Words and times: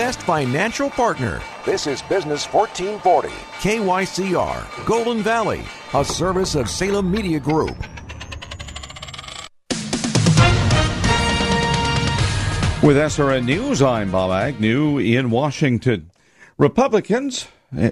Best 0.00 0.22
financial 0.22 0.88
partner. 0.88 1.42
This 1.66 1.86
is 1.86 2.00
Business 2.00 2.46
1440. 2.46 3.28
KYCR, 3.60 4.86
Golden 4.86 5.22
Valley, 5.22 5.60
a 5.92 6.02
service 6.02 6.54
of 6.54 6.70
Salem 6.70 7.10
Media 7.10 7.38
Group. 7.38 7.76
With 12.82 12.96
SRN 12.96 13.44
News, 13.44 13.82
I'm 13.82 14.10
Bob 14.10 14.30
Agnew 14.30 14.96
in 14.96 15.30
Washington. 15.30 16.10
Republicans, 16.56 17.48
eh, 17.76 17.90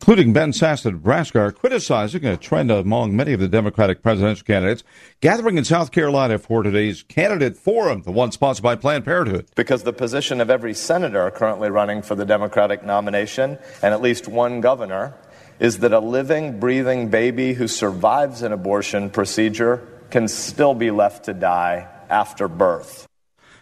including 0.00 0.32
Ben 0.32 0.52
Sasse 0.52 0.86
of 0.86 0.94
Nebraska, 0.94 1.40
are 1.40 1.52
criticizing 1.52 2.24
a 2.24 2.36
trend 2.36 2.70
among 2.70 3.16
many 3.16 3.32
of 3.32 3.40
the 3.40 3.48
Democratic 3.48 4.02
presidential 4.02 4.44
candidates 4.44 4.84
gathering 5.20 5.58
in 5.58 5.64
South 5.64 5.90
Carolina 5.90 6.38
for 6.38 6.62
today's 6.62 7.02
candidate 7.02 7.56
forum, 7.56 8.02
the 8.02 8.12
one 8.12 8.30
sponsored 8.30 8.62
by 8.62 8.76
Planned 8.76 9.04
Parenthood. 9.04 9.46
Because 9.54 9.82
the 9.82 9.92
position 9.92 10.40
of 10.40 10.50
every 10.50 10.74
senator 10.74 11.30
currently 11.30 11.70
running 11.70 12.02
for 12.02 12.14
the 12.14 12.24
Democratic 12.24 12.84
nomination 12.84 13.58
and 13.82 13.94
at 13.94 14.02
least 14.02 14.28
one 14.28 14.60
governor 14.60 15.14
is 15.58 15.78
that 15.78 15.92
a 15.92 16.00
living, 16.00 16.60
breathing 16.60 17.08
baby 17.08 17.54
who 17.54 17.66
survives 17.66 18.42
an 18.42 18.52
abortion 18.52 19.08
procedure 19.10 19.86
can 20.10 20.28
still 20.28 20.74
be 20.74 20.90
left 20.90 21.24
to 21.24 21.34
die 21.34 21.88
after 22.08 22.48
birth. 22.48 23.06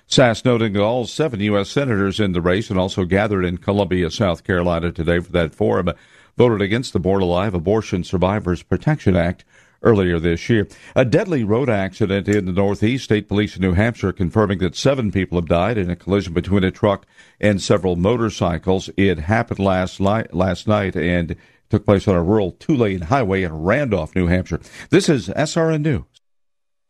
Sasse 0.08 0.44
noting 0.44 0.74
that 0.74 0.82
all 0.82 1.06
seven 1.06 1.40
U.S. 1.40 1.70
senators 1.70 2.20
in 2.20 2.32
the 2.32 2.42
race 2.42 2.68
and 2.68 2.78
also 2.78 3.04
gathered 3.04 3.44
in 3.44 3.56
Columbia, 3.56 4.10
South 4.10 4.44
Carolina 4.44 4.92
today 4.92 5.18
for 5.18 5.32
that 5.32 5.54
forum 5.54 5.90
voted 6.36 6.60
against 6.60 6.92
the 6.92 7.00
Born 7.00 7.22
Alive 7.22 7.54
Abortion 7.54 8.04
Survivors 8.04 8.62
Protection 8.62 9.16
Act 9.16 9.44
earlier 9.82 10.18
this 10.18 10.48
year. 10.48 10.66
A 10.96 11.04
deadly 11.04 11.44
road 11.44 11.68
accident 11.68 12.26
in 12.28 12.46
the 12.46 12.52
Northeast. 12.52 13.04
State 13.04 13.28
police 13.28 13.56
in 13.56 13.62
New 13.62 13.74
Hampshire 13.74 14.12
confirming 14.12 14.58
that 14.58 14.74
seven 14.74 15.12
people 15.12 15.38
have 15.38 15.48
died 15.48 15.78
in 15.78 15.90
a 15.90 15.96
collision 15.96 16.32
between 16.32 16.64
a 16.64 16.70
truck 16.70 17.06
and 17.40 17.62
several 17.62 17.96
motorcycles. 17.96 18.90
It 18.96 19.18
happened 19.20 19.60
last, 19.60 20.00
li- 20.00 20.24
last 20.32 20.66
night 20.66 20.96
and 20.96 21.36
took 21.70 21.84
place 21.84 22.08
on 22.08 22.14
a 22.14 22.22
rural 22.22 22.52
two 22.52 22.76
lane 22.76 23.02
highway 23.02 23.42
in 23.42 23.52
Randolph, 23.52 24.14
New 24.14 24.26
Hampshire. 24.26 24.60
This 24.90 25.08
is 25.08 25.28
SRN 25.28 25.82
News. 25.82 26.04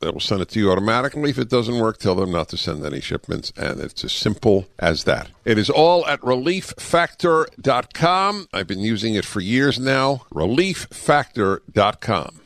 they 0.00 0.10
will 0.10 0.20
send 0.20 0.42
it 0.42 0.48
to 0.50 0.60
you 0.60 0.70
automatically. 0.70 1.30
If 1.30 1.38
it 1.38 1.48
doesn't 1.48 1.78
work, 1.78 1.98
tell 1.98 2.14
them 2.14 2.30
not 2.30 2.48
to 2.50 2.56
send 2.56 2.84
any 2.84 3.00
shipments. 3.00 3.52
And 3.56 3.80
it's 3.80 4.04
as 4.04 4.12
simple 4.12 4.68
as 4.78 5.04
that. 5.04 5.30
It 5.44 5.58
is 5.58 5.70
all 5.70 6.06
at 6.06 6.20
relieffactor.com. 6.20 8.48
I've 8.52 8.66
been 8.66 8.80
using 8.80 9.14
it 9.14 9.24
for 9.24 9.40
years 9.40 9.78
now. 9.78 10.22
Relieffactor.com. 10.32 12.40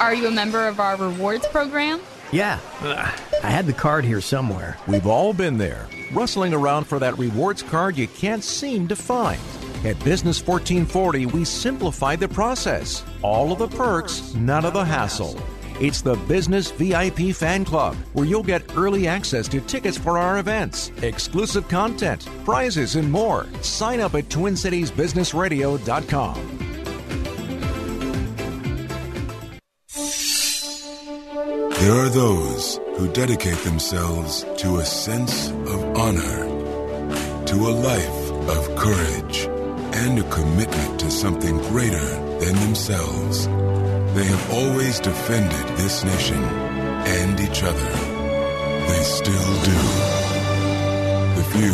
Are 0.00 0.14
you 0.14 0.28
a 0.28 0.30
member 0.30 0.66
of 0.66 0.80
our 0.80 0.96
rewards 0.96 1.46
program? 1.48 2.00
Yeah, 2.30 2.60
I 3.42 3.50
had 3.50 3.66
the 3.66 3.72
card 3.72 4.04
here 4.04 4.20
somewhere. 4.20 4.76
We've 4.86 5.06
all 5.06 5.32
been 5.32 5.56
there, 5.56 5.88
rustling 6.12 6.52
around 6.52 6.84
for 6.84 6.98
that 6.98 7.18
rewards 7.18 7.62
card 7.62 7.96
you 7.96 8.06
can't 8.06 8.44
seem 8.44 8.86
to 8.88 8.96
find. 8.96 9.40
At 9.84 9.98
Business 10.04 10.46
1440, 10.46 11.26
we 11.26 11.44
simplify 11.44 12.16
the 12.16 12.28
process. 12.28 13.02
All 13.22 13.50
of 13.50 13.58
the 13.58 13.68
perks, 13.68 14.34
none 14.34 14.64
of 14.64 14.74
the 14.74 14.84
hassle. 14.84 15.40
It's 15.80 16.02
the 16.02 16.16
Business 16.16 16.72
VIP 16.72 17.32
Fan 17.32 17.64
Club, 17.64 17.94
where 18.12 18.26
you'll 18.26 18.42
get 18.42 18.76
early 18.76 19.06
access 19.06 19.46
to 19.46 19.60
tickets 19.60 19.96
for 19.96 20.18
our 20.18 20.40
events, 20.40 20.90
exclusive 21.02 21.68
content, 21.68 22.28
prizes, 22.44 22.96
and 22.96 23.08
more. 23.08 23.46
Sign 23.62 24.00
up 24.00 24.16
at 24.16 24.24
TwinCitiesBusinessRadio.com. 24.24 26.58
There 31.78 31.94
are 31.94 32.08
those 32.08 32.80
who 32.96 33.06
dedicate 33.12 33.58
themselves 33.58 34.44
to 34.56 34.78
a 34.78 34.84
sense 34.84 35.50
of 35.50 35.96
honor, 35.96 36.44
to 37.46 37.54
a 37.54 37.70
life 37.70 38.32
of 38.48 38.74
courage, 38.74 39.46
and 39.94 40.18
a 40.18 40.28
commitment 40.28 40.98
to 40.98 41.08
something 41.08 41.56
greater 41.68 42.04
than 42.40 42.56
themselves. 42.56 43.46
They 44.18 44.26
have 44.26 44.50
always 44.52 44.98
defended 44.98 45.76
this 45.76 46.02
nation 46.02 46.42
and 46.42 47.38
each 47.38 47.62
other. 47.62 47.88
They 48.88 49.02
still 49.04 49.54
do. 49.62 49.78
The 51.36 51.44
few, 51.52 51.72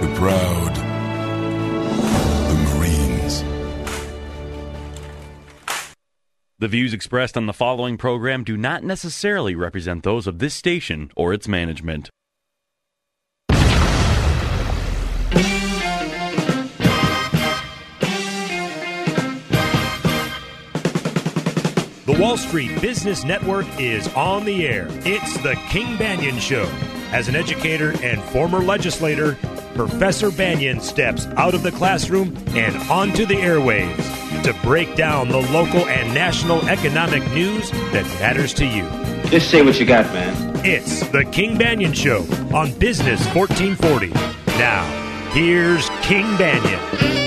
the 0.00 0.14
proud, 0.16 0.74
the 2.48 2.54
Marines. 2.64 3.44
The 6.58 6.68
views 6.68 6.94
expressed 6.94 7.36
on 7.36 7.44
the 7.44 7.52
following 7.52 7.98
program 7.98 8.42
do 8.42 8.56
not 8.56 8.82
necessarily 8.82 9.54
represent 9.54 10.04
those 10.04 10.26
of 10.26 10.38
this 10.38 10.54
station 10.54 11.10
or 11.14 11.34
its 11.34 11.46
management. 11.46 12.08
Wall 22.22 22.36
Street 22.36 22.80
Business 22.80 23.24
Network 23.24 23.66
is 23.80 24.06
on 24.14 24.44
the 24.44 24.64
air. 24.64 24.86
It's 25.04 25.36
the 25.38 25.56
King 25.70 25.96
Banaian 25.96 26.38
Show. 26.38 26.70
As 27.10 27.26
an 27.26 27.34
educator 27.34 28.00
and 28.00 28.22
former 28.22 28.60
legislator, 28.60 29.36
Professor 29.74 30.30
Banaian 30.30 30.80
steps 30.80 31.26
out 31.36 31.52
of 31.52 31.64
the 31.64 31.72
classroom 31.72 32.32
and 32.50 32.76
onto 32.88 33.26
the 33.26 33.34
airwaves 33.34 34.44
to 34.44 34.54
break 34.62 34.94
down 34.94 35.30
the 35.30 35.40
local 35.50 35.84
and 35.88 36.14
national 36.14 36.64
economic 36.68 37.28
news 37.32 37.72
that 37.90 38.06
matters 38.20 38.54
to 38.54 38.66
you. 38.66 38.88
Just 39.28 39.50
say 39.50 39.62
what 39.62 39.80
you 39.80 39.84
got, 39.84 40.06
man. 40.12 40.64
It's 40.64 41.00
the 41.08 41.24
King 41.24 41.58
Banaian 41.58 41.92
Show 41.92 42.20
on 42.56 42.72
Business 42.78 43.26
1440. 43.34 44.10
Now, 44.60 44.84
here's 45.32 45.88
King 46.02 46.26
Banaian. 46.36 47.21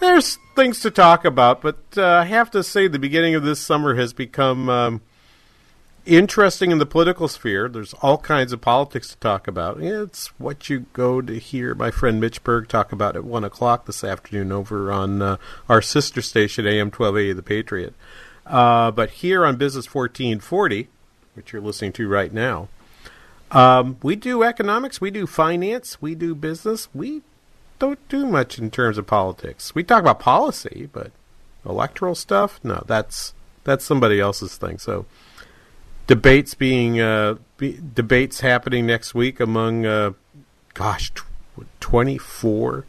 there's 0.00 0.38
things 0.54 0.80
to 0.80 0.90
talk 0.90 1.24
about, 1.24 1.62
but 1.62 1.78
uh, 1.96 2.04
I 2.04 2.24
have 2.24 2.50
to 2.50 2.62
say 2.62 2.88
the 2.88 2.98
beginning 2.98 3.34
of 3.34 3.42
this 3.42 3.60
summer 3.60 3.94
has 3.94 4.12
become 4.12 4.68
um, 4.68 5.00
interesting 6.04 6.70
in 6.70 6.78
the 6.78 6.86
political 6.86 7.28
sphere. 7.28 7.68
There's 7.68 7.94
all 7.94 8.18
kinds 8.18 8.52
of 8.52 8.60
politics 8.60 9.08
to 9.10 9.16
talk 9.16 9.46
about. 9.46 9.80
It's 9.80 10.26
what 10.38 10.68
you 10.68 10.86
go 10.92 11.22
to 11.22 11.38
hear 11.38 11.74
my 11.74 11.90
friend 11.90 12.20
Mitch 12.20 12.42
Berg 12.44 12.68
talk 12.68 12.92
about 12.92 13.16
at 13.16 13.24
1 13.24 13.44
o'clock 13.44 13.86
this 13.86 14.04
afternoon 14.04 14.52
over 14.52 14.92
on 14.92 15.22
uh, 15.22 15.36
our 15.68 15.80
sister 15.80 16.20
station, 16.20 16.66
AM 16.66 16.88
1280 16.88 17.32
The 17.32 17.42
Patriot. 17.42 17.94
Uh, 18.44 18.90
but 18.90 19.10
here 19.10 19.46
on 19.46 19.56
Business 19.56 19.86
1440, 19.86 20.88
which 21.34 21.52
you're 21.52 21.62
listening 21.62 21.92
to 21.92 22.08
right 22.08 22.32
now, 22.32 22.68
um, 23.50 23.96
we 24.02 24.16
do 24.16 24.42
economics, 24.42 25.00
we 25.00 25.10
do 25.10 25.26
finance, 25.26 26.00
we 26.00 26.14
do 26.14 26.34
business. 26.34 26.88
We 26.94 27.22
don't 27.78 28.08
do 28.08 28.26
much 28.26 28.58
in 28.58 28.70
terms 28.70 28.96
of 28.96 29.06
politics. 29.06 29.74
We 29.74 29.82
talk 29.82 30.00
about 30.00 30.20
policy, 30.20 30.88
but 30.92 31.10
electoral 31.64 32.14
stuff, 32.14 32.60
no, 32.62 32.82
that's 32.86 33.34
that's 33.64 33.84
somebody 33.84 34.20
else's 34.20 34.56
thing. 34.56 34.78
So 34.78 35.06
debates 36.06 36.54
being 36.54 37.00
uh, 37.00 37.36
be, 37.58 37.78
debates 37.94 38.40
happening 38.40 38.86
next 38.86 39.14
week 39.14 39.40
among, 39.40 39.84
uh, 39.86 40.12
gosh, 40.74 41.12
twenty 41.80 42.18
four 42.18 42.86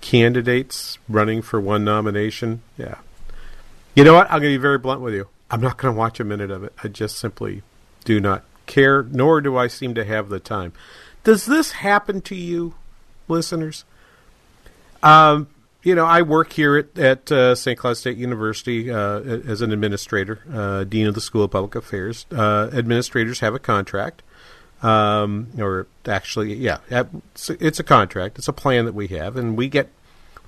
candidates 0.00 0.98
running 1.08 1.42
for 1.42 1.60
one 1.60 1.84
nomination. 1.84 2.62
Yeah, 2.78 2.98
you 3.94 4.04
know 4.04 4.14
what? 4.14 4.26
I'm 4.26 4.40
going 4.40 4.52
to 4.52 4.58
be 4.58 4.62
very 4.62 4.78
blunt 4.78 5.00
with 5.00 5.14
you. 5.14 5.28
I'm 5.50 5.60
not 5.60 5.76
going 5.76 5.94
to 5.94 5.98
watch 5.98 6.20
a 6.20 6.24
minute 6.24 6.50
of 6.50 6.62
it. 6.64 6.72
I 6.82 6.88
just 6.88 7.18
simply 7.18 7.62
do 8.04 8.20
not 8.20 8.44
care, 8.66 9.02
nor 9.02 9.40
do 9.40 9.56
I 9.56 9.66
seem 9.66 9.94
to 9.94 10.04
have 10.04 10.28
the 10.28 10.40
time. 10.40 10.72
Does 11.24 11.46
this 11.46 11.72
happen 11.72 12.20
to 12.22 12.34
you, 12.34 12.74
listeners? 13.28 13.84
Um, 15.02 15.48
you 15.82 15.94
know, 15.94 16.04
I 16.04 16.22
work 16.22 16.52
here 16.52 16.76
at, 16.76 16.98
at 16.98 17.32
uh, 17.32 17.54
St. 17.54 17.78
Cloud 17.78 17.96
State 17.96 18.16
University 18.16 18.90
uh, 18.90 19.20
as 19.20 19.62
an 19.62 19.72
administrator, 19.72 20.40
uh, 20.52 20.84
dean 20.84 21.06
of 21.06 21.14
the 21.14 21.20
School 21.20 21.44
of 21.44 21.50
Public 21.50 21.74
Affairs. 21.74 22.26
Uh, 22.30 22.70
administrators 22.72 23.40
have 23.40 23.54
a 23.54 23.58
contract, 23.58 24.22
um, 24.82 25.48
or 25.58 25.86
actually, 26.06 26.54
yeah, 26.54 26.78
it's 26.90 27.80
a 27.80 27.84
contract. 27.84 28.38
It's 28.38 28.48
a 28.48 28.52
plan 28.52 28.84
that 28.84 28.94
we 28.94 29.08
have, 29.08 29.36
and 29.36 29.56
we 29.56 29.68
get 29.68 29.88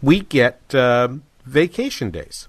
we 0.02 0.20
get 0.20 0.74
um, 0.74 1.22
vacation 1.46 2.10
days. 2.10 2.48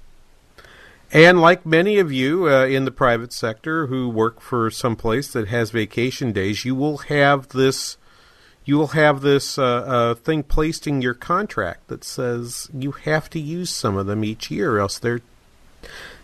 And 1.14 1.40
like 1.40 1.64
many 1.64 2.00
of 2.00 2.12
you 2.12 2.50
uh, 2.50 2.66
in 2.66 2.86
the 2.86 2.92
private 2.92 3.32
sector 3.32 3.86
who 3.86 4.10
work 4.10 4.42
for 4.42 4.72
some 4.72 4.96
place 4.96 5.32
that 5.34 5.48
has 5.48 5.70
vacation 5.70 6.32
days, 6.32 6.66
you 6.66 6.74
will 6.74 6.98
have 6.98 7.50
this 7.50 7.98
you 8.66 8.78
will 8.78 8.88
have 8.88 9.22
this 9.22 9.58
uh, 9.58 9.64
uh, 9.64 10.16
thing 10.16 10.42
placed 10.42 10.88
in 10.88 11.02
your 11.02 11.14
contract 11.14 11.88
that 11.90 12.04
says 12.04 12.70
you 12.74 12.92
have 12.92 13.30
to 13.30 13.40
use 13.40 13.70
some 13.70 13.98
of 13.98 14.08
them 14.08 14.24
each 14.24 14.50
year, 14.50 14.80
else 14.80 14.98
they're 14.98 15.22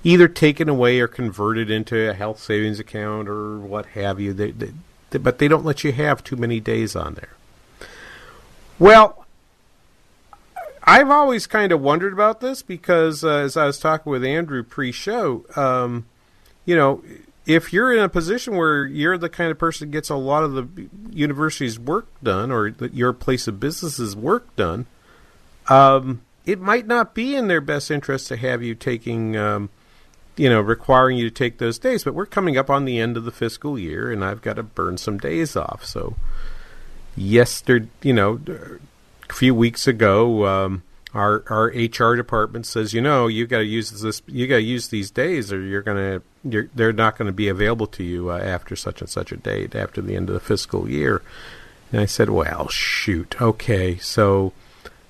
either 0.06 0.30
taken 0.30 0.69
away 0.69 1.01
or 1.01 1.07
converted 1.07 1.69
into 1.69 2.09
a 2.09 2.13
health 2.13 2.39
savings 2.39 2.80
account 2.80 3.27
or 3.27 3.59
what 3.59 3.88
have 3.88 4.21
you. 4.21 4.33
They, 4.33 4.51
they, 4.51 4.71
they, 5.09 5.19
but 5.19 5.38
they 5.38 5.50
don't 5.50 5.65
let 5.65 5.83
you 5.83 5.92
have 5.92 6.24
too 6.24 6.38
many 6.38 6.62
days 6.62 6.95
on 6.95 7.15
there. 7.15 7.35
Well, 8.80 9.19
I've 10.89 11.12
always 11.12 11.45
kind 11.45 11.71
of 11.71 11.81
wondered 11.81 12.13
about 12.13 12.41
this 12.41 12.63
because 12.63 13.24
uh, 13.24 13.30
as 13.30 13.56
I 13.56 13.68
was 13.68 13.77
talking 13.77 14.12
with 14.12 14.25
Andrew 14.25 14.63
pre-show, 14.63 15.45
um, 15.56 16.07
you 16.65 16.75
know, 16.75 17.03
if 17.45 17.71
you're 17.71 17.94
in 17.94 18.00
a 18.00 18.09
position 18.09 18.57
where 18.57 18.88
you're 18.88 19.15
the 19.15 19.30
kind 19.30 19.51
of 19.51 19.59
person 19.59 19.88
that 19.88 19.91
gets 19.91 20.09
a 20.09 20.15
lot 20.15 20.44
of 20.44 20.53
the 20.53 20.89
university's 21.12 21.77
work 21.77 22.07
done 22.24 22.51
or 22.51 22.69
your 22.91 23.13
place 23.13 23.47
of 23.47 23.59
business's 23.59 24.15
work 24.15 24.56
done, 24.56 24.88
um, 25.68 26.24
it 26.47 26.59
might 26.59 26.88
not 26.88 27.13
be 27.13 27.35
in 27.35 27.50
their 27.50 27.62
best 27.62 27.92
interest 27.92 28.27
to 28.30 28.38
have 28.38 28.63
you 28.63 28.74
taking, 28.74 29.38
um, 29.38 29.69
you 30.38 30.50
know, 30.50 30.59
requiring 30.59 31.18
you 31.19 31.30
to 31.30 31.35
take 31.35 31.59
those 31.59 31.77
days. 31.77 32.03
But 32.03 32.15
we're 32.15 32.25
coming 32.25 32.57
up 32.57 32.71
on 32.71 32.85
the 32.85 32.97
end 32.97 33.15
of 33.15 33.25
the 33.25 33.31
fiscal 33.31 33.77
year, 33.77 34.12
and 34.12 34.25
I've 34.25 34.42
got 34.42 34.56
to 34.56 34.63
burn 34.63 34.97
some 34.97 35.19
days 35.19 35.56
off. 35.56 35.85
So, 35.85 36.15
yesterday, 37.15 37.89
you 38.01 38.13
know, 38.13 38.39
a 39.30 39.34
few 39.34 39.54
weeks 39.54 39.88
ago, 39.88 40.46
um, 40.46 40.84
our 41.14 41.44
our 41.48 41.68
HR 41.68 42.16
department 42.16 42.66
says, 42.66 42.94
you 42.94 43.02
know, 43.02 43.28
you 43.28 43.48
got 43.48 43.60
to 43.60 43.66
use 43.66 43.90
this, 44.02 44.22
you 44.28 44.48
got 44.48 44.58
to 44.58 44.62
use 44.62 44.90
these 44.90 45.10
days, 45.12 45.52
or 45.52 45.62
you're 45.62 45.81
gonna, 45.81 46.22
you're, 46.44 46.70
they're 46.76 46.94
not 46.94 47.18
going 47.18 47.28
to 47.28 47.34
be 47.34 47.48
available 47.48 47.88
to 47.88 48.04
you 48.04 48.30
uh, 48.30 48.38
after 48.38 48.76
such 48.76 49.02
and 49.02 49.10
such 49.10 49.31
a 49.31 49.38
date, 49.38 49.76
after 49.76 50.02
the 50.02 50.16
end 50.16 50.30
of 50.30 50.34
the 50.34 50.40
fiscal 50.40 50.90
year. 50.90 51.22
And 51.92 52.00
I 52.00 52.06
said, 52.06 52.30
well, 52.30 52.68
shoot, 52.68 53.42
okay, 53.42 53.98
so, 53.98 54.54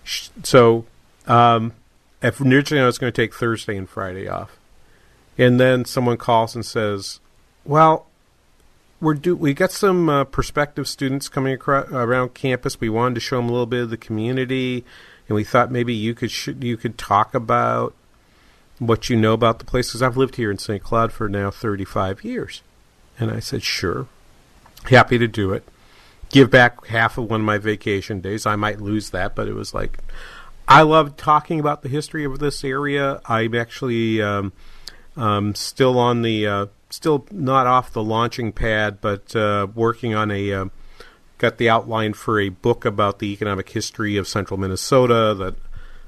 so, 0.05 0.85
um, 1.27 1.73
if 2.21 2.39
originally 2.39 2.81
I 2.81 2.85
was 2.85 2.97
going 2.97 3.11
to 3.11 3.21
take 3.21 3.35
Thursday 3.35 3.75
and 3.75 3.89
Friday 3.89 4.29
off, 4.29 4.57
and 5.37 5.59
then 5.59 5.83
someone 5.83 6.15
calls 6.15 6.55
and 6.55 6.65
says, 6.65 7.19
well, 7.65 8.07
we're 9.01 9.13
do 9.13 9.35
we 9.35 9.53
got 9.53 9.71
some 9.71 10.09
uh, 10.09 10.25
prospective 10.25 10.87
students 10.87 11.29
coming 11.29 11.53
across, 11.53 11.89
around 11.89 12.33
campus. 12.33 12.79
We 12.79 12.89
wanted 12.89 13.15
to 13.15 13.21
show 13.21 13.37
them 13.37 13.49
a 13.49 13.51
little 13.51 13.65
bit 13.65 13.83
of 13.83 13.89
the 13.89 13.97
community, 13.97 14.83
and 15.27 15.35
we 15.35 15.43
thought 15.43 15.71
maybe 15.71 15.93
you 15.93 16.13
could 16.13 16.31
sh- 16.31 16.49
you 16.59 16.77
could 16.77 16.97
talk 16.97 17.33
about 17.33 17.93
what 18.79 19.09
you 19.09 19.15
know 19.15 19.33
about 19.33 19.59
the 19.59 19.65
place 19.65 19.89
because 19.89 20.01
I've 20.01 20.17
lived 20.17 20.37
here 20.37 20.49
in 20.49 20.57
St. 20.57 20.81
Cloud 20.81 21.11
for 21.11 21.29
now 21.29 21.51
35 21.51 22.23
years. 22.23 22.61
And 23.19 23.29
I 23.29 23.39
said, 23.39 23.61
sure, 23.61 24.07
happy 24.85 25.17
to 25.17 25.27
do 25.27 25.51
it. 25.51 25.63
Give 26.29 26.49
back 26.49 26.85
half 26.87 27.17
of 27.17 27.29
one 27.29 27.41
of 27.41 27.45
my 27.45 27.57
vacation 27.57 28.21
days. 28.21 28.45
I 28.45 28.55
might 28.55 28.79
lose 28.79 29.09
that, 29.09 29.35
but 29.35 29.47
it 29.47 29.53
was 29.53 29.73
like, 29.73 29.99
I 30.67 30.83
love 30.83 31.17
talking 31.17 31.59
about 31.59 31.81
the 31.81 31.89
history 31.89 32.23
of 32.23 32.39
this 32.39 32.63
area. 32.63 33.19
I'm 33.25 33.53
actually 33.55 34.21
um, 34.21 34.53
um, 35.17 35.55
still 35.55 35.99
on 35.99 36.21
the 36.21 36.47
uh, 36.47 36.65
still 36.89 37.25
not 37.31 37.67
off 37.67 37.93
the 37.93 38.03
launching 38.03 38.51
pad, 38.51 38.99
but 39.01 39.35
uh, 39.35 39.67
working 39.73 40.13
on 40.13 40.31
a 40.31 40.51
uh, 40.51 40.65
got 41.37 41.57
the 41.57 41.69
outline 41.69 42.13
for 42.13 42.39
a 42.39 42.49
book 42.49 42.85
about 42.85 43.19
the 43.19 43.31
economic 43.31 43.69
history 43.69 44.17
of 44.17 44.27
central 44.27 44.59
Minnesota 44.59 45.33
that 45.37 45.55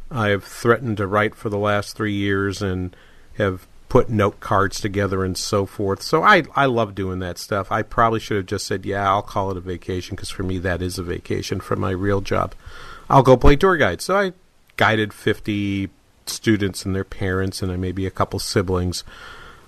I 0.09 0.29
have 0.29 0.43
threatened 0.43 0.97
to 0.97 1.07
write 1.07 1.35
for 1.35 1.49
the 1.49 1.57
last 1.57 1.95
three 1.95 2.13
years 2.13 2.61
and 2.61 2.95
have 3.37 3.65
put 3.87 4.09
note 4.09 4.39
cards 4.39 4.79
together 4.79 5.23
and 5.23 5.37
so 5.37 5.65
forth. 5.65 6.01
So 6.01 6.23
I 6.23 6.43
I 6.55 6.65
love 6.65 6.95
doing 6.95 7.19
that 7.19 7.37
stuff. 7.37 7.71
I 7.71 7.81
probably 7.81 8.19
should 8.19 8.37
have 8.37 8.45
just 8.45 8.67
said, 8.67 8.85
yeah, 8.85 9.09
I'll 9.09 9.21
call 9.21 9.51
it 9.51 9.57
a 9.57 9.61
vacation 9.61 10.15
because 10.15 10.29
for 10.29 10.43
me 10.43 10.57
that 10.59 10.81
is 10.81 10.99
a 10.99 11.03
vacation 11.03 11.59
from 11.59 11.79
my 11.79 11.91
real 11.91 12.21
job. 12.21 12.53
I'll 13.09 13.23
go 13.23 13.37
play 13.37 13.55
tour 13.55 13.77
guide. 13.77 14.01
So 14.01 14.17
I 14.17 14.33
guided 14.77 15.13
50 15.13 15.89
students 16.25 16.85
and 16.85 16.95
their 16.95 17.03
parents 17.03 17.61
and 17.61 17.81
maybe 17.81 18.05
a 18.05 18.11
couple 18.11 18.39
siblings 18.39 19.03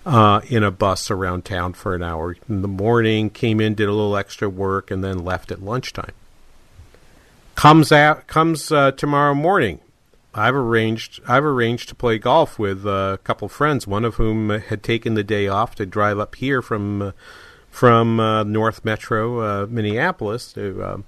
uh, 0.06 0.42
in 0.48 0.64
a 0.64 0.72
bus 0.72 1.10
around 1.10 1.46
town 1.46 1.74
for 1.74 1.96
an 1.96 2.04
hour 2.04 2.36
in 2.50 2.62
the 2.62 2.68
morning, 2.68 3.30
came 3.30 3.62
in, 3.62 3.74
did 3.74 3.88
a 3.88 3.94
little 3.94 4.18
extra 4.18 4.50
work, 4.50 4.92
and 4.92 5.04
then 5.04 5.24
left 5.24 5.52
at 5.52 5.62
lunchtime. 5.62 6.12
Comes 7.56 7.92
out, 7.92 8.28
comes 8.28 8.72
uh, 8.72 8.92
tomorrow 8.92 9.34
morning. 9.34 9.80
I've 10.34 10.56
arranged. 10.56 11.22
I've 11.28 11.46
arranged 11.46 11.90
to 11.90 11.96
play 11.96 12.18
golf 12.18 12.58
with 12.58 12.86
uh, 12.86 13.12
a 13.14 13.18
couple 13.20 13.48
friends. 13.48 13.86
One 13.86 14.04
of 14.04 14.16
whom 14.16 14.50
had 14.50 14.82
taken 14.82 15.14
the 15.14 15.24
day 15.24 15.48
off 15.48 15.76
to 15.76 15.86
drive 15.86 16.18
up 16.18 16.36
here 16.36 16.62
from 16.64 17.02
uh, 17.02 17.12
from 17.70 18.20
uh, 18.20 18.44
North 18.44 18.84
Metro 18.84 19.42
uh, 19.42 19.68
Minneapolis 19.70 20.52
to 20.54 21.04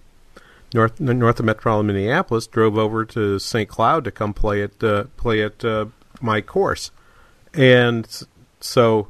North 0.75 0.99
North 0.99 1.39
of 1.39 1.45
Metropolitan 1.45 1.87
Minneapolis. 1.87 2.45
Drove 2.45 2.77
over 2.77 3.03
to 3.05 3.39
St. 3.39 3.67
Cloud 3.67 4.03
to 4.03 4.11
come 4.11 4.31
play 4.31 4.61
at 4.61 4.77
play 5.17 5.41
at 5.41 5.63
my 6.21 6.41
course, 6.41 6.91
and 7.55 8.27
so 8.65 9.07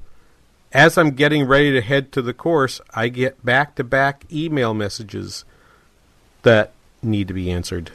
as 0.71 0.97
I'm 0.97 1.11
getting 1.11 1.47
ready 1.47 1.71
to 1.71 1.81
head 1.81 2.11
to 2.13 2.21
the 2.21 2.33
course, 2.33 2.81
I 2.93 3.07
get 3.07 3.43
back 3.45 3.75
to 3.75 3.83
back 3.83 4.25
email 4.31 4.73
messages 4.73 5.45
that 6.43 6.73
need 7.01 7.27
to 7.29 7.33
be 7.33 7.49
answered 7.49 7.91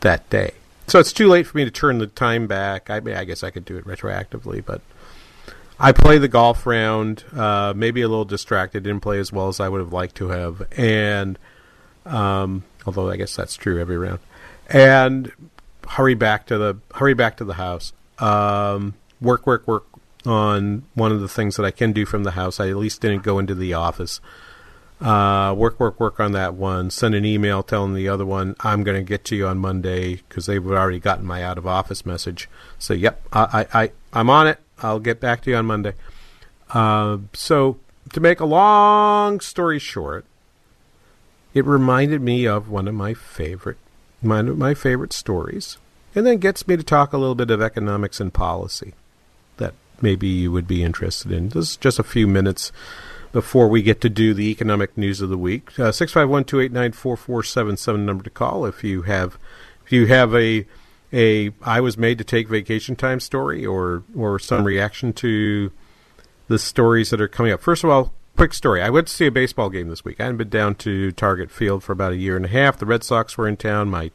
that 0.00 0.28
day. 0.30 0.52
So 0.86 0.98
it's 0.98 1.12
too 1.12 1.28
late 1.28 1.46
for 1.46 1.56
me 1.56 1.64
to 1.64 1.70
turn 1.70 1.98
the 1.98 2.06
time 2.06 2.46
back. 2.46 2.90
I, 2.90 2.96
I 2.96 3.24
guess 3.24 3.42
I 3.42 3.50
could 3.50 3.64
do 3.64 3.76
it 3.76 3.84
retroactively, 3.84 4.64
but 4.64 4.80
I 5.78 5.92
play 5.92 6.18
the 6.18 6.28
golf 6.28 6.66
round, 6.66 7.24
uh, 7.34 7.74
maybe 7.76 8.02
a 8.02 8.08
little 8.08 8.24
distracted, 8.24 8.84
didn't 8.84 9.02
play 9.02 9.18
as 9.18 9.32
well 9.32 9.48
as 9.48 9.60
I 9.60 9.68
would 9.68 9.80
have 9.80 9.92
liked 9.92 10.14
to 10.16 10.28
have, 10.28 10.66
and 10.76 11.38
um, 12.06 12.64
although 12.86 13.10
I 13.10 13.16
guess 13.16 13.36
that's 13.36 13.56
true 13.56 13.80
every 13.80 13.98
round, 13.98 14.20
and 14.68 15.30
hurry 15.86 16.14
back 16.14 16.46
to 16.46 16.56
the 16.56 16.78
hurry 16.94 17.14
back 17.14 17.36
to 17.38 17.44
the 17.44 17.54
house. 17.54 17.92
Um, 18.18 18.94
work, 19.20 19.46
work, 19.46 19.66
work, 19.66 19.84
on 20.26 20.84
one 20.94 21.12
of 21.12 21.20
the 21.20 21.28
things 21.28 21.56
that 21.56 21.64
I 21.64 21.70
can 21.70 21.92
do 21.92 22.04
from 22.04 22.24
the 22.24 22.32
house. 22.32 22.60
I 22.60 22.68
at 22.68 22.76
least 22.76 23.00
didn't 23.00 23.22
go 23.22 23.38
into 23.38 23.54
the 23.54 23.74
office. 23.74 24.20
Uh, 25.00 25.54
work, 25.56 25.78
work, 25.78 26.00
work 26.00 26.18
on 26.18 26.32
that 26.32 26.54
one. 26.54 26.90
Send 26.90 27.14
an 27.14 27.24
email 27.24 27.62
telling 27.62 27.94
the 27.94 28.08
other 28.08 28.24
one 28.24 28.56
I'm 28.60 28.82
going 28.82 28.96
to 28.96 29.06
get 29.06 29.24
to 29.26 29.36
you 29.36 29.46
on 29.46 29.58
Monday 29.58 30.16
because 30.28 30.46
they've 30.46 30.66
already 30.66 30.98
gotten 30.98 31.26
my 31.26 31.42
out 31.42 31.58
of 31.58 31.66
office 31.66 32.06
message. 32.06 32.48
So, 32.78 32.94
yep, 32.94 33.22
I, 33.32 33.66
I, 33.72 33.82
I, 33.82 33.92
I'm 34.12 34.30
on 34.30 34.46
it. 34.46 34.58
I'll 34.82 35.00
get 35.00 35.20
back 35.20 35.42
to 35.42 35.50
you 35.50 35.56
on 35.56 35.66
Monday. 35.66 35.94
Uh, 36.70 37.18
so, 37.34 37.78
to 38.12 38.20
make 38.20 38.40
a 38.40 38.46
long 38.46 39.40
story 39.40 39.78
short, 39.78 40.24
it 41.54 41.64
reminded 41.64 42.20
me 42.20 42.46
of 42.46 42.68
one 42.68 42.88
of 42.88 42.94
my 42.94 43.14
favorite, 43.14 43.78
one 44.20 44.48
of 44.48 44.58
my 44.58 44.74
favorite 44.74 45.12
stories, 45.12 45.78
and 46.14 46.26
then 46.26 46.38
gets 46.38 46.66
me 46.66 46.76
to 46.76 46.82
talk 46.82 47.12
a 47.12 47.18
little 47.18 47.34
bit 47.34 47.50
of 47.50 47.60
economics 47.60 48.20
and 48.20 48.32
policy 48.32 48.94
that 49.58 49.74
maybe 50.02 50.26
you 50.26 50.52
would 50.52 50.66
be 50.66 50.82
interested 50.82 51.32
in. 51.32 51.50
This 51.50 51.70
is 51.70 51.76
just 51.76 51.98
a 51.98 52.04
few 52.04 52.26
minutes 52.26 52.72
before 53.32 53.68
we 53.68 53.82
get 53.82 54.00
to 54.00 54.08
do 54.08 54.32
the 54.32 54.50
economic 54.50 54.96
news 54.96 55.20
of 55.20 55.28
the 55.28 55.38
week. 55.38 55.78
Uh, 55.78 55.92
six 55.92 56.12
five 56.12 56.28
one 56.28 56.44
two 56.44 56.60
eight 56.60 56.72
nine 56.72 56.92
four 56.92 57.16
four 57.16 57.42
seven 57.42 57.76
seven 57.76 58.06
number 58.06 58.24
to 58.24 58.30
call 58.30 58.64
if 58.64 58.82
you 58.82 59.02
have 59.02 59.36
if 59.84 59.92
you 59.92 60.06
have 60.06 60.34
a 60.34 60.66
a 61.12 61.52
I 61.62 61.80
was 61.80 61.98
made 61.98 62.18
to 62.18 62.24
take 62.24 62.48
vacation 62.48 62.96
time 62.96 63.20
story 63.20 63.64
or 63.64 64.04
or 64.16 64.38
some 64.38 64.64
reaction 64.64 65.12
to 65.14 65.70
the 66.48 66.58
stories 66.58 67.10
that 67.10 67.20
are 67.20 67.28
coming 67.28 67.52
up. 67.52 67.60
First 67.60 67.84
of 67.84 67.90
all, 67.90 68.12
quick 68.36 68.54
story. 68.54 68.82
I 68.82 68.90
went 68.90 69.08
to 69.08 69.12
see 69.12 69.26
a 69.26 69.32
baseball 69.32 69.70
game 69.70 69.88
this 69.88 70.04
week. 70.04 70.20
I 70.20 70.24
hadn't 70.24 70.38
been 70.38 70.48
down 70.48 70.74
to 70.76 71.12
Target 71.12 71.50
Field 71.50 71.82
for 71.82 71.92
about 71.92 72.12
a 72.12 72.16
year 72.16 72.36
and 72.36 72.44
a 72.44 72.48
half. 72.48 72.78
The 72.78 72.86
Red 72.86 73.02
Sox 73.02 73.36
were 73.36 73.48
in 73.48 73.56
town. 73.56 73.88
My 73.88 74.10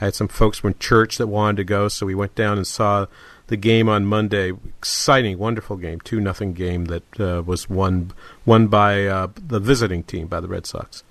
I 0.00 0.06
had 0.06 0.14
some 0.14 0.28
folks 0.28 0.58
from 0.58 0.74
church 0.78 1.16
that 1.18 1.28
wanted 1.28 1.56
to 1.58 1.64
go, 1.64 1.88
so 1.88 2.06
we 2.06 2.14
went 2.14 2.34
down 2.34 2.58
and 2.58 2.66
saw 2.66 3.06
the 3.48 3.56
game 3.56 3.88
on 3.88 4.06
Monday. 4.06 4.52
Exciting, 4.78 5.38
wonderful 5.38 5.76
game, 5.76 6.00
two 6.00 6.20
nothing 6.20 6.52
game 6.52 6.86
that 6.86 7.20
uh, 7.20 7.42
was 7.44 7.68
won 7.68 8.12
won 8.44 8.68
by 8.68 9.06
uh, 9.06 9.28
the 9.36 9.60
visiting 9.60 10.02
team 10.02 10.26
by 10.26 10.40
the 10.40 10.48
Red 10.48 10.66
Sox. 10.66 11.02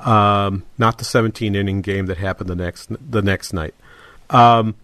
Um, 0.00 0.64
not 0.76 0.98
the 0.98 1.04
17 1.04 1.54
inning 1.54 1.80
game 1.80 2.06
that 2.06 2.18
happened 2.18 2.50
the 2.50 2.56
next 2.56 2.90
the 3.10 3.22
next 3.22 3.52
night. 3.52 3.74
Um, 4.30 4.74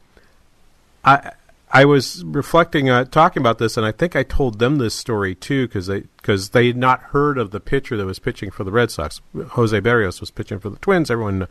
I 1.04 1.32
I 1.75 1.87
was 1.87 2.23
reflecting, 2.25 2.90
uh, 2.90 3.06
talking 3.06 3.40
about 3.40 3.56
this, 3.56 3.78
and 3.78 3.87
I 3.87 3.92
think 3.92 4.14
I 4.14 4.25
told 4.25 4.59
them 4.59 4.76
this 4.76 4.94
story 4.94 5.35
too 5.35 5.66
because 5.66 5.87
they 5.87 6.00
because 6.18 6.50
they 6.50 6.66
had 6.66 6.76
not 6.76 7.00
heard 7.00 7.38
of 7.38 7.50
the 7.50 7.61
pitcher 7.61 7.97
that 7.97 8.04
was 8.04 8.18
pitching 8.18 8.50
for 8.50 8.62
the 8.62 8.71
Red 8.71 8.90
Sox. 8.90 9.23
Jose 9.50 9.80
Berrios 9.80 10.21
was 10.21 10.30
pitching 10.30 10.59
for 10.59 10.68
the 10.68 10.76
Twins. 10.76 11.11
Everyone, 11.11 11.49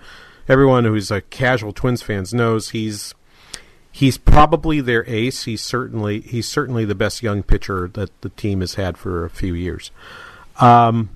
everyone 0.48 0.86
who's 0.86 1.10
a 1.10 1.22
casual 1.22 1.74
Twins 1.74 2.04
fans 2.04 2.36
knows 2.36 2.70
he's 2.70 3.16
he's 3.92 4.18
probably 4.18 4.82
their 4.82 5.08
ace. 5.08 5.44
He's 5.44 5.62
certainly 5.62 6.22
he's 6.22 6.48
certainly 6.48 6.86
the 6.86 6.96
best 6.96 7.22
young 7.22 7.44
pitcher 7.44 7.90
that 7.94 8.10
the 8.22 8.30
team 8.30 8.62
has 8.62 8.76
had 8.76 8.98
for 8.98 9.26
a 9.26 9.30
few 9.30 9.54
years. 9.54 9.92
Um, 10.60 11.10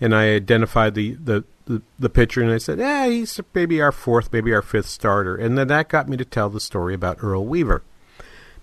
and 0.00 0.14
I 0.14 0.34
identified 0.34 0.94
the, 0.94 1.14
the, 1.14 1.44
the, 1.66 1.82
the 1.98 2.08
pitcher, 2.08 2.42
and 2.42 2.52
I 2.52 2.58
said, 2.58 2.78
"Yeah, 2.78 3.06
he's 3.06 3.40
maybe 3.54 3.80
our 3.80 3.92
fourth, 3.92 4.32
maybe 4.32 4.52
our 4.52 4.62
fifth 4.62 4.88
starter." 4.88 5.36
And 5.36 5.58
then 5.58 5.68
that 5.68 5.88
got 5.88 6.08
me 6.08 6.16
to 6.16 6.24
tell 6.24 6.50
the 6.50 6.60
story 6.60 6.94
about 6.94 7.18
Earl 7.22 7.44
Weaver. 7.44 7.82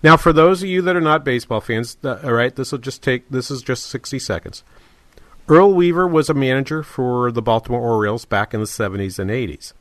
Now, 0.02 0.16
for 0.16 0.32
those 0.32 0.62
of 0.62 0.68
you 0.68 0.82
that 0.82 0.96
are 0.96 1.00
not 1.00 1.24
baseball 1.24 1.60
fans, 1.60 1.96
uh, 2.04 2.18
all 2.22 2.32
right, 2.32 2.54
this 2.54 2.72
will 2.72 2.78
just 2.78 3.02
take 3.02 3.28
this 3.28 3.50
is 3.50 3.62
just 3.62 3.86
sixty 3.86 4.18
seconds. 4.18 4.62
Earl 5.48 5.74
Weaver 5.74 6.08
was 6.08 6.28
a 6.28 6.34
manager 6.34 6.82
for 6.82 7.30
the 7.30 7.42
Baltimore 7.42 7.80
Orioles 7.80 8.24
back 8.24 8.52
in 8.52 8.60
the 8.60 8.66
seventies 8.66 9.18
and 9.18 9.30
eighties. 9.30 9.74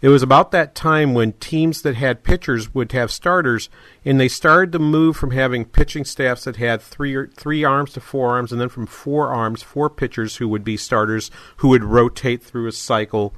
It 0.00 0.08
was 0.08 0.22
about 0.22 0.52
that 0.52 0.76
time 0.76 1.12
when 1.12 1.32
teams 1.34 1.82
that 1.82 1.96
had 1.96 2.22
pitchers 2.22 2.72
would 2.72 2.92
have 2.92 3.10
starters, 3.10 3.68
and 4.04 4.20
they 4.20 4.28
started 4.28 4.70
to 4.72 4.78
move 4.78 5.16
from 5.16 5.32
having 5.32 5.64
pitching 5.64 6.04
staffs 6.04 6.44
that 6.44 6.56
had 6.56 6.80
three 6.80 7.16
or, 7.16 7.26
three 7.26 7.64
arms 7.64 7.92
to 7.94 8.00
four 8.00 8.30
arms, 8.30 8.52
and 8.52 8.60
then 8.60 8.68
from 8.68 8.86
four 8.86 9.28
arms, 9.28 9.62
four 9.62 9.90
pitchers 9.90 10.36
who 10.36 10.48
would 10.48 10.62
be 10.62 10.76
starters 10.76 11.32
who 11.56 11.68
would 11.68 11.82
rotate 11.82 12.42
through 12.42 12.68
a 12.68 12.72
cycle 12.72 13.34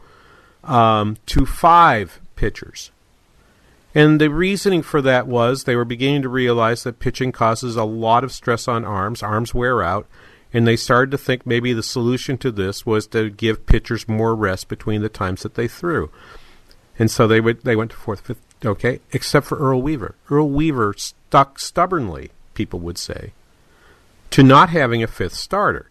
um, 0.63 1.17
to 1.27 1.47
five 1.47 2.21
pitchers. 2.37 2.91
And 3.95 4.21
the 4.21 4.31
reasoning 4.31 4.83
for 4.83 5.03
that 5.03 5.27
was 5.27 5.65
they 5.65 5.77
were 5.77 5.85
beginning 5.85 6.23
to 6.23 6.29
realize 6.29 6.85
that 6.85 7.01
pitching 7.01 7.33
causes 7.33 7.77
a 7.77 7.85
lot 7.85 8.23
of 8.23 8.33
stress 8.33 8.69
on 8.69 8.85
arms. 8.85 9.23
Arms 9.23 9.53
wear 9.53 9.83
out. 9.83 10.07
And 10.53 10.67
they 10.67 10.77
started 10.77 11.11
to 11.13 11.19
think 11.19 11.47
maybe 11.47 11.73
the 11.73 11.83
solution 11.83 12.37
to 12.39 12.51
this 12.51 12.85
was 12.85 13.07
to 13.09 13.31
give 13.31 13.67
pitchers 13.67 14.09
more 14.09 14.35
rest 14.35 14.69
between 14.69 15.01
the 15.01 15.09
times 15.09 15.43
that 15.43 15.55
they 15.55 15.69
threw. 15.69 16.11
And 17.01 17.11
so 17.11 17.27
they 17.27 17.41
went, 17.41 17.65
they 17.65 17.75
went 17.75 17.93
to 17.93 17.97
fourth, 17.97 18.21
fifth, 18.21 18.43
okay, 18.63 19.01
except 19.11 19.47
for 19.47 19.57
Earl 19.57 19.81
Weaver. 19.81 20.17
Earl 20.31 20.51
Weaver 20.51 20.95
stuck 20.99 21.59
stubbornly, 21.59 22.31
people 22.53 22.79
would 22.81 22.99
say, 22.99 23.33
to 24.29 24.43
not 24.43 24.69
having 24.69 25.03
a 25.03 25.07
fifth 25.07 25.33
starter. 25.33 25.91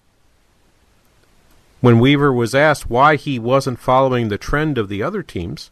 When 1.82 2.00
Weaver 2.00 2.32
was 2.32 2.54
asked 2.54 2.92
why 2.92 3.16
he 3.16 3.40
wasn't 3.40 3.80
following 3.80 4.30
the 4.30 4.38
trend 4.38 4.78
of 4.78 4.88
the 4.88 5.02
other 5.02 5.24
teams, 5.24 5.72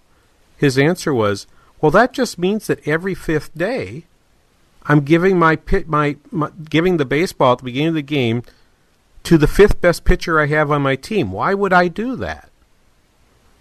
his 0.57 0.75
answer 0.75 1.13
was, 1.13 1.45
well, 1.81 1.91
that 1.91 2.13
just 2.13 2.39
means 2.39 2.65
that 2.65 2.85
every 2.87 3.13
fifth 3.13 3.55
day, 3.55 4.05
I'm 4.87 5.01
giving 5.01 5.37
my 5.37 5.55
pit 5.55 5.87
my, 5.87 6.15
my, 6.31 6.49
giving 6.67 6.97
the 6.97 7.05
baseball 7.05 7.51
at 7.51 7.57
the 7.59 7.65
beginning 7.65 7.89
of 7.89 7.93
the 7.93 8.01
game 8.01 8.41
to 9.21 9.37
the 9.37 9.45
fifth 9.45 9.81
best 9.81 10.03
pitcher 10.03 10.39
I 10.39 10.47
have 10.47 10.71
on 10.71 10.81
my 10.81 10.95
team. 10.95 11.31
Why 11.31 11.53
would 11.53 11.73
I 11.73 11.89
do 11.89 12.15
that? 12.15 12.49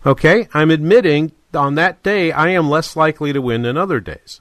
Okay, 0.06 0.49
I'm 0.54 0.71
admitting 0.71 1.33
on 1.55 1.75
that 1.76 2.03
day 2.03 2.33
I 2.33 2.49
am 2.49 2.71
less 2.71 2.97
likely 2.97 3.33
to 3.33 3.41
win 3.41 3.62
than 3.62 3.76
other 3.76 4.00
days. 4.00 4.41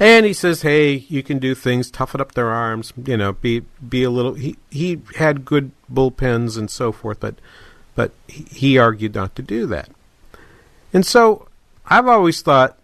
And 0.00 0.26
he 0.26 0.32
says, 0.32 0.62
"Hey, 0.62 1.06
you 1.08 1.22
can 1.22 1.38
do 1.38 1.54
things, 1.54 1.90
toughen 1.90 2.20
up 2.20 2.32
their 2.32 2.50
arms, 2.50 2.92
you 3.06 3.16
know, 3.16 3.32
be 3.34 3.62
be 3.88 4.02
a 4.02 4.10
little." 4.10 4.34
He 4.34 4.56
he 4.70 5.00
had 5.16 5.44
good 5.44 5.70
bullpens 5.92 6.58
and 6.58 6.70
so 6.70 6.90
forth, 6.90 7.20
but 7.20 7.36
but 7.94 8.12
he 8.26 8.76
argued 8.76 9.14
not 9.14 9.36
to 9.36 9.42
do 9.42 9.66
that. 9.66 9.90
And 10.92 11.06
so 11.06 11.46
I've 11.86 12.08
always 12.08 12.42
thought 12.42 12.76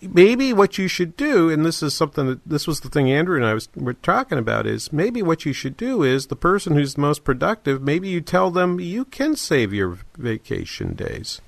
maybe 0.00 0.52
what 0.52 0.78
you 0.78 0.88
should 0.88 1.16
do, 1.16 1.50
and 1.50 1.64
this 1.64 1.82
is 1.82 1.94
something 1.94 2.26
that 2.26 2.40
this 2.44 2.66
was 2.66 2.80
the 2.80 2.88
thing 2.88 3.10
Andrew 3.10 3.36
and 3.36 3.46
I 3.46 3.54
was 3.54 3.68
were 3.76 3.94
talking 3.94 4.38
about, 4.38 4.66
is 4.66 4.92
maybe 4.92 5.22
what 5.22 5.44
you 5.44 5.52
should 5.52 5.76
do 5.76 6.02
is 6.02 6.26
the 6.26 6.36
person 6.36 6.74
who's 6.74 6.98
most 6.98 7.22
productive, 7.22 7.80
maybe 7.82 8.08
you 8.08 8.20
tell 8.20 8.50
them 8.50 8.80
you 8.80 9.04
can 9.04 9.36
save 9.36 9.72
your 9.72 9.98
vacation 10.16 10.94
days. 10.94 11.40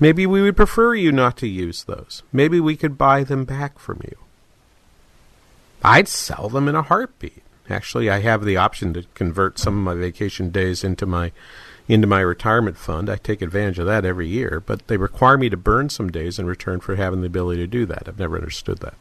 Maybe 0.00 0.26
we 0.26 0.42
would 0.42 0.56
prefer 0.56 0.94
you 0.94 1.12
not 1.12 1.36
to 1.38 1.46
use 1.46 1.84
those. 1.84 2.22
Maybe 2.32 2.60
we 2.60 2.76
could 2.76 2.98
buy 2.98 3.24
them 3.24 3.44
back 3.44 3.78
from 3.78 4.00
you. 4.04 4.16
I'd 5.82 6.08
sell 6.08 6.48
them 6.48 6.68
in 6.68 6.74
a 6.74 6.82
heartbeat. 6.82 7.42
Actually, 7.70 8.10
I 8.10 8.20
have 8.20 8.44
the 8.44 8.56
option 8.56 8.92
to 8.94 9.04
convert 9.14 9.58
some 9.58 9.78
of 9.78 9.84
my 9.84 9.94
vacation 10.00 10.50
days 10.50 10.84
into 10.84 11.06
my 11.06 11.32
into 11.86 12.06
my 12.06 12.20
retirement 12.20 12.78
fund. 12.78 13.10
I 13.10 13.16
take 13.16 13.42
advantage 13.42 13.78
of 13.78 13.86
that 13.86 14.06
every 14.06 14.26
year, 14.26 14.62
but 14.64 14.86
they 14.86 14.96
require 14.96 15.36
me 15.36 15.50
to 15.50 15.56
burn 15.56 15.90
some 15.90 16.10
days 16.10 16.38
in 16.38 16.46
return 16.46 16.80
for 16.80 16.96
having 16.96 17.20
the 17.20 17.26
ability 17.26 17.60
to 17.60 17.66
do 17.66 17.84
that. 17.86 18.08
I've 18.08 18.18
never 18.18 18.36
understood 18.36 18.78
that. 18.78 18.94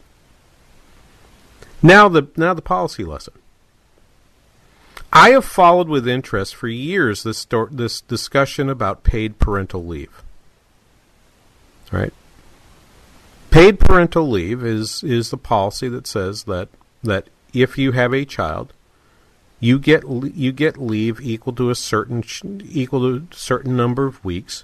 Now 1.82 2.08
the 2.08 2.28
now 2.38 2.54
the 2.54 2.62
policy 2.62 3.04
lesson. 3.04 3.34
I 5.12 5.30
have 5.32 5.46
followed 5.46 5.90
with 5.90 6.08
interest 6.08 6.56
for 6.56 6.68
years 6.68 7.24
this 7.24 7.46
this 7.72 8.02
discussion 8.02 8.70
about 8.70 9.04
paid 9.04 9.40
parental 9.40 9.86
leave. 9.86 10.23
Right? 11.94 12.12
Paid 13.52 13.80
parental 13.80 14.28
leave 14.28 14.66
is 14.66 15.04
is 15.04 15.30
the 15.30 15.38
policy 15.38 15.88
that 15.90 16.08
says 16.08 16.46
that 16.46 16.70
that 17.04 17.28
if 17.54 17.78
you 17.78 17.92
have 17.92 18.14
a 18.14 18.26
child, 18.26 18.74
you 19.60 19.78
get 19.78 20.04
you 20.10 20.52
get 20.52 20.78
leave 20.78 21.22
equal 21.22 21.54
to 21.54 21.70
a 21.70 21.76
certain 21.76 22.24
equal 22.68 23.02
to 23.02 23.28
a 23.32 23.36
certain 23.36 23.78
number 23.78 24.08
of 24.08 24.26
weeks, 24.26 24.64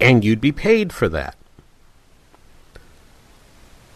and 0.00 0.24
you'd 0.24 0.40
be 0.40 0.52
paid 0.52 0.92
for 0.92 1.08
that. 1.08 1.36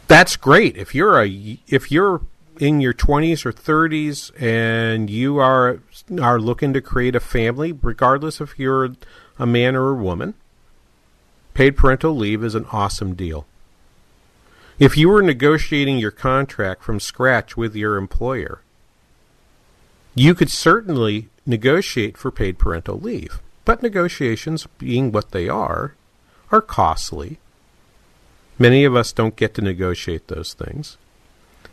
That's 0.09 0.37
great 0.37 0.77
if 0.77 0.93
you're 0.93 1.23
a 1.23 1.59
if 1.69 1.93
you're 1.93 2.23
in 2.59 2.81
your 2.81 2.93
20s 2.93 3.47
or 3.47 3.53
30s 3.53 4.31
and 4.41 5.09
you 5.09 5.39
are 5.39 5.79
are 6.21 6.41
looking 6.41 6.73
to 6.73 6.81
create 6.81 7.15
a 7.15 7.21
family, 7.21 7.71
regardless 7.71 8.41
if 8.41 8.59
you're 8.59 8.97
a 9.39 9.47
man 9.47 9.77
or 9.77 9.91
a 9.91 9.95
woman. 9.95 10.35
Paid 11.55 11.77
parental 11.77 12.17
leave 12.17 12.45
is 12.45 12.55
an 12.55 12.67
awesome 12.73 13.15
deal. 13.15 13.47
If 14.79 14.97
you 14.97 15.09
were 15.09 15.23
negotiating 15.23 15.99
your 15.99 16.11
contract 16.11 16.83
from 16.83 17.01
scratch 17.01 17.57
with 17.57 17.77
your 17.77 17.97
employer, 17.97 18.63
you 20.15 20.35
could 20.35 20.51
certainly 20.51 21.29
negotiate 21.47 22.17
for 22.17 22.31
paid 22.31 22.59
parental 22.59 22.99
leave. 22.99 23.41
But 23.65 23.83
negotiations, 23.83 24.67
being 24.79 25.13
what 25.13 25.33
they 25.33 25.49
are, 25.49 25.95
are 26.51 26.63
costly. 26.63 27.39
Many 28.59 28.85
of 28.85 28.97
us 28.97 29.13
don't 29.13 29.37
get 29.37 29.55
to 29.55 29.63
negotiate 29.63 30.29
those 30.29 30.55
things. 30.55 30.97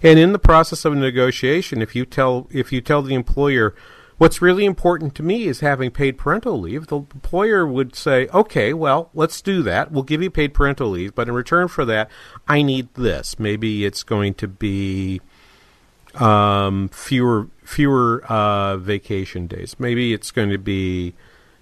And 0.04 0.20
in 0.20 0.32
the 0.32 0.40
process 0.40 0.86
of 0.86 0.94
a 0.94 0.96
negotiation, 0.96 1.82
if 1.82 1.96
you 1.96 2.06
tell 2.06 2.48
if 2.52 2.72
you 2.72 2.82
tell 2.82 3.02
the 3.02 3.16
employer 3.16 3.74
what's 4.18 4.42
really 4.42 4.66
important 4.66 5.16
to 5.16 5.24
me 5.24 5.46
is 5.46 5.60
having 5.60 5.92
paid 5.92 6.18
parental 6.18 6.60
leave, 6.60 6.88
the 6.88 6.98
employer 6.98 7.66
would 7.66 7.96
say, 7.96 8.28
"Okay, 8.34 8.74
well, 8.74 9.10
let's 9.14 9.42
do 9.42 9.64
that. 9.64 9.92
We'll 9.92 10.04
give 10.04 10.22
you 10.22 10.30
paid 10.30 10.54
parental 10.54 10.90
leave, 10.90 11.16
but 11.16 11.28
in 11.28 11.34
return 11.34 11.68
for 11.68 11.86
that, 11.86 12.10
I 12.48 12.62
need 12.62 12.94
this. 12.96 13.40
Maybe 13.40 13.86
it's 13.86 14.04
going 14.04 14.34
to 14.36 14.48
be 14.48 15.22
um, 16.16 16.90
fewer 16.90 17.48
fewer 17.64 18.24
uh, 18.26 18.78
vacation 18.78 19.48
days. 19.48 19.76
Maybe 19.80 20.14
it's 20.14 20.32
going 20.32 20.50
to 20.50 20.58
be 20.58 21.14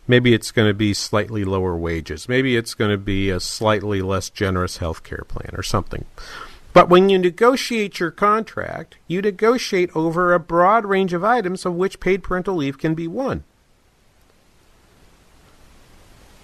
maybe 0.08 0.34
it's 0.34 0.52
going 0.52 0.68
to 0.68 0.74
be 0.74 0.94
slightly 0.94 1.44
lower 1.44 1.76
wages. 1.76 2.30
Maybe 2.30 2.56
it's 2.56 2.74
going 2.74 2.92
to 2.92 2.98
be 2.98 3.30
a 3.30 3.40
slightly 3.40 4.02
less 4.02 4.30
generous 4.30 4.78
health 4.78 5.04
care 5.04 5.26
plan 5.28 5.50
or 5.54 5.64
something. 5.64 6.06
But 6.76 6.90
when 6.90 7.08
you 7.08 7.18
negotiate 7.18 8.02
your 8.02 8.12
contract, 8.12 8.98
you 9.08 9.22
negotiate 9.22 9.96
over 9.96 10.34
a 10.34 10.42
broad 10.42 10.86
range 10.86 11.14
of 11.14 11.24
items 11.24 11.66
of 11.66 11.74
which 11.74 12.02
paid 12.02 12.22
parental 12.22 12.58
leave 12.58 12.78
can 12.78 12.94
be 12.94 13.08
one. 13.08 13.46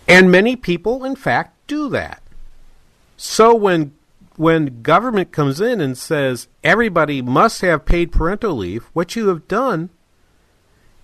And 0.08 0.32
many 0.32 0.56
people, 0.56 1.04
in 1.04 1.18
fact, 1.18 1.58
do 1.68 1.90
that. 1.90 2.24
So 3.18 3.54
when 3.54 3.92
when 4.38 4.82
government 4.82 5.34
comes 5.34 5.60
in 5.60 5.82
and 5.82 5.98
says 5.98 6.48
everybody 6.64 7.22
must 7.22 7.60
have 7.60 7.84
paid 7.84 8.14
parental 8.14 8.56
leave, 8.56 8.86
what 8.94 9.18
you 9.18 9.28
have 9.28 9.50
done 9.50 9.90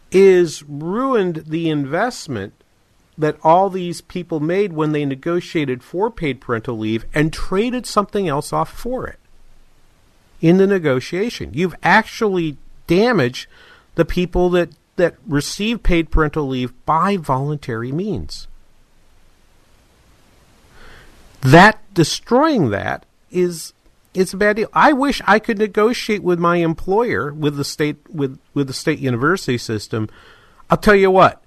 is 0.09 0.63
ruined 0.63 1.43
the 1.47 1.69
investment 1.69 2.56
that 3.17 3.37
all 3.43 3.69
these 3.69 4.01
people 4.01 4.39
made 4.39 4.73
when 4.73 4.91
they 4.91 5.05
negotiated 5.05 5.83
for 5.83 6.11
paid 6.11 6.39
parental 6.39 6.77
leave 6.77 7.05
and 7.13 7.33
traded 7.33 7.85
something 7.85 8.27
else 8.27 8.53
off 8.53 8.71
for 8.71 9.07
it 9.07 9.19
in 10.39 10.57
the 10.57 10.67
negotiation. 10.67 11.51
You've 11.53 11.75
actually 11.81 12.57
damaged 12.85 13.47
the 13.95 14.05
people 14.05 14.49
that, 14.51 14.69
that 14.97 15.15
receive 15.25 15.81
paid 15.81 16.11
parental 16.11 16.47
leave 16.47 16.73
by 16.85 17.17
voluntary 17.17 17.91
means. 17.91 18.47
That 21.41 21.81
destroying 21.93 22.69
that 22.69 23.05
is 23.31 23.73
it's 24.13 24.33
a 24.33 24.37
bad 24.37 24.55
deal. 24.55 24.69
I 24.73 24.93
wish 24.93 25.21
I 25.27 25.37
could 25.37 25.59
negotiate 25.59 26.23
with 26.23 26.39
my 26.39 26.57
employer 26.57 27.31
with 27.31 27.55
the 27.55 27.63
state 27.63 27.97
with 28.09 28.39
with 28.53 28.67
the 28.67 28.73
state 28.73 28.99
university 28.99 29.57
system. 29.59 30.09
I'll 30.69 30.77
tell 30.77 30.95
you 30.95 31.11
what, 31.11 31.43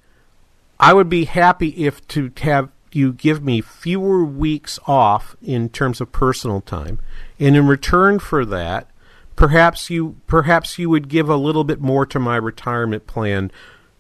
I 0.81 0.95
would 0.95 1.11
be 1.11 1.27
happy 1.27 1.69
if 1.85 2.07
to 2.09 2.33
have 2.41 2.71
you 2.91 3.13
give 3.13 3.45
me 3.45 3.61
fewer 3.61 4.25
weeks 4.25 4.79
off 4.87 5.37
in 5.43 5.69
terms 5.69 6.01
of 6.01 6.11
personal 6.11 6.63
time, 6.63 6.99
and 7.39 7.55
in 7.55 7.67
return 7.67 8.19
for 8.19 8.45
that, 8.47 8.91
perhaps 9.37 9.91
you 9.91 10.17
perhaps 10.27 10.79
you 10.79 10.89
would 10.89 11.09
give 11.09 11.29
a 11.29 11.37
little 11.37 11.65
bit 11.65 11.81
more 11.81 12.07
to 12.07 12.19
my 12.19 12.37
retirement 12.37 13.07
plan 13.07 13.53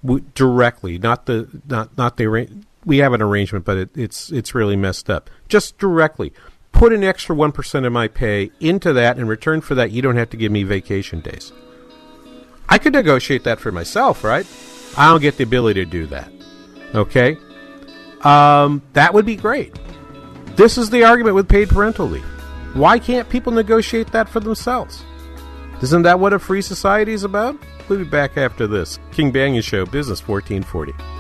w- 0.03 0.25
directly, 0.35 0.99
not 0.99 1.27
the 1.27 1.49
not 1.69 1.97
not 1.99 2.17
the 2.17 2.49
we 2.87 2.99
have 2.99 3.13
an 3.13 3.21
arrangement, 3.21 3.67
but 3.67 3.77
it, 3.77 3.91
it's 3.95 4.33
it's 4.33 4.55
really 4.55 4.77
messed 4.77 5.11
up. 5.11 5.29
Just 5.49 5.79
directly 5.79 6.33
put 6.73 6.93
an 6.93 7.05
extra 7.05 7.35
1% 7.35 7.85
of 7.85 7.93
my 7.93 8.09
pay 8.09 8.51
into 8.61 8.93
that. 8.93 9.19
In 9.19 9.27
return 9.27 9.61
for 9.61 9.75
that, 9.75 9.91
you 9.91 10.01
don't 10.01 10.17
have 10.17 10.31
to 10.31 10.37
give 10.37 10.53
me 10.53 10.63
vacation 10.63 11.21
days. 11.21 11.53
I 12.69 12.79
could 12.79 12.93
negotiate 12.93 13.45
that 13.45 13.61
for 13.61 13.73
myself, 13.73 14.25
right? 14.25 14.47
I 14.97 15.09
don't 15.11 15.21
get 15.21 15.37
the 15.37 15.45
ability 15.45 15.85
to 15.85 15.91
do 15.91 16.07
that. 16.07 16.40
Okay? 16.95 17.37
Um, 18.23 18.83
that 18.93 19.15
would 19.15 19.27
be 19.27 19.37
great. 19.37 19.79
This 20.57 20.77
is 20.77 20.91
the 20.91 21.05
argument 21.05 21.37
with 21.37 21.49
paid 21.49 21.69
parental 21.69 22.07
leave. 22.07 22.25
Why 22.75 22.99
can't 22.99 23.29
people 23.29 23.53
negotiate 23.53 24.13
that 24.13 24.29
for 24.29 24.41
themselves? 24.41 25.05
Isn't 25.83 26.03
that 26.03 26.21
what 26.21 26.33
a 26.33 26.39
free 26.39 26.63
society 26.63 27.13
is 27.13 27.25
about? 27.25 27.57
We'll 27.89 27.99
be 27.99 28.05
back 28.05 28.37
after 28.37 28.67
this. 28.67 28.99
King 29.11 29.33
Banaian 29.33 29.65
Show, 29.65 29.87
Business 29.87 30.27
1440. 30.27 31.20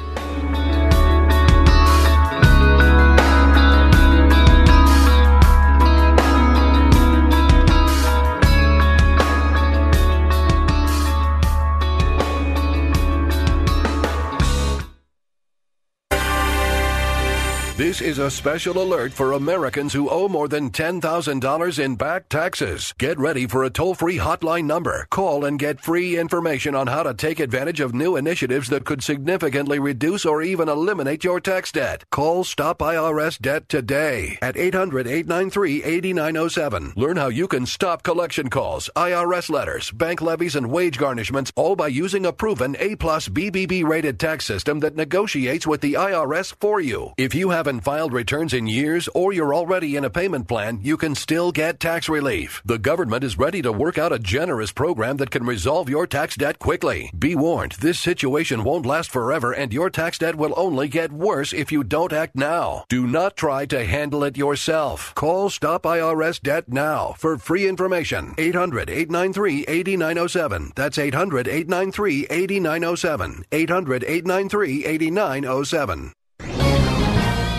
This 17.80 18.02
is 18.02 18.18
a 18.18 18.30
special 18.30 18.82
alert 18.82 19.10
for 19.10 19.32
Americans 19.32 19.94
who 19.94 20.10
owe 20.10 20.28
more 20.28 20.48
than 20.48 20.68
$10,000 20.68 21.78
in 21.78 21.96
back 21.96 22.28
taxes. 22.28 22.92
Get 22.98 23.18
ready 23.18 23.46
for 23.46 23.64
a 23.64 23.70
toll 23.70 23.94
free 23.94 24.18
hotline 24.18 24.66
number. 24.66 25.06
Call 25.08 25.46
and 25.46 25.58
get 25.58 25.80
free 25.80 26.18
information 26.18 26.74
on 26.74 26.88
how 26.88 27.04
to 27.04 27.14
take 27.14 27.40
advantage 27.40 27.80
of 27.80 27.94
new 27.94 28.16
initiatives 28.16 28.68
that 28.68 28.84
could 28.84 29.02
significantly 29.02 29.78
reduce 29.78 30.26
or 30.26 30.42
even 30.42 30.68
eliminate 30.68 31.24
your 31.24 31.40
tax 31.40 31.72
debt. 31.72 32.04
Call 32.10 32.44
Stop 32.44 32.80
IRS 32.80 33.40
Debt 33.40 33.66
today 33.66 34.36
at 34.42 34.58
800 34.58 35.06
893 35.06 35.82
8907. 35.82 36.92
Learn 36.96 37.16
how 37.16 37.28
you 37.28 37.48
can 37.48 37.64
stop 37.64 38.02
collection 38.02 38.50
calls, 38.50 38.90
IRS 38.94 39.48
letters, 39.48 39.90
bank 39.90 40.20
levies, 40.20 40.54
and 40.54 40.70
wage 40.70 40.98
garnishments, 40.98 41.50
all 41.56 41.76
by 41.76 41.88
using 41.88 42.26
a 42.26 42.32
proven 42.34 42.76
A 42.78 42.94
plus 42.96 43.30
BBB 43.30 43.88
rated 43.88 44.20
tax 44.20 44.44
system 44.44 44.80
that 44.80 44.96
negotiates 44.96 45.66
with 45.66 45.80
the 45.80 45.94
IRS 45.94 46.54
for 46.60 46.78
you. 46.78 47.14
If 47.16 47.34
you 47.34 47.48
have 47.48 47.69
haven't 47.70 47.84
filed 47.84 48.12
returns 48.12 48.52
in 48.52 48.66
years 48.66 49.08
or 49.14 49.32
you're 49.32 49.54
already 49.54 49.94
in 49.94 50.04
a 50.04 50.10
payment 50.10 50.48
plan, 50.48 50.80
you 50.82 50.96
can 50.96 51.14
still 51.14 51.52
get 51.52 51.78
tax 51.78 52.08
relief. 52.08 52.60
The 52.64 52.78
government 52.78 53.22
is 53.22 53.38
ready 53.38 53.62
to 53.62 53.70
work 53.70 53.96
out 53.96 54.12
a 54.12 54.18
generous 54.18 54.72
program 54.72 55.18
that 55.18 55.30
can 55.30 55.46
resolve 55.46 55.88
your 55.88 56.04
tax 56.08 56.34
debt 56.34 56.58
quickly. 56.58 57.12
Be 57.16 57.36
warned, 57.36 57.76
this 57.78 58.00
situation 58.00 58.64
won't 58.64 58.86
last 58.86 59.12
forever 59.12 59.52
and 59.52 59.72
your 59.72 59.88
tax 59.88 60.18
debt 60.18 60.34
will 60.34 60.52
only 60.56 60.88
get 60.88 61.12
worse 61.12 61.52
if 61.52 61.70
you 61.70 61.84
don't 61.84 62.12
act 62.12 62.34
now. 62.34 62.86
Do 62.88 63.06
not 63.06 63.36
try 63.36 63.66
to 63.66 63.86
handle 63.86 64.24
it 64.24 64.36
yourself. 64.36 65.14
Call 65.14 65.48
Stop 65.48 65.84
IRS 65.84 66.42
Debt 66.42 66.64
now 66.68 67.14
for 67.18 67.38
free 67.38 67.68
information. 67.68 68.34
800 68.36 68.90
893 68.90 69.66
8907. 69.68 70.72
That's 70.74 70.98
800 70.98 71.46
893 71.46 72.26
8907. 72.30 73.44
800 73.52 74.02
893 74.02 74.86
8907. 74.86 76.12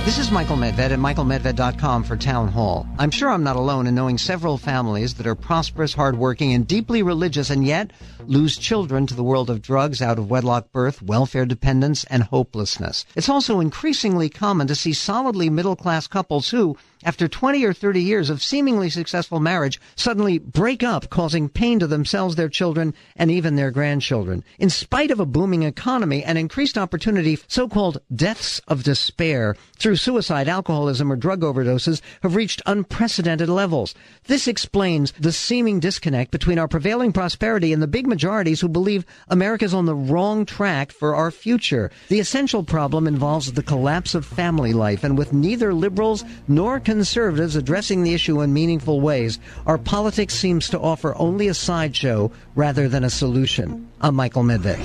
This 0.03 0.17
is 0.17 0.31
Michael 0.31 0.57
Medved 0.57 0.79
at 0.79 0.97
michaelmedved.com 0.97 2.03
for 2.05 2.17
Town 2.17 2.47
Hall. 2.47 2.87
I'm 2.97 3.11
sure 3.11 3.29
I'm 3.29 3.43
not 3.43 3.55
alone 3.55 3.85
in 3.85 3.93
knowing 3.93 4.17
several 4.17 4.57
families 4.57 5.13
that 5.13 5.27
are 5.27 5.35
prosperous, 5.35 5.93
hardworking, 5.93 6.53
and 6.53 6.67
deeply 6.67 7.03
religious, 7.03 7.51
and 7.51 7.63
yet 7.63 7.91
lose 8.25 8.57
children 8.57 9.05
to 9.05 9.13
the 9.13 9.23
world 9.23 9.51
of 9.51 9.61
drugs, 9.61 10.01
out 10.01 10.17
of 10.17 10.31
wedlock 10.31 10.71
birth, 10.71 11.03
welfare 11.03 11.45
dependence, 11.45 12.03
and 12.05 12.23
hopelessness. 12.23 13.05
It's 13.15 13.29
also 13.29 13.59
increasingly 13.59 14.27
common 14.27 14.65
to 14.67 14.75
see 14.75 14.91
solidly 14.91 15.51
middle 15.51 15.75
class 15.75 16.07
couples 16.07 16.49
who, 16.49 16.77
after 17.03 17.27
20 17.27 17.63
or 17.65 17.73
30 17.73 18.01
years 18.01 18.29
of 18.29 18.43
seemingly 18.43 18.89
successful 18.89 19.39
marriage, 19.39 19.79
suddenly 19.95 20.37
break 20.37 20.83
up, 20.83 21.09
causing 21.09 21.49
pain 21.49 21.79
to 21.79 21.87
themselves, 21.87 22.35
their 22.35 22.49
children, 22.49 22.93
and 23.15 23.31
even 23.31 23.55
their 23.55 23.71
grandchildren. 23.71 24.43
In 24.59 24.69
spite 24.69 25.11
of 25.11 25.19
a 25.19 25.25
booming 25.25 25.63
economy 25.63 26.23
and 26.23 26.37
increased 26.37 26.77
opportunity, 26.77 27.39
so-called 27.47 27.99
deaths 28.13 28.59
of 28.67 28.83
despair 28.83 29.55
through 29.77 29.95
suicide, 29.95 30.47
alcoholism, 30.47 31.11
or 31.11 31.15
drug 31.15 31.41
overdoses 31.41 32.01
have 32.21 32.35
reached 32.35 32.61
unprecedented 32.65 33.49
levels. 33.49 33.95
This 34.25 34.47
explains 34.47 35.11
the 35.13 35.31
seeming 35.31 35.79
disconnect 35.79 36.31
between 36.31 36.59
our 36.59 36.67
prevailing 36.67 37.11
prosperity 37.11 37.73
and 37.73 37.81
the 37.81 37.87
big 37.87 38.07
majorities 38.07 38.61
who 38.61 38.69
believe 38.69 39.05
America's 39.27 39.73
on 39.73 39.85
the 39.85 39.95
wrong 39.95 40.45
track 40.45 40.91
for 40.91 41.15
our 41.15 41.31
future. 41.31 41.91
The 42.09 42.19
essential 42.19 42.63
problem 42.63 43.07
involves 43.07 43.51
the 43.51 43.63
collapse 43.63 44.15
of 44.15 44.25
family 44.25 44.73
life, 44.73 45.03
and 45.03 45.17
with 45.17 45.33
neither 45.33 45.73
liberals 45.73 46.23
nor 46.47 46.79
conservatives 46.91 47.55
addressing 47.55 48.03
the 48.03 48.13
issue 48.13 48.41
in 48.41 48.51
meaningful 48.51 48.99
ways, 48.99 49.39
our 49.65 49.77
politics 49.77 50.33
seems 50.33 50.67
to 50.67 50.77
offer 50.77 51.17
only 51.17 51.47
a 51.47 51.53
sideshow 51.53 52.29
rather 52.53 52.89
than 52.89 53.05
a 53.05 53.09
solution. 53.09 53.89
I'm 54.01 54.15
Michael 54.15 54.43
Medved. 54.43 54.75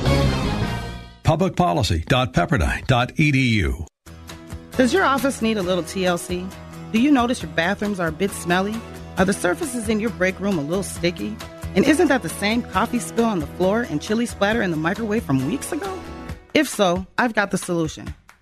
Publicpolicy.pepperdine.edu. 1.25 3.87
Does 4.77 4.95
your 4.95 5.03
office 5.03 5.43
need 5.43 5.59
a 5.59 5.63
little 5.63 5.83
TLC? 5.83 6.49
Do 6.93 7.01
you 7.01 7.11
notice 7.11 7.43
your 7.43 7.51
bathrooms 7.51 7.99
are 7.99 8.07
a 8.07 8.13
bit 8.13 8.31
smelly? 8.31 8.81
Are 9.19 9.25
the 9.25 9.33
surfaces 9.33 9.89
in 9.89 9.99
your 9.99 10.11
break 10.11 10.39
room 10.39 10.59
a 10.59 10.63
little 10.63 10.85
sticky? 10.85 11.37
And 11.75 11.85
isn't 11.85 12.07
that 12.07 12.23
the 12.23 12.29
same 12.29 12.63
coffee 12.63 13.01
spill 13.01 13.25
on 13.25 13.41
the 13.41 13.49
floor 13.49 13.83
and 13.83 14.01
chili 14.01 14.27
splatter 14.27 14.63
in 14.63 14.71
the 14.71 14.77
microwave 14.77 15.25
from 15.25 15.49
weeks 15.49 15.73
ago? 15.73 15.93
If 16.55 16.69
so, 16.69 17.05
I've 17.19 17.35
got 17.35 17.51
the 17.51 17.59
solution. 17.59 18.15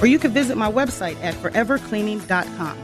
Or 0.00 0.06
you 0.06 0.18
can 0.18 0.32
visit 0.32 0.56
my 0.56 0.70
website 0.70 1.22
at 1.22 1.34
forevercleaning.com. 1.34 2.78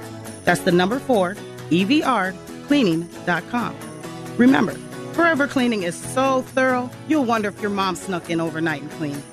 That's 0.44 0.60
the 0.62 0.72
number 0.72 0.98
four, 0.98 1.36
EVRcleaning.com. 1.70 3.76
Remember, 4.36 4.72
Forever 5.12 5.48
Cleaning 5.48 5.82
is 5.82 5.96
so 5.96 6.42
thorough, 6.42 6.88
you'll 7.08 7.24
wonder 7.24 7.48
if 7.48 7.60
your 7.60 7.70
mom 7.70 7.96
snuck 7.96 8.30
in 8.30 8.40
overnight 8.40 8.82
and 8.82 8.90
cleaned. 8.92 9.24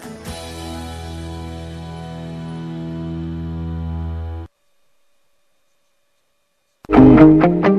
Thank 7.28 7.68
you. 7.68 7.77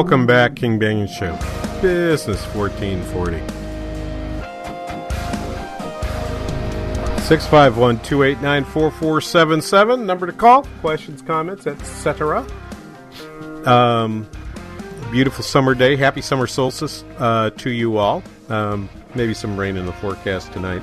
Welcome 0.00 0.24
back, 0.24 0.56
King 0.56 0.80
Banaian 0.80 1.06
Show. 1.10 1.36
Business 1.82 2.42
1440. 2.54 3.36
651 7.22 8.00
289 8.00 8.64
4477. 8.64 10.06
Number 10.06 10.26
to 10.26 10.32
call. 10.32 10.62
Questions, 10.80 11.20
comments, 11.20 11.66
etc. 11.66 12.46
Um, 13.66 14.26
beautiful 15.10 15.44
summer 15.44 15.74
day. 15.74 15.96
Happy 15.96 16.22
summer 16.22 16.46
solstice 16.46 17.04
uh, 17.18 17.50
to 17.58 17.68
you 17.68 17.98
all. 17.98 18.22
Um, 18.48 18.88
maybe 19.14 19.34
some 19.34 19.60
rain 19.60 19.76
in 19.76 19.84
the 19.84 19.92
forecast 19.92 20.50
tonight. 20.54 20.82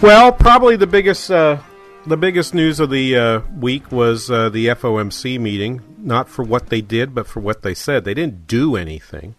Well, 0.00 0.30
probably 0.30 0.76
the 0.76 0.86
biggest 0.86 1.32
uh, 1.32 1.58
the 2.06 2.16
biggest 2.16 2.54
news 2.54 2.78
of 2.78 2.90
the 2.90 3.16
uh, 3.16 3.40
week 3.58 3.90
was 3.90 4.30
uh, 4.30 4.50
the 4.50 4.68
FOMC 4.68 5.40
meeting. 5.40 5.82
Not 6.04 6.28
for 6.28 6.44
what 6.44 6.68
they 6.68 6.82
did, 6.82 7.14
but 7.14 7.26
for 7.26 7.40
what 7.40 7.62
they 7.62 7.72
said. 7.72 8.04
They 8.04 8.12
didn't 8.12 8.46
do 8.46 8.76
anything. 8.76 9.36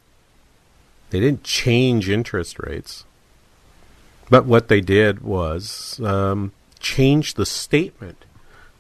They 1.12 1.20
didn't 1.20 1.44
change 1.44 2.10
interest 2.10 2.58
rates. 2.58 3.06
But 4.32 4.46
what 4.46 4.68
they 4.68 4.82
did 4.82 5.22
was 5.22 6.00
um, 6.04 6.54
change 6.80 7.36
the 7.36 7.46
statement 7.46 8.26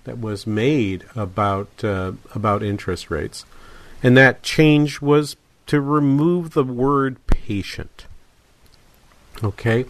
that 0.05 0.19
was 0.19 0.47
made 0.47 1.05
about 1.15 1.83
uh, 1.83 2.13
about 2.33 2.63
interest 2.63 3.11
rates, 3.11 3.45
and 4.01 4.17
that 4.17 4.41
change 4.41 4.99
was 4.99 5.35
to 5.67 5.79
remove 5.79 6.53
the 6.53 6.63
word 6.63 7.17
patient. 7.27 8.07
Okay, 9.43 9.85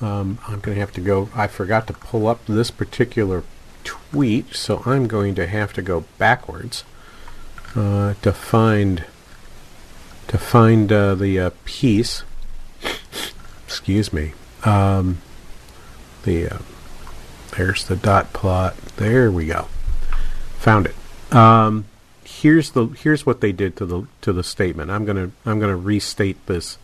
um, 0.00 0.38
I'm 0.48 0.60
going 0.60 0.76
to 0.76 0.80
have 0.80 0.92
to 0.94 1.02
go. 1.02 1.28
I 1.34 1.48
forgot 1.48 1.86
to 1.88 1.92
pull 1.92 2.26
up 2.26 2.46
this 2.46 2.70
particular 2.70 3.44
tweet, 3.84 4.54
so 4.54 4.82
I'm 4.86 5.06
going 5.06 5.34
to 5.34 5.46
have 5.46 5.74
to 5.74 5.82
go 5.82 6.04
backwards 6.16 6.84
uh, 7.76 8.14
to 8.22 8.32
find 8.32 9.04
to 10.28 10.38
find 10.38 10.92
uh, 10.92 11.14
the 11.14 11.38
uh, 11.38 11.50
piece. 11.64 12.22
Excuse 13.66 14.12
me. 14.12 14.32
Um, 14.64 15.18
the 16.22 16.48
uh, 16.48 16.58
there's 17.56 17.84
the 17.84 17.96
dot 17.96 18.32
plot. 18.32 18.76
There 18.96 19.30
we 19.30 19.46
go. 19.46 19.68
Found 20.58 20.86
it. 20.86 21.34
Um, 21.34 21.86
here's 22.24 22.70
the 22.70 22.86
here's 22.86 23.26
what 23.26 23.40
they 23.40 23.52
did 23.52 23.76
to 23.76 23.86
the 23.86 24.06
to 24.22 24.32
the 24.32 24.44
statement. 24.44 24.90
I'm 24.90 25.04
gonna 25.04 25.30
I'm 25.44 25.58
gonna 25.58 25.76
restate 25.76 26.44
this 26.46 26.78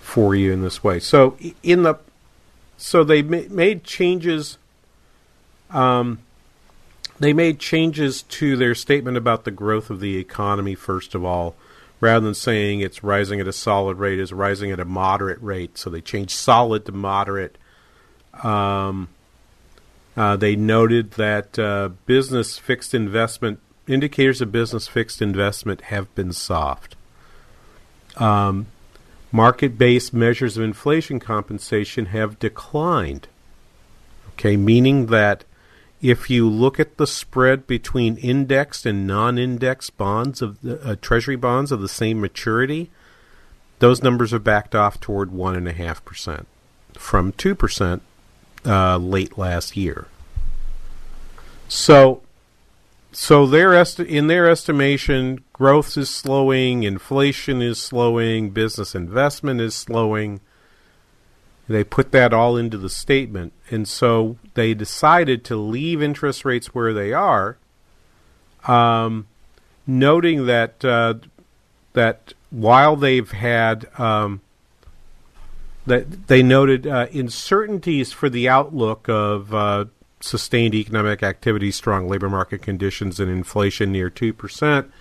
for 0.00 0.34
you 0.34 0.52
in 0.52 0.62
this 0.62 0.82
way. 0.82 0.98
So 1.00 1.36
in 1.62 1.82
the 1.82 1.98
so 2.76 3.04
they 3.04 3.22
ma- 3.22 3.48
made 3.48 3.84
changes. 3.84 4.58
Um, 5.70 6.18
they 7.22 7.32
made 7.32 7.58
changes 7.58 8.22
to 8.22 8.56
their 8.56 8.74
statement 8.74 9.16
about 9.16 9.44
the 9.44 9.50
growth 9.50 9.90
of 9.90 10.00
the 10.00 10.16
economy. 10.16 10.74
First 10.74 11.14
of 11.14 11.24
all, 11.24 11.54
rather 12.00 12.24
than 12.24 12.34
saying 12.34 12.80
it's 12.80 13.04
rising 13.04 13.40
at 13.40 13.46
a 13.46 13.52
solid 13.52 13.98
rate, 13.98 14.18
is 14.18 14.32
rising 14.32 14.70
at 14.70 14.80
a 14.80 14.84
moderate 14.84 15.40
rate. 15.40 15.78
So 15.78 15.88
they 15.88 16.00
changed 16.00 16.32
solid 16.32 16.84
to 16.86 16.92
moderate. 16.92 17.56
Um, 18.42 19.08
uh, 20.16 20.36
they 20.36 20.56
noted 20.56 21.12
that 21.12 21.58
uh, 21.58 21.90
business 22.06 22.58
fixed 22.58 22.92
investment 22.92 23.60
indicators 23.86 24.40
of 24.40 24.52
business 24.52 24.88
fixed 24.88 25.22
investment 25.22 25.82
have 25.82 26.12
been 26.14 26.32
soft. 26.32 26.96
Um, 28.16 28.66
market 29.30 29.78
based 29.78 30.12
measures 30.12 30.56
of 30.56 30.64
inflation 30.64 31.18
compensation 31.18 32.06
have 32.06 32.38
declined. 32.38 33.28
Okay, 34.34 34.56
meaning 34.56 35.06
that 35.06 35.44
if 36.02 36.28
you 36.28 36.50
look 36.50 36.80
at 36.80 36.96
the 36.96 37.06
spread 37.06 37.66
between 37.68 38.16
indexed 38.16 38.84
and 38.84 39.06
non-indexed 39.06 39.96
bonds 39.96 40.42
of 40.42 40.60
the, 40.60 40.80
uh, 40.82 40.96
treasury 41.00 41.36
bonds 41.36 41.70
of 41.70 41.80
the 41.80 41.88
same 41.88 42.20
maturity, 42.20 42.90
those 43.78 44.02
numbers 44.02 44.34
are 44.34 44.40
backed 44.40 44.74
off 44.74 45.00
toward 45.00 45.30
one 45.30 45.54
and 45.54 45.68
a 45.68 45.72
half 45.72 46.04
percent 46.04 46.48
from 46.94 47.32
two 47.32 47.54
percent 47.54 48.02
uh, 48.66 48.96
late 48.96 49.38
last 49.38 49.76
year. 49.76 50.08
So, 51.68 52.22
so 53.12 53.46
their 53.46 53.72
esti- 53.74 54.04
in 54.04 54.26
their 54.26 54.48
estimation, 54.48 55.42
growth 55.52 55.96
is 55.96 56.10
slowing, 56.10 56.82
inflation 56.82 57.62
is 57.62 57.80
slowing, 57.80 58.50
business 58.50 58.94
investment 58.94 59.60
is 59.60 59.74
slowing. 59.74 60.40
They 61.72 61.84
put 61.84 62.12
that 62.12 62.32
all 62.32 62.56
into 62.56 62.76
the 62.76 62.88
statement. 62.88 63.52
And 63.70 63.88
so 63.88 64.36
they 64.54 64.74
decided 64.74 65.44
to 65.46 65.56
leave 65.56 66.02
interest 66.02 66.44
rates 66.44 66.74
where 66.74 66.92
they 66.92 67.12
are, 67.12 67.56
um, 68.66 69.26
noting 69.86 70.46
that 70.46 70.84
uh, 70.84 71.14
that 71.94 72.34
while 72.50 72.96
they've 72.96 73.30
had 73.30 73.88
um, 73.98 74.40
that 75.86 76.28
they 76.28 76.42
noted 76.42 76.86
uh, 76.86 77.06
uncertainties 77.12 78.12
for 78.12 78.28
the 78.28 78.48
outlook 78.48 79.08
of 79.08 79.52
uh, 79.54 79.86
sustained 80.20 80.74
economic 80.74 81.22
activity, 81.22 81.70
strong 81.70 82.08
labor 82.08 82.28
market 82.28 82.62
conditions, 82.62 83.18
and 83.18 83.30
inflation 83.30 83.90
near 83.90 84.10
two 84.10 84.32
percent 84.32 84.92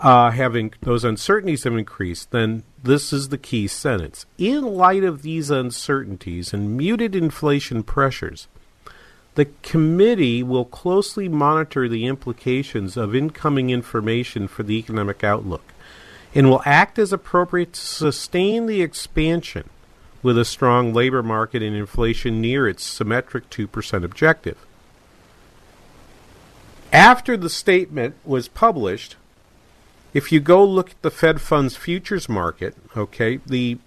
uh, 0.00 0.30
having 0.30 0.72
those 0.80 1.04
uncertainties 1.04 1.64
have 1.64 1.76
increased, 1.76 2.30
then 2.30 2.62
this 2.82 3.12
is 3.12 3.28
the 3.28 3.38
key 3.38 3.66
sentence. 3.66 4.26
In 4.38 4.62
light 4.64 5.04
of 5.04 5.22
these 5.22 5.50
uncertainties 5.50 6.52
and 6.52 6.76
muted 6.76 7.16
inflation 7.16 7.82
pressures, 7.82 8.46
the 9.34 9.46
committee 9.62 10.42
will 10.42 10.64
closely 10.64 11.28
monitor 11.28 11.88
the 11.88 12.06
implications 12.06 12.96
of 12.96 13.14
incoming 13.14 13.70
information 13.70 14.48
for 14.48 14.62
the 14.62 14.78
economic 14.78 15.22
outlook 15.22 15.62
and 16.34 16.48
will 16.48 16.62
act 16.64 16.98
as 16.98 17.12
appropriate 17.12 17.72
to 17.72 17.80
sustain 17.80 18.66
the 18.66 18.82
expansion 18.82 19.68
with 20.22 20.36
a 20.36 20.44
strong 20.44 20.92
labor 20.92 21.22
market 21.22 21.62
and 21.62 21.76
inflation 21.76 22.40
near 22.40 22.68
its 22.68 22.84
symmetric 22.84 23.48
2% 23.50 24.04
objective. 24.04 24.58
After 26.92 27.36
the 27.36 27.50
statement 27.50 28.16
was 28.24 28.48
published, 28.48 29.16
if 30.18 30.32
you 30.32 30.40
go 30.40 30.64
look 30.64 30.90
at 30.90 31.02
the 31.02 31.12
Fed 31.12 31.40
funds 31.40 31.76
futures 31.76 32.28
market, 32.28 32.74
okay, 32.96 33.36
the 33.46 33.78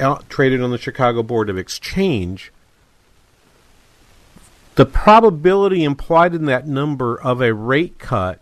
uh, 0.00 0.18
traded 0.28 0.60
on 0.60 0.72
the 0.72 0.78
Chicago 0.78 1.22
Board 1.22 1.48
of 1.48 1.56
Exchange, 1.56 2.50
the 4.74 4.84
probability 4.84 5.84
implied 5.84 6.34
in 6.34 6.46
that 6.46 6.66
number 6.66 7.20
of 7.20 7.40
a 7.40 7.54
rate 7.54 8.00
cut 8.00 8.40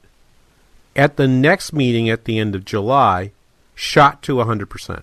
at 0.97 1.19
the 1.19 1.29
next 1.29 1.75
meeting 1.75 2.09
at 2.09 2.25
the 2.25 2.39
end 2.39 2.55
of 2.55 2.65
July 2.65 3.33
shot 3.75 4.23
to 4.23 4.37
100%. 4.37 5.03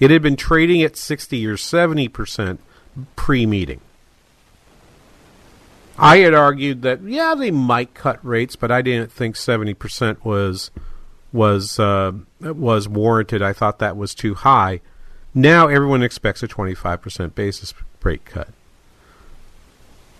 It 0.00 0.10
had 0.10 0.20
been 0.20 0.34
trading 0.34 0.82
at 0.82 0.96
60 0.96 1.46
or 1.46 1.54
70% 1.54 2.58
pre 3.14 3.46
meeting. 3.46 3.80
I 5.98 6.18
had 6.18 6.34
argued 6.34 6.82
that 6.82 7.02
yeah 7.02 7.34
they 7.34 7.50
might 7.50 7.94
cut 7.94 8.24
rates, 8.24 8.56
but 8.56 8.70
I 8.70 8.82
didn't 8.82 9.12
think 9.12 9.36
seventy 9.36 9.74
percent 9.74 10.24
was 10.24 10.70
was 11.32 11.78
uh, 11.78 12.12
was 12.40 12.88
warranted. 12.88 13.42
I 13.42 13.52
thought 13.52 13.78
that 13.78 13.96
was 13.96 14.14
too 14.14 14.34
high. 14.34 14.80
Now 15.34 15.68
everyone 15.68 16.02
expects 16.02 16.42
a 16.42 16.48
twenty 16.48 16.74
five 16.74 17.00
percent 17.00 17.34
basis 17.34 17.72
rate 18.02 18.24
cut. 18.24 18.48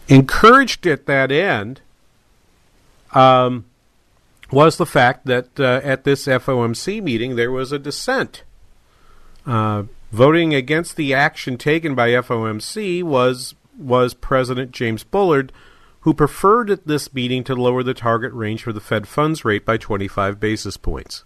Encouraged 0.08 0.86
at 0.86 1.06
that 1.06 1.32
end 1.32 1.80
um, 3.12 3.64
was 4.50 4.76
the 4.76 4.86
fact 4.86 5.26
that 5.26 5.58
uh, 5.58 5.80
at 5.82 6.04
this 6.04 6.26
FOMC 6.26 7.02
meeting 7.02 7.36
there 7.36 7.50
was 7.50 7.72
a 7.72 7.78
dissent. 7.78 8.42
Uh, 9.44 9.84
voting 10.10 10.54
against 10.54 10.96
the 10.96 11.14
action 11.14 11.56
taken 11.56 11.94
by 11.94 12.10
FOMC 12.10 13.02
was 13.02 13.54
was 13.78 14.14
President 14.14 14.72
James 14.72 15.04
Bullard, 15.04 15.52
who 16.00 16.14
preferred 16.14 16.70
at 16.70 16.86
this 16.86 17.12
meeting 17.12 17.42
to 17.44 17.54
lower 17.54 17.82
the 17.82 17.94
target 17.94 18.32
range 18.32 18.62
for 18.62 18.72
the 18.72 18.80
Fed 18.80 19.08
funds 19.08 19.44
rate 19.44 19.64
by 19.64 19.76
25 19.76 20.38
basis 20.38 20.76
points. 20.76 21.24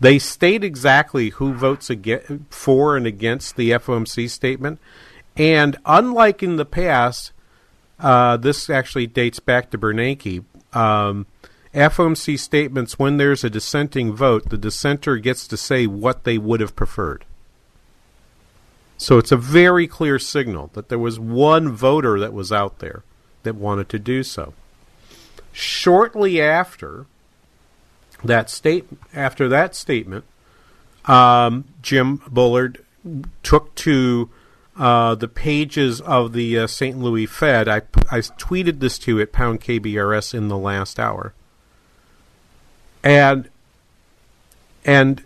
They 0.00 0.18
state 0.18 0.64
exactly 0.64 1.28
who 1.30 1.52
votes 1.52 1.90
for 2.50 2.96
and 2.96 3.06
against 3.06 3.56
the 3.56 3.70
FOMC 3.70 4.28
statement, 4.28 4.80
and 5.36 5.76
unlike 5.84 6.42
in 6.42 6.56
the 6.56 6.64
past, 6.64 7.32
uh, 7.98 8.36
this 8.36 8.68
actually 8.68 9.06
dates 9.06 9.38
back 9.38 9.70
to 9.70 9.78
Bernanke. 9.78 10.44
Um, 10.72 11.26
FOMC 11.72 12.38
statements, 12.38 12.98
when 12.98 13.16
there's 13.16 13.44
a 13.44 13.50
dissenting 13.50 14.12
vote, 14.12 14.50
the 14.50 14.58
dissenter 14.58 15.16
gets 15.18 15.46
to 15.48 15.56
say 15.56 15.86
what 15.86 16.24
they 16.24 16.36
would 16.36 16.60
have 16.60 16.76
preferred. 16.76 17.24
So 19.02 19.18
it's 19.18 19.32
a 19.32 19.36
very 19.36 19.88
clear 19.88 20.20
signal 20.20 20.70
that 20.74 20.88
there 20.88 20.98
was 20.98 21.18
one 21.18 21.70
voter 21.70 22.20
that 22.20 22.32
was 22.32 22.52
out 22.52 22.78
there 22.78 23.02
that 23.42 23.56
wanted 23.56 23.88
to 23.88 23.98
do 23.98 24.22
so. 24.22 24.54
Shortly 25.52 26.40
after 26.40 27.06
that 28.22 28.48
state, 28.48 28.86
after 29.12 29.48
that 29.48 29.74
statement, 29.74 30.24
um, 31.06 31.64
Jim 31.82 32.22
Bullard 32.28 32.84
took 33.42 33.74
to 33.74 34.30
uh, 34.78 35.16
the 35.16 35.26
pages 35.26 36.00
of 36.00 36.32
the 36.32 36.60
uh, 36.60 36.66
St. 36.68 36.96
Louis 36.96 37.26
Fed. 37.26 37.66
I, 37.66 37.78
I 38.08 38.20
tweeted 38.20 38.78
this 38.78 39.00
to 39.00 39.20
at 39.20 39.32
pound 39.32 39.60
KBRS 39.62 40.32
in 40.32 40.46
the 40.46 40.56
last 40.56 41.00
hour. 41.00 41.34
and 43.02 43.48
and 44.84 45.24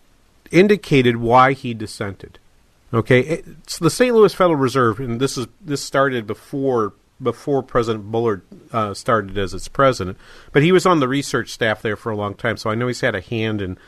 indicated 0.51 1.19
why 1.19 1.53
he 1.53 1.75
dissented. 1.75 2.39
Okay, 2.95 3.21
it's 3.21 3.79
the 3.79 3.91
St. 3.91 4.15
Louis 4.15 4.33
Federal 4.33 4.57
Reserve, 4.57 5.01
and 5.01 5.21
this 5.21 5.37
is 5.37 5.47
this 5.61 5.83
started 5.83 6.27
before 6.27 6.95
before 7.21 7.63
President 7.63 8.11
Bullard 8.11 8.43
uh, 8.73 8.95
started 8.95 9.37
as 9.39 9.55
its 9.55 9.69
president, 9.69 10.19
but 10.53 10.63
he 10.63 10.71
was 10.71 10.87
on 10.87 11.01
the 11.01 11.09
research 11.09 11.51
staff 11.51 11.83
there 11.83 11.97
for 11.97 12.11
a 12.13 12.17
long 12.17 12.35
time, 12.35 12.57
so 12.57 12.71
I 12.71 12.75
know 12.75 12.87
he's 12.87 13.01
had 13.01 13.15
a 13.15 13.21
hand 13.21 13.61
in. 13.61 13.79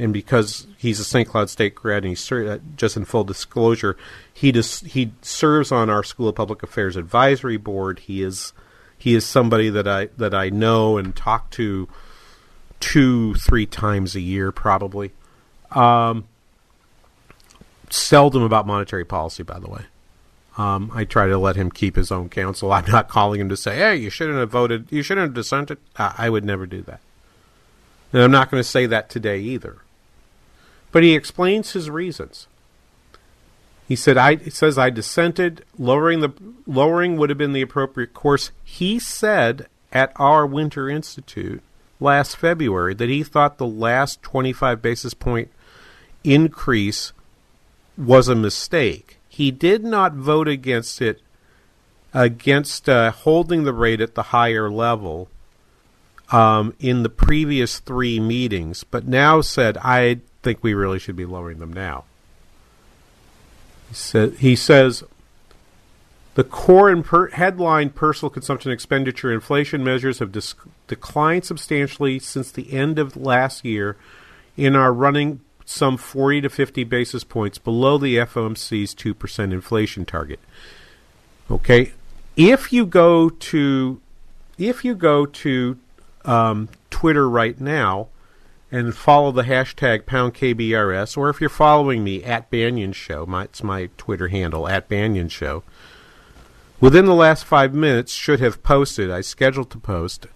And 0.00 0.12
because 0.12 0.68
he's 0.76 1.00
a 1.00 1.04
St. 1.04 1.28
Cloud 1.28 1.50
State 1.50 1.74
grad, 1.74 2.04
and 2.04 2.10
he's 2.10 2.20
ser- 2.20 2.48
uh, 2.48 2.58
just 2.76 2.96
in 2.96 3.04
full 3.04 3.24
disclosure, 3.24 3.96
he 4.32 4.52
dis- 4.52 4.82
he 4.82 5.10
serves 5.22 5.72
on 5.72 5.90
our 5.90 6.04
School 6.04 6.28
of 6.28 6.36
Public 6.36 6.62
Affairs 6.62 6.94
advisory 6.94 7.56
board. 7.56 7.98
He 7.98 8.22
is 8.22 8.52
he 8.96 9.16
is 9.16 9.26
somebody 9.26 9.70
that 9.70 9.88
I 9.88 10.06
that 10.16 10.34
I 10.34 10.50
know 10.50 10.98
and 10.98 11.16
talk 11.16 11.50
to 11.50 11.88
two 12.78 13.34
three 13.34 13.66
times 13.66 14.14
a 14.14 14.20
year 14.20 14.52
probably. 14.52 15.10
Um, 15.72 16.28
seldom 17.92 18.42
about 18.42 18.66
monetary 18.66 19.04
policy, 19.04 19.42
by 19.42 19.58
the 19.58 19.68
way. 19.68 19.82
Um, 20.56 20.90
I 20.92 21.04
try 21.04 21.28
to 21.28 21.38
let 21.38 21.54
him 21.54 21.70
keep 21.70 21.94
his 21.94 22.10
own 22.10 22.28
counsel. 22.28 22.72
I'm 22.72 22.90
not 22.90 23.08
calling 23.08 23.40
him 23.40 23.48
to 23.48 23.56
say, 23.56 23.76
"Hey, 23.76 23.96
you 23.96 24.10
shouldn't 24.10 24.38
have 24.38 24.50
voted. 24.50 24.88
You 24.90 25.02
shouldn't 25.02 25.26
have 25.26 25.34
dissented." 25.34 25.78
I, 25.96 26.14
I 26.18 26.30
would 26.30 26.44
never 26.44 26.66
do 26.66 26.82
that, 26.82 27.00
and 28.12 28.22
I'm 28.22 28.32
not 28.32 28.50
going 28.50 28.60
to 28.60 28.68
say 28.68 28.86
that 28.86 29.08
today 29.08 29.38
either. 29.38 29.78
But 30.90 31.02
he 31.02 31.14
explains 31.14 31.72
his 31.72 31.88
reasons. 31.88 32.48
He 33.86 33.94
said, 33.94 34.16
"I." 34.16 34.34
He 34.36 34.50
says, 34.50 34.76
"I 34.76 34.90
dissented. 34.90 35.64
Lowering 35.78 36.20
the 36.20 36.32
lowering 36.66 37.16
would 37.16 37.30
have 37.30 37.38
been 37.38 37.52
the 37.52 37.62
appropriate 37.62 38.12
course." 38.12 38.50
He 38.64 38.98
said 38.98 39.68
at 39.92 40.12
our 40.16 40.44
Winter 40.44 40.90
Institute 40.90 41.62
last 42.00 42.36
February 42.36 42.94
that 42.94 43.08
he 43.08 43.22
thought 43.22 43.58
the 43.58 43.66
last 43.66 44.22
25 44.22 44.82
basis 44.82 45.14
point 45.14 45.50
increase 46.24 47.12
was 47.98 48.28
a 48.28 48.34
mistake. 48.34 49.18
He 49.28 49.50
did 49.50 49.84
not 49.84 50.14
vote 50.14 50.48
against 50.48 51.02
it, 51.02 51.20
against 52.14 52.88
uh, 52.88 53.10
holding 53.10 53.64
the 53.64 53.72
rate 53.72 54.00
at 54.00 54.14
the 54.14 54.24
higher 54.24 54.70
level 54.70 55.28
um, 56.30 56.74
in 56.78 57.02
the 57.02 57.08
previous 57.08 57.80
three 57.80 58.20
meetings, 58.20 58.84
but 58.84 59.06
now 59.06 59.40
said, 59.40 59.76
I 59.78 60.20
think 60.42 60.62
we 60.62 60.74
really 60.74 60.98
should 60.98 61.16
be 61.16 61.24
lowering 61.24 61.58
them 61.58 61.72
now. 61.72 62.04
He, 63.88 63.94
sa- 63.94 64.28
he 64.28 64.54
says, 64.54 65.02
the 66.34 66.44
core 66.44 66.90
and 66.90 67.04
per- 67.04 67.30
headline 67.30 67.90
personal 67.90 68.30
consumption 68.30 68.70
expenditure 68.70 69.32
inflation 69.32 69.82
measures 69.82 70.20
have 70.20 70.30
dis- 70.30 70.54
declined 70.86 71.44
substantially 71.44 72.18
since 72.18 72.52
the 72.52 72.72
end 72.72 72.98
of 72.98 73.16
last 73.16 73.64
year 73.64 73.96
and 74.56 74.76
are 74.76 74.92
running 74.92 75.40
some 75.68 75.98
40 75.98 76.40
to 76.40 76.48
50 76.48 76.84
basis 76.84 77.24
points 77.24 77.58
below 77.58 77.98
the 77.98 78.16
FOMC's 78.16 78.94
2% 78.94 79.52
inflation 79.52 80.06
target. 80.06 80.40
Okay, 81.50 81.92
if 82.36 82.72
you 82.72 82.86
go 82.86 83.28
to 83.28 84.00
if 84.56 84.84
you 84.84 84.94
go 84.94 85.26
to 85.26 85.78
um, 86.24 86.68
Twitter 86.90 87.28
right 87.28 87.60
now 87.60 88.08
and 88.72 88.94
follow 88.94 89.30
the 89.30 89.42
hashtag 89.42 90.04
pound 90.06 90.34
KBRS, 90.34 91.16
or 91.16 91.28
if 91.28 91.40
you're 91.40 91.50
following 91.50 92.02
me 92.02 92.24
at 92.24 92.50
Banaian 92.50 92.94
Show, 92.94 93.24
my, 93.24 93.44
it's 93.44 93.62
my 93.62 93.88
Twitter 93.96 94.28
handle 94.28 94.66
at 94.68 94.88
Banaian 94.88 95.30
Show. 95.30 95.62
Within 96.80 97.04
the 97.04 97.14
last 97.14 97.44
five 97.44 97.72
minutes, 97.72 98.12
should 98.12 98.40
have 98.40 98.62
posted. 98.62 99.10
I 99.10 99.20
scheduled 99.20 99.70
to 99.70 99.78
post 99.78 100.26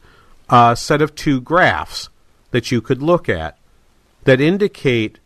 a 0.49 0.77
set 0.77 1.03
of 1.03 1.15
two 1.15 1.41
graphs 1.41 2.11
that 2.53 2.71
you 2.71 2.81
could 2.81 3.03
look 3.03 3.29
at 3.29 3.59
that 4.25 4.41
indicate 4.41 5.19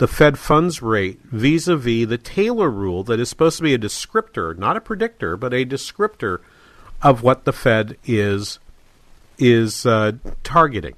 the 0.00 0.08
Fed 0.08 0.38
funds 0.38 0.80
rate 0.80 1.20
vis 1.24 1.68
a 1.68 1.76
vis 1.76 2.08
the 2.08 2.16
Taylor 2.16 2.70
rule 2.70 3.04
that 3.04 3.20
is 3.20 3.28
supposed 3.28 3.58
to 3.58 3.62
be 3.62 3.74
a 3.74 3.78
descriptor, 3.78 4.56
not 4.56 4.74
a 4.74 4.80
predictor, 4.80 5.36
but 5.36 5.52
a 5.52 5.66
descriptor 5.66 6.38
of 7.02 7.22
what 7.22 7.44
the 7.44 7.52
Fed 7.52 7.98
is 8.06 8.58
is 9.38 9.84
uh, 9.84 10.12
targeting. 10.42 10.94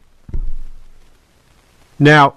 Now, 1.98 2.36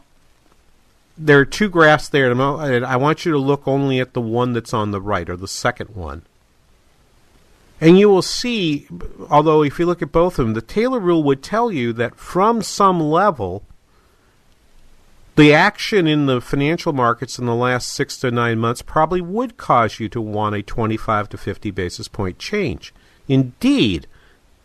there 1.16 1.38
are 1.38 1.46
two 1.46 1.70
graphs 1.70 2.10
there, 2.10 2.32
and 2.32 2.84
I 2.84 2.96
want 2.96 3.26
you 3.26 3.32
to 3.34 3.38
look 3.38 3.68
only 3.68 4.00
at 4.00 4.14
the 4.14 4.22
one 4.22 4.54
that's 4.54 4.74
on 4.74 4.90
the 4.90 5.02
right, 5.02 5.30
or 5.30 5.38
the 5.38 5.48
second 5.48 5.92
one. 5.96 6.24
And 7.80 8.00
you 8.00 8.10
will 8.10 8.24
see, 8.24 8.88
although 9.30 9.62
if 9.62 9.78
you 9.78 9.86
look 9.86 10.02
at 10.02 10.12
both 10.12 10.40
of 10.40 10.48
them, 10.48 10.56
the 10.56 10.64
Taylor 10.64 11.00
rule 11.00 11.22
would 11.22 11.44
tell 11.44 11.72
you 11.72 11.94
that 11.94 12.16
from 12.16 12.64
some 12.64 13.00
level, 13.00 13.64
the 15.36 15.54
action 15.54 16.08
in 16.08 16.26
the 16.28 16.40
financial 16.40 16.94
markets 16.94 17.38
in 17.38 17.46
the 17.46 17.56
last 17.56 17.90
six 17.90 18.18
to 18.18 18.32
nine 18.32 18.58
months 18.58 18.82
probably 18.82 19.22
would 19.22 19.58
cause 19.58 20.00
you 20.00 20.08
to 20.10 20.22
want 20.22 20.56
a 20.56 20.62
25 20.62 21.30
to 21.30 21.38
50 21.38 21.72
basis 21.72 22.08
point 22.08 22.40
change. 22.40 22.94
Indeed, 23.28 24.08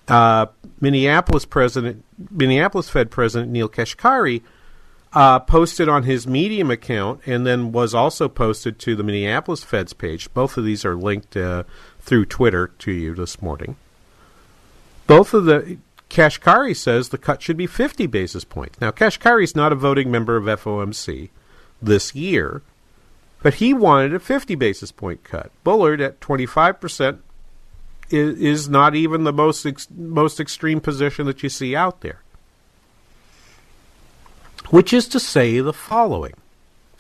uh, 0.09 0.46
Minneapolis 0.80 1.44
president, 1.44 2.04
Minneapolis 2.30 2.88
Fed 2.88 3.11
President 3.11 3.50
Neel 3.50 3.68
Kashkari 3.68 4.42
uh, 5.12 5.40
posted 5.40 5.88
on 5.88 6.04
his 6.04 6.26
Medium 6.26 6.70
account 6.70 7.20
and 7.26 7.44
then 7.44 7.72
was 7.72 7.94
also 7.94 8.28
posted 8.28 8.78
to 8.80 8.94
the 8.94 9.02
Minneapolis 9.02 9.64
Fed's 9.64 9.92
page. 9.92 10.33
Both 10.35 10.56
of 10.56 10.64
these 10.64 10.85
are 10.85 10.94
linked 10.94 11.37
uh, 11.37 11.64
through 12.00 12.26
Twitter 12.26 12.68
to 12.78 12.92
you 12.92 13.14
this 13.14 13.42
morning. 13.42 13.76
Both 15.06 15.35
of 15.35 15.46
the 15.46 15.78
Kashkari 16.11 16.77
says 16.77 17.09
the 17.09 17.18
cut 17.18 17.40
should 17.40 17.57
be 17.57 17.68
50 17.68 18.07
basis 18.07 18.44
points. 18.44 18.81
Now, 18.81 18.90
Kashkari 18.90 19.44
is 19.44 19.55
not 19.55 19.73
a 19.73 19.77
voting 19.77 20.11
member 20.11 20.37
of 20.37 20.44
FOMC 20.44 21.31
this 21.81 22.14
year, 22.16 22.62
but 23.42 23.55
he 23.55 23.73
wanted 23.73 24.12
a 24.12 24.18
50 24.18 24.57
basis 24.57 24.90
point 24.90 25.23
cut. 25.23 25.53
Bullard 25.62 26.01
at 26.01 26.20
25% 26.20 27.20
is, 28.11 28.38
is 28.38 28.68
not 28.68 28.96
even 28.96 29.23
the 29.23 29.33
most 29.33 29.64
ex, 29.64 29.88
most 29.96 30.40
extreme 30.40 30.81
position 30.81 31.27
that 31.27 31.44
you 31.44 31.49
see 31.49 31.77
out 31.77 32.01
there. 32.01 32.23
Which 34.70 34.92
is 34.92 35.07
to 35.09 35.20
say 35.20 35.61
the 35.61 35.73
following. 35.73 36.35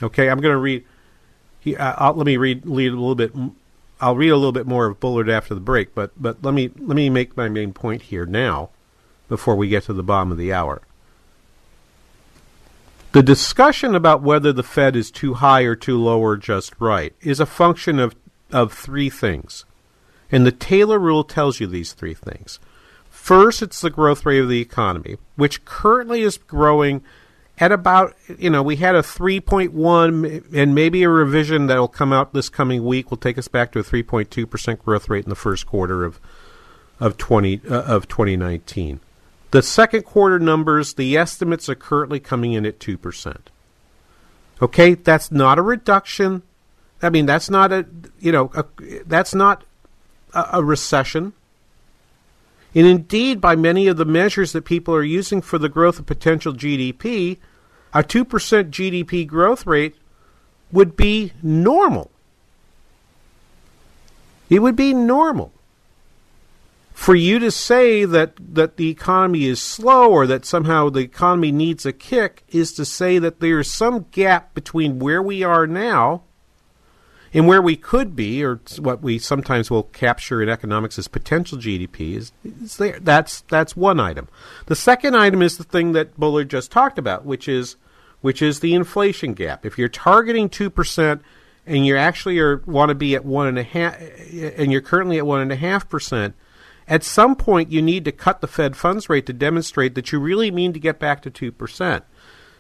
Okay, 0.02 0.30
I'm 0.30 0.40
going 0.40 0.54
to 0.54 0.58
read. 0.58 0.84
He, 1.58 1.76
uh, 1.76 2.12
let 2.12 2.26
me 2.26 2.36
read, 2.36 2.64
read 2.64 2.92
a 2.92 2.96
little 2.96 3.16
bit. 3.16 3.32
I'll 4.00 4.16
read 4.16 4.30
a 4.30 4.36
little 4.36 4.52
bit 4.52 4.66
more 4.66 4.86
of 4.86 4.98
Bullard 4.98 5.28
after 5.28 5.52
the 5.52 5.60
break, 5.60 5.94
but 5.94 6.10
but 6.16 6.42
let 6.42 6.54
me 6.54 6.70
let 6.78 6.96
me 6.96 7.10
make 7.10 7.36
my 7.36 7.48
main 7.48 7.74
point 7.74 8.02
here 8.02 8.24
now 8.24 8.70
before 9.30 9.56
we 9.56 9.68
get 9.68 9.84
to 9.84 9.94
the 9.94 10.02
bottom 10.02 10.30
of 10.30 10.36
the 10.36 10.52
hour. 10.52 10.82
The 13.12 13.22
discussion 13.22 13.94
about 13.94 14.22
whether 14.22 14.52
the 14.52 14.62
Fed 14.62 14.94
is 14.94 15.10
too 15.10 15.34
high 15.34 15.62
or 15.62 15.74
too 15.74 15.96
low 15.96 16.20
or 16.20 16.36
just 16.36 16.74
right 16.78 17.14
is 17.22 17.40
a 17.40 17.46
function 17.46 17.98
of, 17.98 18.14
of 18.52 18.72
three 18.72 19.08
things. 19.08 19.64
And 20.30 20.44
the 20.44 20.52
Taylor 20.52 20.98
rule 20.98 21.24
tells 21.24 21.58
you 21.58 21.66
these 21.66 21.92
three 21.92 22.14
things. 22.14 22.58
First, 23.08 23.62
it's 23.62 23.80
the 23.80 23.90
growth 23.90 24.26
rate 24.26 24.40
of 24.40 24.48
the 24.48 24.60
economy, 24.60 25.16
which 25.36 25.64
currently 25.64 26.22
is 26.22 26.36
growing 26.36 27.02
at 27.58 27.72
about, 27.72 28.16
you 28.38 28.50
know, 28.50 28.62
we 28.62 28.76
had 28.76 28.94
a 28.94 29.02
3.1 29.02 30.54
and 30.54 30.74
maybe 30.74 31.02
a 31.02 31.08
revision 31.08 31.66
that 31.66 31.78
will 31.78 31.88
come 31.88 32.12
out 32.12 32.32
this 32.32 32.48
coming 32.48 32.84
week 32.84 33.10
will 33.10 33.18
take 33.18 33.38
us 33.38 33.48
back 33.48 33.70
to 33.72 33.78
a 33.78 33.84
3.2% 33.84 34.78
growth 34.78 35.08
rate 35.08 35.24
in 35.24 35.30
the 35.30 35.36
first 35.36 35.66
quarter 35.66 36.04
of 36.04 36.18
of 37.00 37.16
20 37.16 37.62
uh, 37.68 37.82
of 37.82 38.06
2019. 38.08 39.00
The 39.50 39.62
second 39.62 40.04
quarter 40.04 40.38
numbers, 40.38 40.94
the 40.94 41.16
estimates 41.16 41.68
are 41.68 41.74
currently 41.74 42.20
coming 42.20 42.52
in 42.52 42.64
at 42.64 42.78
2%. 42.78 43.36
Okay, 44.62 44.94
that's 44.94 45.32
not 45.32 45.58
a 45.58 45.62
reduction. 45.62 46.42
I 47.02 47.10
mean, 47.10 47.26
that's 47.26 47.50
not 47.50 47.72
a, 47.72 47.86
you 48.20 48.30
know, 48.30 48.50
a, 48.54 48.64
that's 49.06 49.34
not 49.34 49.64
a, 50.34 50.46
a 50.54 50.64
recession. 50.64 51.32
And 52.74 52.86
indeed, 52.86 53.40
by 53.40 53.56
many 53.56 53.88
of 53.88 53.96
the 53.96 54.04
measures 54.04 54.52
that 54.52 54.64
people 54.64 54.94
are 54.94 55.02
using 55.02 55.40
for 55.40 55.58
the 55.58 55.68
growth 55.68 55.98
of 55.98 56.06
potential 56.06 56.52
GDP, 56.52 57.38
a 57.92 58.04
2% 58.04 58.24
GDP 58.70 59.26
growth 59.26 59.66
rate 59.66 59.96
would 60.70 60.96
be 60.96 61.32
normal. 61.42 62.10
It 64.48 64.60
would 64.60 64.76
be 64.76 64.94
normal 64.94 65.52
for 67.00 67.14
you 67.14 67.38
to 67.38 67.50
say 67.50 68.04
that, 68.04 68.34
that 68.38 68.76
the 68.76 68.90
economy 68.90 69.46
is 69.46 69.62
slow 69.62 70.10
or 70.10 70.26
that 70.26 70.44
somehow 70.44 70.90
the 70.90 71.00
economy 71.00 71.50
needs 71.50 71.86
a 71.86 71.94
kick 71.94 72.44
is 72.50 72.74
to 72.74 72.84
say 72.84 73.18
that 73.18 73.40
there 73.40 73.58
is 73.58 73.70
some 73.70 74.04
gap 74.10 74.52
between 74.52 74.98
where 74.98 75.22
we 75.22 75.42
are 75.42 75.66
now 75.66 76.22
and 77.32 77.48
where 77.48 77.62
we 77.62 77.74
could 77.74 78.14
be, 78.14 78.44
or 78.44 78.60
what 78.78 79.00
we 79.00 79.18
sometimes 79.18 79.70
will 79.70 79.84
capture 79.84 80.42
in 80.42 80.50
economics 80.50 80.98
as 80.98 81.08
potential 81.08 81.56
GDP, 81.56 82.16
is, 82.18 82.32
is 82.44 82.76
there. 82.76 83.00
That's 83.00 83.42
that's 83.42 83.74
one 83.74 83.98
item. 83.98 84.28
The 84.66 84.76
second 84.76 85.16
item 85.16 85.40
is 85.40 85.56
the 85.56 85.64
thing 85.64 85.92
that 85.92 86.18
Bullard 86.18 86.50
just 86.50 86.70
talked 86.70 86.98
about, 86.98 87.24
which 87.24 87.48
is 87.48 87.76
which 88.20 88.42
is 88.42 88.60
the 88.60 88.74
inflation 88.74 89.32
gap. 89.32 89.64
If 89.64 89.78
you're 89.78 89.88
targeting 89.88 90.50
two 90.50 90.68
percent 90.68 91.22
and 91.64 91.86
you 91.86 91.96
actually 91.96 92.38
are 92.40 92.58
want 92.66 92.90
to 92.90 92.94
be 92.94 93.14
at 93.14 93.24
one 93.24 93.46
and 93.46 93.58
a 93.58 93.62
half, 93.62 93.96
and 94.58 94.70
you're 94.70 94.82
currently 94.82 95.16
at 95.16 95.24
one 95.24 95.40
and 95.40 95.52
a 95.52 95.56
half 95.56 95.88
percent, 95.88 96.34
At 96.90 97.04
some 97.04 97.36
point, 97.36 97.70
you 97.70 97.80
need 97.80 98.04
to 98.04 98.12
cut 98.12 98.40
the 98.40 98.48
Fed 98.48 98.76
funds 98.76 99.08
rate 99.08 99.24
to 99.26 99.32
demonstrate 99.32 99.94
that 99.94 100.10
you 100.10 100.18
really 100.18 100.50
mean 100.50 100.72
to 100.72 100.80
get 100.80 100.98
back 100.98 101.22
to 101.22 101.30
2%. 101.30 102.02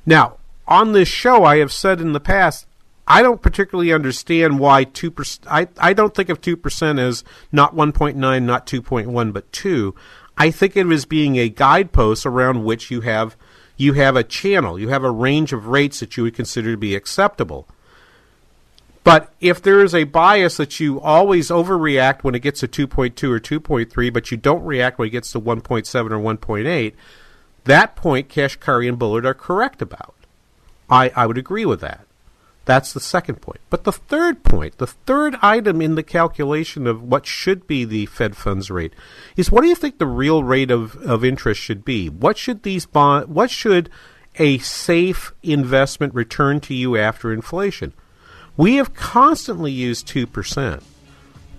Now, 0.06 0.36
on 0.68 0.92
this 0.92 1.08
show, 1.08 1.44
I 1.44 1.58
have 1.58 1.72
said 1.72 2.00
in 2.00 2.12
the 2.12 2.20
past, 2.20 2.68
I 3.08 3.22
don't 3.22 3.42
particularly 3.42 3.92
understand 3.92 4.60
why 4.60 4.84
2%. 4.84 5.40
I, 5.50 5.66
I 5.78 5.92
don't 5.92 6.14
think 6.14 6.28
of 6.28 6.40
2% 6.40 7.00
as 7.00 7.24
not 7.50 7.74
1.9, 7.74 8.14
not 8.44 8.66
2.1, 8.68 9.32
but 9.32 9.52
2. 9.52 9.96
I 10.38 10.52
think 10.52 10.76
it 10.76 10.86
as 10.86 11.04
being 11.06 11.36
a 11.36 11.48
guidepost 11.48 12.24
around 12.24 12.62
which 12.62 12.88
you 12.90 13.00
have 13.00 13.36
you 13.76 13.94
have 13.94 14.14
a 14.14 14.22
channel, 14.22 14.78
you 14.78 14.90
have 14.90 15.04
a 15.04 15.10
range 15.10 15.54
of 15.54 15.66
rates 15.66 16.00
that 16.00 16.14
you 16.16 16.22
would 16.22 16.34
consider 16.34 16.72
to 16.72 16.76
be 16.76 16.94
acceptable. 16.94 17.66
But 19.02 19.32
if 19.40 19.62
there 19.62 19.82
is 19.82 19.94
a 19.94 20.04
bias 20.04 20.58
that 20.58 20.78
you 20.78 21.00
always 21.00 21.48
overreact 21.48 22.22
when 22.22 22.34
it 22.34 22.40
gets 22.40 22.60
to 22.60 22.68
2.2 22.68 23.30
or 23.30 23.40
2.3, 23.40 24.12
but 24.12 24.30
you 24.30 24.36
don't 24.36 24.64
react 24.64 24.98
when 24.98 25.08
it 25.08 25.12
gets 25.12 25.32
to 25.32 25.40
1.7 25.40 26.10
or 26.10 26.36
1.8, 26.36 26.92
that 27.64 27.96
point 27.96 28.28
Kashkari 28.28 28.88
and 28.88 28.98
Bullard 28.98 29.24
are 29.24 29.34
correct 29.34 29.80
about. 29.80 30.14
I, 30.88 31.12
I 31.16 31.26
would 31.26 31.38
agree 31.38 31.64
with 31.64 31.80
that. 31.80 32.06
That's 32.66 32.92
the 32.92 33.00
second 33.00 33.36
point. 33.36 33.60
But 33.70 33.84
the 33.84 33.92
third 33.92 34.44
point, 34.44 34.78
the 34.78 34.86
third 34.86 35.36
item 35.40 35.80
in 35.80 35.94
the 35.94 36.02
calculation 36.02 36.86
of 36.86 37.02
what 37.02 37.26
should 37.26 37.66
be 37.66 37.84
the 37.84 38.06
Fed 38.06 38.36
funds 38.36 38.70
rate, 38.70 38.92
is 39.36 39.50
what 39.50 39.62
do 39.62 39.68
you 39.68 39.74
think 39.74 39.98
the 39.98 40.06
real 40.06 40.44
rate 40.44 40.70
of, 40.70 40.94
of 40.96 41.24
interest 41.24 41.60
should 41.60 41.84
be? 41.84 42.08
What 42.08 42.36
should 42.36 42.62
these 42.62 42.86
bond 42.86 43.28
what 43.28 43.50
should 43.50 43.90
a 44.36 44.58
safe 44.58 45.32
investment 45.42 46.14
return 46.14 46.60
to 46.60 46.74
you 46.74 46.96
after 46.96 47.32
inflation? 47.32 47.92
We 48.60 48.76
have 48.76 48.92
constantly 48.92 49.72
used 49.72 50.06
2%. 50.08 50.82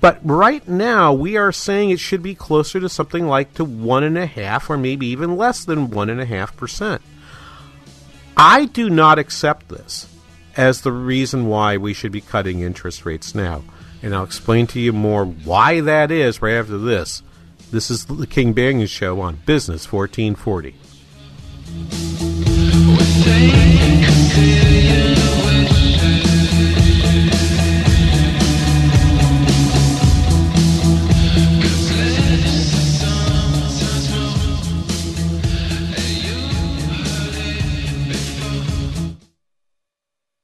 But 0.02 0.20
right 0.24 0.68
now, 0.68 1.12
we 1.12 1.36
are 1.36 1.52
saying 1.52 1.90
it 1.90 2.00
should 2.00 2.22
be 2.22 2.36
closer 2.36 2.80
to 2.80 2.90
something 2.90 3.26
like 3.26 3.56
to 3.56 3.66
1.5 3.66 4.70
or 4.70 4.78
maybe 4.78 5.08
even 5.08 5.36
less 5.36 5.66
than 5.66 5.88
1.5%. 5.88 7.00
I 8.38 8.66
do 8.66 8.88
not 8.88 9.18
accept 9.18 9.70
this 9.70 10.08
as 10.56 10.82
the 10.82 10.92
reason 10.92 11.48
why 11.48 11.76
we 11.76 11.96
should 11.96 12.12
be 12.12 12.22
cutting 12.22 12.62
interest 12.62 13.04
rates 13.04 13.34
now. 13.34 13.64
And 14.04 14.14
I'll 14.14 14.24
explain 14.24 14.68
to 14.68 14.80
you 14.80 14.94
more 14.94 15.26
why 15.26 15.82
that 15.82 16.12
is 16.12 16.44
right 16.44 16.54
after 16.54 16.78
this. 16.78 17.24
This 17.72 17.90
is 17.90 18.06
the 18.06 18.28
King 18.28 18.54
Banaian 18.54 18.88
Show 18.88 19.22
on 19.22 19.40
Business 19.48 19.92
1440. 19.92 22.51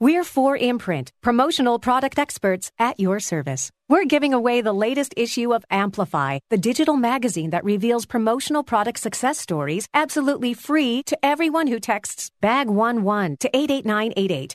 We're 0.00 0.22
4imprint, 0.22 1.08
promotional 1.22 1.80
product 1.80 2.20
experts 2.20 2.70
at 2.78 3.00
your 3.00 3.18
service. 3.18 3.72
We're 3.88 4.04
giving 4.04 4.32
away 4.32 4.60
the 4.60 4.72
latest 4.72 5.12
issue 5.16 5.52
of 5.52 5.64
Amplify, 5.72 6.38
the 6.50 6.56
digital 6.56 6.94
magazine 6.96 7.50
that 7.50 7.64
reveals 7.64 8.06
promotional 8.06 8.62
product 8.62 9.00
success 9.00 9.38
stories 9.38 9.88
absolutely 9.92 10.54
free 10.54 11.02
to 11.06 11.18
everyone 11.24 11.66
who 11.66 11.80
texts 11.80 12.30
BAG11 12.40 13.40
to 13.40 13.56
88988. 13.56 14.54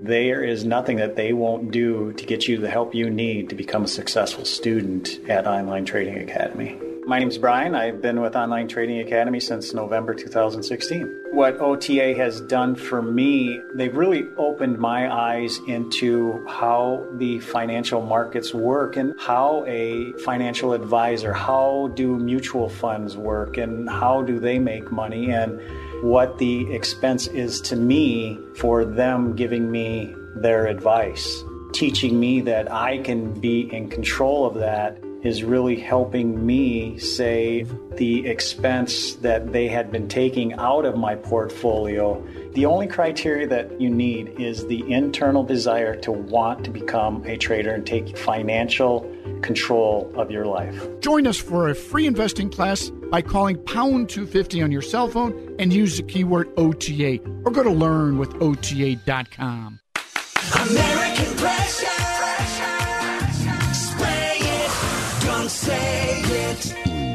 There 0.00 0.42
is 0.42 0.64
nothing 0.64 0.96
that 0.96 1.14
they 1.14 1.32
won't 1.32 1.70
do 1.70 2.12
to 2.14 2.26
get 2.26 2.48
you 2.48 2.58
the 2.58 2.68
help 2.68 2.94
you 2.94 3.08
need 3.08 3.50
to 3.50 3.54
become 3.54 3.84
a 3.84 3.88
successful 3.88 4.44
student 4.44 5.20
at 5.28 5.46
Online 5.46 5.84
Trading 5.84 6.18
Academy. 6.18 6.76
My 7.04 7.18
name 7.18 7.28
is 7.28 7.36
Brian. 7.36 7.74
I've 7.74 8.00
been 8.00 8.20
with 8.20 8.34
Online 8.34 8.66
Trading 8.66 9.00
Academy 9.00 9.38
since 9.38 9.74
November 9.74 10.14
2016. 10.14 11.24
What 11.32 11.60
OTA 11.60 12.14
has 12.14 12.40
done 12.40 12.74
for 12.74 13.02
me, 13.02 13.60
they've 13.74 13.94
really 13.94 14.24
opened 14.38 14.78
my 14.78 15.12
eyes 15.12 15.60
into 15.68 16.44
how 16.46 17.06
the 17.18 17.38
financial 17.40 18.00
markets 18.00 18.54
work 18.54 18.96
and 18.96 19.14
how 19.20 19.64
a 19.66 20.12
financial 20.24 20.72
advisor, 20.72 21.32
how 21.32 21.92
do 21.94 22.16
mutual 22.18 22.68
funds 22.68 23.16
work 23.16 23.56
and 23.56 23.90
how 23.90 24.22
do 24.22 24.40
they 24.40 24.58
make 24.58 24.90
money 24.90 25.30
and 25.30 25.60
what 26.02 26.38
the 26.38 26.70
expense 26.72 27.28
is 27.28 27.60
to 27.62 27.76
me 27.76 28.38
for 28.56 28.84
them 28.84 29.36
giving 29.36 29.70
me 29.70 30.14
their 30.36 30.66
advice. 30.66 31.44
Teaching 31.72 32.18
me 32.18 32.40
that 32.42 32.70
I 32.70 32.98
can 32.98 33.32
be 33.32 33.72
in 33.72 33.88
control 33.88 34.44
of 34.44 34.54
that 34.54 34.98
is 35.22 35.44
really 35.44 35.76
helping 35.76 36.44
me 36.44 36.98
save 36.98 37.72
the 37.96 38.26
expense 38.26 39.14
that 39.16 39.52
they 39.52 39.68
had 39.68 39.92
been 39.92 40.08
taking 40.08 40.52
out 40.54 40.84
of 40.84 40.96
my 40.96 41.14
portfolio. 41.14 42.20
The 42.54 42.66
only 42.66 42.88
criteria 42.88 43.46
that 43.46 43.80
you 43.80 43.88
need 43.88 44.40
is 44.40 44.66
the 44.66 44.82
internal 44.92 45.44
desire 45.44 45.94
to 46.00 46.10
want 46.10 46.64
to 46.64 46.70
become 46.70 47.24
a 47.24 47.36
trader 47.36 47.72
and 47.72 47.86
take 47.86 48.18
financial 48.18 49.08
control 49.42 50.10
of 50.16 50.30
your 50.30 50.46
life. 50.46 50.82
Join 51.00 51.26
us 51.26 51.36
for 51.36 51.68
a 51.68 51.74
free 51.74 52.06
investing 52.06 52.50
class 52.50 52.90
by 53.10 53.20
calling 53.22 53.62
pound 53.64 54.08
250 54.08 54.62
on 54.62 54.72
your 54.72 54.82
cell 54.82 55.08
phone 55.08 55.54
and 55.58 55.72
use 55.72 55.96
the 55.96 56.02
keyword 56.02 56.48
OTA 56.56 57.20
or 57.44 57.52
go 57.52 57.62
to 57.62 57.70
learnwithota.com. 57.70 59.78
American 60.54 61.36
pressure. 61.36 62.21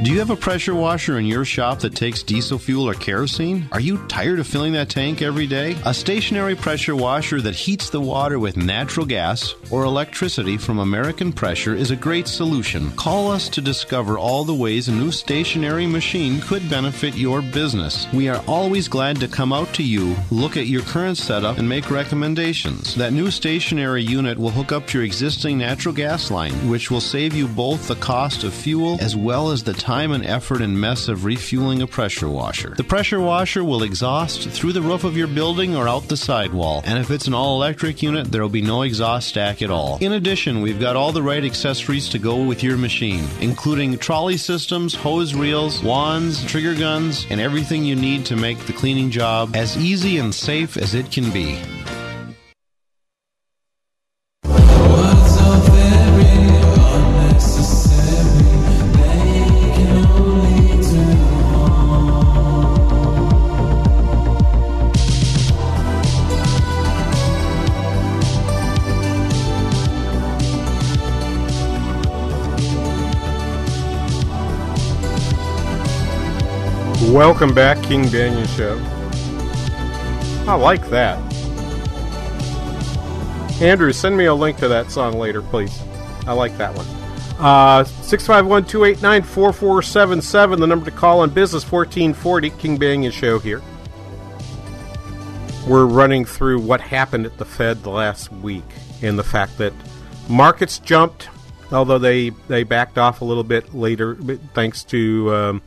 Do 0.08 0.13
you 0.13 0.20
have 0.20 0.30
a 0.30 0.38
pressure 0.38 0.74
washer 0.74 1.20
in 1.20 1.26
your 1.26 1.43
shop 1.43 1.80
that 1.80 1.93
takes 1.93 2.24
diesel 2.24 2.58
fuel 2.58 2.88
or 2.88 2.93
kerosene? 2.93 3.67
Are 3.74 3.80
you 3.82 3.98
tired 4.08 4.39
of 4.39 4.48
filling 4.48 4.72
that 4.72 4.88
tank 4.88 5.22
every 5.22 5.48
day? 5.48 5.76
A 5.84 5.93
stationary 5.93 6.56
pressure 6.56 6.96
washer 6.96 7.41
that 7.41 7.56
heats 7.56 7.89
the 7.89 8.00
water 8.00 8.39
with 8.39 8.56
natural 8.56 9.06
gas 9.06 9.54
or 9.70 9.84
electricity 9.84 10.56
from 10.56 10.80
American 10.80 11.34
Pressure 11.34 11.76
is 11.76 11.91
a 11.91 11.98
great 11.98 12.30
solution. 12.30 12.89
Call 12.91 13.30
us 13.30 13.50
to 13.50 13.60
discover 13.60 14.17
all 14.17 14.46
the 14.46 14.56
ways 14.56 14.88
a 14.88 14.93
new 14.93 15.12
stationary 15.12 15.86
machine 15.86 16.39
could 16.39 16.70
benefit 16.70 17.15
your 17.15 17.41
business. 17.41 18.08
We 18.13 18.30
are 18.30 18.41
always 18.48 18.88
glad 18.88 19.20
to 19.20 19.28
come 19.28 19.52
out 19.52 19.74
to 19.74 19.84
you, 19.84 20.15
look 20.32 20.56
at 20.56 20.67
your 20.67 20.84
current 20.84 21.17
setup, 21.17 21.58
and 21.58 21.67
make 21.67 21.91
recommendations. 21.91 22.96
That 22.96 23.12
new 23.12 23.30
stationary 23.30 24.04
unit 24.04 24.38
will 24.38 24.52
hook 24.52 24.72
up 24.72 24.88
to 24.88 25.00
your 25.00 25.06
existing 25.06 25.58
natural 25.58 25.93
gas 25.93 26.32
line, 26.32 26.54
which 26.70 26.89
will 26.89 27.02
save 27.02 27.34
you 27.34 27.50
both 27.50 27.89
the 27.89 27.96
cost 27.96 28.45
of 28.45 28.53
fuel 28.53 28.97
as 29.01 29.14
well 29.14 29.51
as 29.51 29.64
the 29.64 29.74
time 29.74 29.97
and 30.06 30.26
effort 30.26 30.62
and 30.62 30.80
mess 30.80 31.08
of 31.08 31.26
refueling 31.26 31.82
a 31.82 31.88
pressure 31.88 32.30
washer. 32.30 32.74
The 32.76 32.84
pressure 32.84 33.20
washer 33.20 33.64
will 33.64 33.84
exhaust 33.84 34.50
through 34.50 34.74
the 34.74 34.82
roof 34.82 35.04
of 35.04 35.18
your 35.18 35.28
building 35.28 35.76
or 35.76 35.88
out 35.88 36.08
the 36.08 36.18
sidewall, 36.18 36.82
and 36.86 37.00
if 37.00 37.12
it's 37.12 37.28
an 37.28 37.34
all 37.34 37.56
electric 37.56 38.02
unit, 38.02 38.32
there 38.32 38.41
will 38.41 38.50
be 38.50 38.62
no 38.62 38.84
exhaust 38.84 39.30
stack 39.30 39.62
at 39.62 39.72
all. 39.72 39.98
In 40.00 40.14
addition, 40.14 40.62
we've 40.62 40.80
got 40.80 40.95
all 40.95 41.12
the 41.12 41.22
right 41.24 41.43
accessories 41.43 42.10
to 42.10 42.20
go 42.20 42.43
with 42.43 42.64
your 42.64 42.78
machine, 42.78 43.28
including 43.41 43.98
trolley 43.98 44.38
systems, 44.38 44.93
hose 44.93 45.34
reels, 45.34 45.82
wands, 45.84 46.45
trigger 46.45 46.76
guns, 46.76 47.26
and 47.30 47.41
everything 47.41 47.84
you 47.84 47.95
need 47.95 48.26
to 48.26 48.36
make 48.36 48.60
the 48.60 48.74
cleaning 48.74 49.10
job 49.10 49.56
as 49.56 49.78
easy 49.78 50.18
and 50.18 50.34
safe 50.34 50.78
as 50.78 50.93
it 50.93 51.12
can 51.12 51.32
be. 51.32 51.60
Welcome 77.28 77.53
back, 77.53 77.84
King 77.84 78.05
Banaian 78.05 78.47
Show. 78.55 78.80
I 80.49 80.55
like 80.55 80.89
that. 80.91 81.19
Andrew, 83.61 83.91
send 83.91 84.15
me 84.15 84.28
a 84.28 84.34
link 84.34 84.55
to 84.59 84.69
that 84.69 84.91
song 84.91 85.19
later, 85.19 85.41
please. 85.41 85.78
I 86.25 86.32
like 86.32 86.57
that 86.57 86.73
one. 86.73 86.86
Uh, 87.38 87.84
651 87.84 88.63
289 88.63 89.23
4477, 89.23 90.59
the 90.61 90.67
number 90.67 90.89
to 90.89 90.91
call 90.95 91.19
on 91.19 91.30
business 91.30 91.69
1440, 91.69 92.49
King 92.51 92.80
Banaian 92.80 93.11
Show 93.11 93.39
here. 93.39 93.61
We're 95.67 95.86
running 95.86 96.23
through 96.23 96.61
what 96.61 96.80
happened 96.80 97.25
at 97.25 97.38
the 97.38 97.45
Fed 97.45 97.84
the 97.84 97.89
last 97.89 98.32
week 98.32 98.63
and 99.01 99.19
the 99.19 99.25
fact 99.25 99.57
that 99.57 99.73
markets 100.30 100.80
jumped, 100.80 101.28
although 101.73 101.99
they, 101.99 102.30
they 102.47 102.63
backed 102.63 102.97
off 102.97 103.19
a 103.19 103.25
little 103.25 103.43
bit 103.43 103.75
later, 103.75 104.15
thanks 104.53 104.86
to 104.86 105.36
um, 105.36 105.61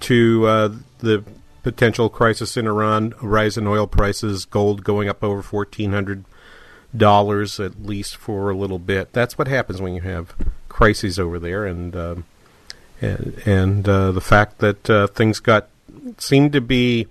to 0.00 0.46
uh, 0.46 0.74
the 0.98 1.24
potential 1.62 2.08
crisis 2.08 2.56
in 2.56 2.66
Iran, 2.66 3.14
rise 3.22 3.56
in 3.56 3.66
oil 3.66 3.86
prices, 3.86 4.44
gold 4.44 4.84
going 4.84 5.08
up 5.08 5.22
over 5.22 5.42
fourteen 5.42 5.92
hundred 5.92 6.24
dollars 6.94 7.58
at 7.58 7.82
least 7.82 8.16
for 8.16 8.50
a 8.50 8.56
little 8.56 8.78
bit. 8.78 9.12
That's 9.12 9.38
what 9.38 9.48
happens 9.48 9.80
when 9.80 9.94
you 9.94 10.02
have 10.02 10.34
crises 10.68 11.18
over 11.18 11.38
there, 11.38 11.64
and 11.66 11.96
um, 11.96 12.24
and, 13.00 13.88
uh, 13.88 14.12
the 14.12 14.20
fact 14.20 14.58
that 14.58 14.88
uh, 14.88 15.06
things 15.08 15.40
got 15.40 15.68
seemed 16.18 16.52
to 16.52 16.60
be 16.60 17.08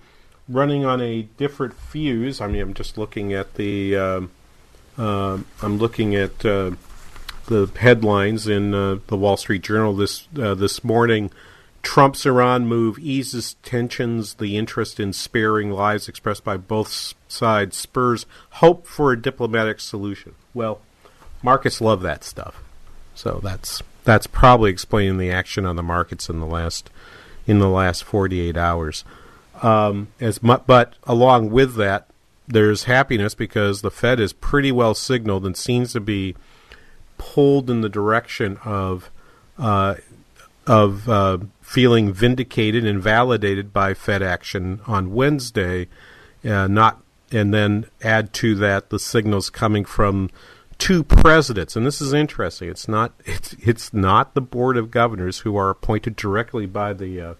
running 0.47 0.85
on 0.85 1.01
a 1.01 1.23
different 1.37 1.73
fuse. 1.73 2.39
I 2.39 2.47
mean, 2.47 2.61
I'm 2.61 2.73
just 2.73 2.97
looking 2.97 3.33
at 3.33 3.55
the. 3.55 3.95
Uh, 3.95 4.21
I'm 4.97 5.77
looking 5.77 6.15
at 6.15 6.45
uh, 6.45 6.71
the 7.47 7.69
headlines 7.79 8.47
in 8.47 8.73
uh, 8.73 8.99
the 9.07 9.17
Wall 9.17 9.37
Street 9.37 9.63
Journal 9.63 9.95
this 9.95 10.27
uh, 10.39 10.53
this 10.53 10.83
morning. 10.83 11.31
Trump's 11.81 12.25
Iran 12.25 12.67
move 12.67 12.99
eases 12.99 13.55
tensions. 13.63 14.35
The 14.35 14.57
interest 14.57 14.99
in 14.99 15.13
sparing 15.13 15.71
lives 15.71 16.07
expressed 16.07 16.43
by 16.43 16.57
both 16.57 17.13
sides 17.27 17.77
spurs 17.77 18.25
hope 18.51 18.87
for 18.87 19.11
a 19.11 19.21
diplomatic 19.21 19.79
solution. 19.79 20.35
Well, 20.53 20.81
markets 21.41 21.81
love 21.81 22.01
that 22.01 22.23
stuff, 22.23 22.63
so 23.15 23.39
that's 23.43 23.81
that's 24.03 24.27
probably 24.27 24.71
explaining 24.71 25.17
the 25.17 25.31
action 25.31 25.65
on 25.65 25.75
the 25.75 25.83
markets 25.83 26.29
in 26.29 26.39
the 26.39 26.45
last 26.45 26.89
in 27.47 27.59
the 27.59 27.69
last 27.69 28.03
48 28.03 28.57
hours. 28.57 29.03
Um, 29.61 30.07
as 30.19 30.41
mu- 30.41 30.57
but 30.65 30.93
along 31.03 31.51
with 31.51 31.75
that, 31.75 32.07
there's 32.47 32.85
happiness 32.85 33.35
because 33.35 33.81
the 33.81 33.91
Fed 33.91 34.19
is 34.19 34.33
pretty 34.33 34.71
well 34.71 34.93
signaled 34.93 35.45
and 35.45 35.55
seems 35.55 35.93
to 35.93 35.99
be 35.99 36.35
pulled 37.17 37.69
in 37.69 37.81
the 37.81 37.89
direction 37.89 38.57
of 38.65 39.09
uh, 39.57 39.95
of 40.65 41.09
uh, 41.09 41.37
feeling 41.71 42.11
vindicated 42.11 42.85
and 42.85 43.01
validated 43.01 43.71
by 43.71 43.93
Fed 43.93 44.21
action 44.21 44.81
on 44.87 45.13
Wednesday, 45.13 45.87
uh, 46.43 46.67
not 46.67 47.01
and 47.31 47.53
then 47.53 47.85
add 48.03 48.33
to 48.33 48.55
that 48.55 48.89
the 48.89 48.99
signals 48.99 49.49
coming 49.49 49.85
from 49.85 50.29
two 50.77 51.01
presidents. 51.01 51.77
And 51.77 51.85
this 51.85 52.01
is 52.01 52.11
interesting. 52.11 52.67
It's 52.67 52.89
not 52.89 53.13
it's 53.25 53.53
it's 53.61 53.93
not 53.93 54.33
the 54.33 54.41
board 54.41 54.75
of 54.75 54.91
governors 54.91 55.39
who 55.39 55.55
are 55.55 55.69
appointed 55.69 56.17
directly 56.17 56.65
by 56.65 56.91
the 56.91 57.21
uh, 57.21 57.33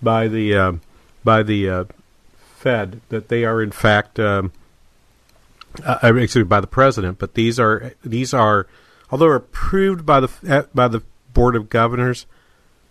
by 0.00 0.26
the 0.26 0.54
uh, 0.54 0.72
by 1.22 1.42
the 1.42 1.68
uh, 1.68 1.84
Fed 2.56 3.02
that 3.10 3.28
they 3.28 3.44
are 3.44 3.60
in 3.60 3.72
fact 3.72 4.18
um, 4.18 4.52
uh, 5.84 5.98
excuse 6.02 6.36
me, 6.36 6.44
by 6.44 6.62
the 6.62 6.66
president. 6.66 7.18
But 7.18 7.34
these 7.34 7.60
are 7.60 7.92
these 8.02 8.32
are 8.32 8.66
although 9.10 9.32
approved 9.32 10.06
by 10.06 10.20
the 10.20 10.66
by 10.72 10.88
the 10.88 11.02
board 11.34 11.56
of 11.56 11.68
governors 11.68 12.24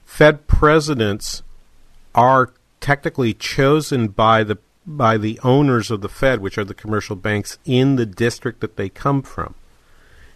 Fed 0.10 0.48
presidents 0.60 1.42
are 2.14 2.52
technically 2.82 3.34
chosen 3.34 4.10
by 4.10 4.44
the 4.44 4.58
by 4.86 5.16
the 5.18 5.40
owners 5.42 5.90
of 5.90 6.02
the 6.02 6.10
Fed, 6.10 6.42
which 6.42 6.58
are 6.58 6.66
the 6.66 6.74
commercial 6.74 7.16
banks 7.16 7.58
in 7.64 7.96
the 7.96 8.06
district 8.06 8.60
that 8.60 8.76
they 8.76 8.90
come 8.90 9.22
from, 9.22 9.56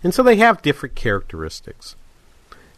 and 0.01 0.13
so 0.13 0.23
they 0.23 0.37
have 0.37 0.61
different 0.61 0.95
characteristics. 0.95 1.97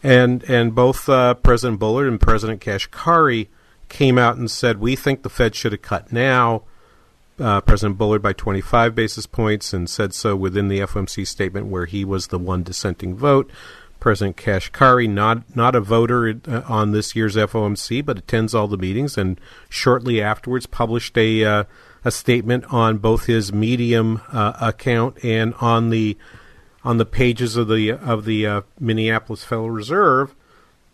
And 0.01 0.41
and 0.49 0.73
both 0.73 1.07
uh, 1.07 1.35
President 1.35 1.79
Bullard 1.79 2.07
and 2.07 2.19
President 2.19 2.61
Kashkari 2.61 3.47
came 3.89 4.17
out 4.17 4.37
and 4.37 4.49
said 4.49 4.79
we 4.79 4.95
think 4.95 5.21
the 5.21 5.29
Fed 5.29 5.53
should 5.53 5.71
have 5.71 5.83
cut 5.83 6.11
now. 6.11 6.63
Uh, 7.37 7.61
President 7.61 7.99
Bullard 7.99 8.23
by 8.23 8.33
25 8.33 8.95
basis 8.95 9.27
points 9.27 9.71
and 9.71 9.87
said 9.87 10.15
so 10.15 10.35
within 10.35 10.67
the 10.67 10.79
FOMC 10.79 11.27
statement 11.27 11.67
where 11.67 11.85
he 11.85 12.03
was 12.03 12.27
the 12.27 12.39
one 12.39 12.63
dissenting 12.63 13.13
vote. 13.13 13.51
President 14.05 14.37
Kashkari, 14.37 15.09
not 15.09 15.55
not 15.55 15.75
a 15.75 15.81
voter 15.81 16.39
uh, 16.47 16.61
on 16.67 16.91
this 16.91 17.15
year's 17.15 17.35
FOMC, 17.35 18.05
but 18.05 18.19
attends 18.19 18.53
all 18.53 18.67
the 18.67 18.77
meetings, 18.77 19.17
and 19.17 19.41
shortly 19.67 20.21
afterwards 20.21 20.67
published 20.67 21.17
a 21.17 21.43
uh, 21.43 21.63
a 22.03 22.11
statement 22.11 22.65
on 22.71 22.99
both 22.99 23.25
his 23.25 23.51
Medium 23.51 24.21
uh, 24.31 24.53
account 24.61 25.17
and 25.25 25.55
on 25.55 25.89
the 25.89 26.15
on 26.83 26.97
the 26.97 27.05
pages 27.05 27.55
of 27.55 27.67
the 27.67 27.93
of 27.93 28.25
the 28.25 28.45
uh, 28.45 28.61
Minneapolis 28.79 29.43
Federal 29.43 29.71
Reserve 29.71 30.35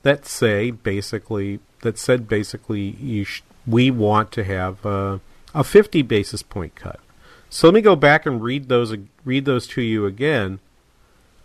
that 0.03 0.26
say 0.26 0.72
basically 0.72 1.59
that 1.82 1.97
said 1.97 2.30
basically 2.30 3.26
sh- 3.26 3.43
we 3.68 3.91
want 3.91 4.32
to 4.32 4.45
have 4.45 4.86
uh, 4.86 5.18
a 5.53 5.66
50 5.66 6.01
basis 6.03 6.43
point 6.43 6.76
cut. 6.76 7.01
So 7.49 7.68
let 7.68 7.74
me 7.74 7.82
go 7.82 7.97
back 7.97 8.26
and 8.26 8.41
read 8.41 8.70
those 8.70 8.95
read 9.26 9.43
those 9.43 9.68
to 9.68 9.82
you 9.82 10.05
again. 10.05 10.59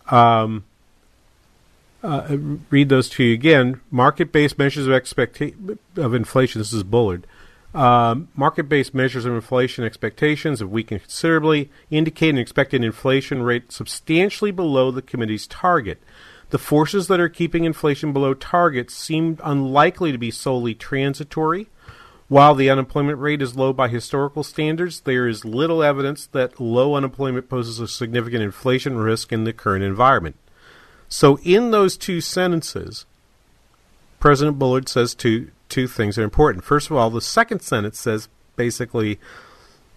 Um, 0.09 0.63
uh, 2.07 2.37
read 2.69 2.89
those 2.89 3.09
to 3.09 3.23
you 3.23 3.33
again. 3.33 3.81
Market-based 3.91 4.57
measures 4.57 4.87
of 4.87 4.93
expecta- 4.93 5.77
of 5.97 6.13
inflation. 6.13 6.59
This 6.59 6.71
is 6.71 6.83
Bullard. 6.83 7.27
Um, 7.73 8.29
market-based 8.33 8.95
measures 8.95 9.25
of 9.25 9.33
inflation 9.33 9.83
expectations 9.83 10.59
have 10.61 10.69
weakened 10.69 11.01
considerably, 11.01 11.69
indicating 11.91 12.37
an 12.37 12.41
expected 12.41 12.83
inflation 12.83 13.43
rate 13.43 13.71
substantially 13.71 14.51
below 14.51 14.89
the 14.89 15.01
committee's 15.01 15.45
target. 15.47 16.01
The 16.49 16.57
forces 16.57 17.07
that 17.07 17.19
are 17.19 17.29
keeping 17.29 17.65
inflation 17.65 18.13
below 18.13 18.33
target 18.33 18.89
seem 18.89 19.37
unlikely 19.43 20.13
to 20.13 20.17
be 20.17 20.31
solely 20.31 20.73
transitory. 20.73 21.67
While 22.29 22.55
the 22.55 22.69
unemployment 22.69 23.19
rate 23.19 23.41
is 23.41 23.55
low 23.55 23.73
by 23.73 23.89
historical 23.89 24.43
standards, 24.43 25.01
there 25.01 25.27
is 25.27 25.45
little 25.45 25.83
evidence 25.83 26.25
that 26.27 26.59
low 26.59 26.95
unemployment 26.95 27.49
poses 27.49 27.79
a 27.79 27.87
significant 27.87 28.43
inflation 28.43 28.97
risk 28.97 29.33
in 29.33 29.43
the 29.43 29.53
current 29.53 29.83
environment. 29.83 30.37
So 31.09 31.39
in 31.43 31.71
those 31.71 31.97
two 31.97 32.21
sentences, 32.21 33.05
President 34.19 34.59
Bullard 34.59 34.89
says 34.89 35.13
two 35.13 35.51
two 35.69 35.87
things 35.87 36.15
that 36.15 36.21
are 36.21 36.25
important. 36.25 36.63
First 36.63 36.89
of 36.89 36.95
all, 36.95 37.09
the 37.09 37.21
second 37.21 37.61
sentence 37.61 37.99
says 37.99 38.29
basically, 38.55 39.19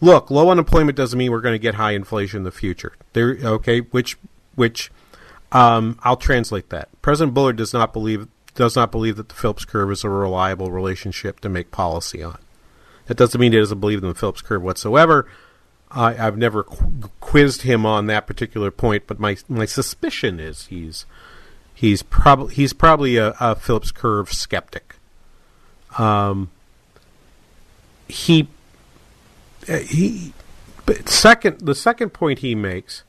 look, 0.01 0.31
low 0.31 0.51
unemployment 0.51 0.97
doesn't 0.97 1.19
mean 1.19 1.31
we're 1.31 1.41
going 1.41 1.55
to 1.55 1.61
get 1.61 1.77
high 1.77 1.93
inflation 1.93 2.39
in 2.39 2.45
the 2.45 2.51
future. 2.51 2.95
There, 3.13 3.39
okay, 3.43 3.81
which 3.81 4.19
which 4.55 4.91
um, 5.53 5.99
I'll 6.03 6.17
translate 6.17 6.71
that. 6.71 6.89
President 7.03 7.35
Bullard 7.35 7.57
does 7.57 7.73
not 7.73 7.93
believe 7.93 8.29
does 8.55 8.77
not 8.77 8.91
believe 8.91 9.17
that 9.17 9.29
the 9.29 9.35
Phillips 9.35 9.65
curve 9.65 9.91
is 9.91 10.05
a 10.05 10.09
reliable 10.09 10.71
relationship 10.71 11.41
to 11.41 11.49
make 11.49 11.71
policy 11.71 12.23
on. 12.23 12.39
That 13.07 13.17
doesn't 13.17 13.41
mean 13.41 13.53
he 13.53 13.59
doesn't 13.59 13.81
believe 13.81 14.03
in 14.03 14.09
the 14.09 14.15
Phillips 14.15 14.43
curve 14.43 14.63
whatsoever. 14.63 15.27
I, 15.91 16.14
have 16.14 16.38
never 16.38 16.62
qu- 16.62 17.11
quizzed 17.20 17.62
him 17.62 17.84
on 17.84 18.07
that 18.07 18.26
particular 18.26 18.70
point, 18.70 19.05
but 19.07 19.18
my 19.18 19.36
my 19.49 19.64
suspicion 19.64 20.38
is 20.38 20.66
he's 20.66 21.05
he's 21.74 22.03
probably 22.03 22.55
he's 22.55 22.72
probably 22.72 23.16
a, 23.16 23.34
a 23.41 23.57
Phillips 23.57 23.91
curve 23.91 24.32
skeptic. 24.32 24.97
Um, 25.99 26.51
he 28.09 28.49
uh, 29.68 29.78
he 29.78 30.32
but 30.86 31.09
second 31.09 31.61
the 31.61 31.74
second 31.74 32.11
point 32.11 32.41
he 32.41 32.55
makes 32.55 33.03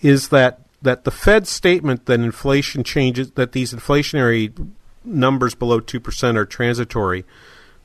is 0.00 0.28
that 0.30 0.60
that 0.82 1.04
the 1.04 1.10
Fed 1.10 1.46
statement 1.46 2.06
that 2.06 2.20
inflation 2.20 2.82
changes 2.82 3.32
that 3.32 3.52
these 3.52 3.72
inflationary 3.72 4.70
numbers 5.04 5.54
below 5.54 5.78
two 5.78 6.00
percent 6.00 6.36
are 6.36 6.46
transitory 6.46 7.24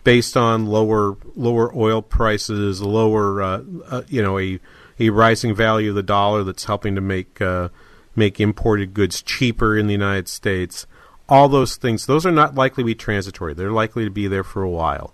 based 0.04 0.36
on 0.38 0.66
lower 0.66 1.18
lower 1.36 1.76
oil 1.76 2.01
prices, 2.01 2.82
lower 2.82 3.41
uh, 3.41 3.64
uh, 3.88 4.01
you 4.08 4.22
know 4.22 4.39
a 4.39 4.60
a 4.99 5.10
rising 5.10 5.56
value 5.56 5.89
of 5.89 5.95
the 5.95 6.04
dollar 6.04 6.43
that's 6.43 6.66
helping 6.66 6.95
to 6.95 7.01
make 7.01 7.41
uh, 7.41 7.70
make 8.16 8.39
imported 8.39 8.93
goods 8.93 9.22
cheaper 9.22 9.78
in 9.78 9.88
the 9.88 9.93
United 9.93 10.28
States. 10.28 10.86
All 11.30 11.47
those 11.47 11.78
things, 11.78 12.06
those 12.06 12.26
are 12.26 12.32
not 12.32 12.56
likely 12.56 12.84
to 12.84 12.88
be 12.88 12.95
transitory. 12.95 13.54
They're 13.54 13.72
likely 13.72 14.04
to 14.04 14.12
be 14.12 14.28
there 14.28 14.43
for 14.43 14.62
a 14.62 14.70
while. 14.70 15.14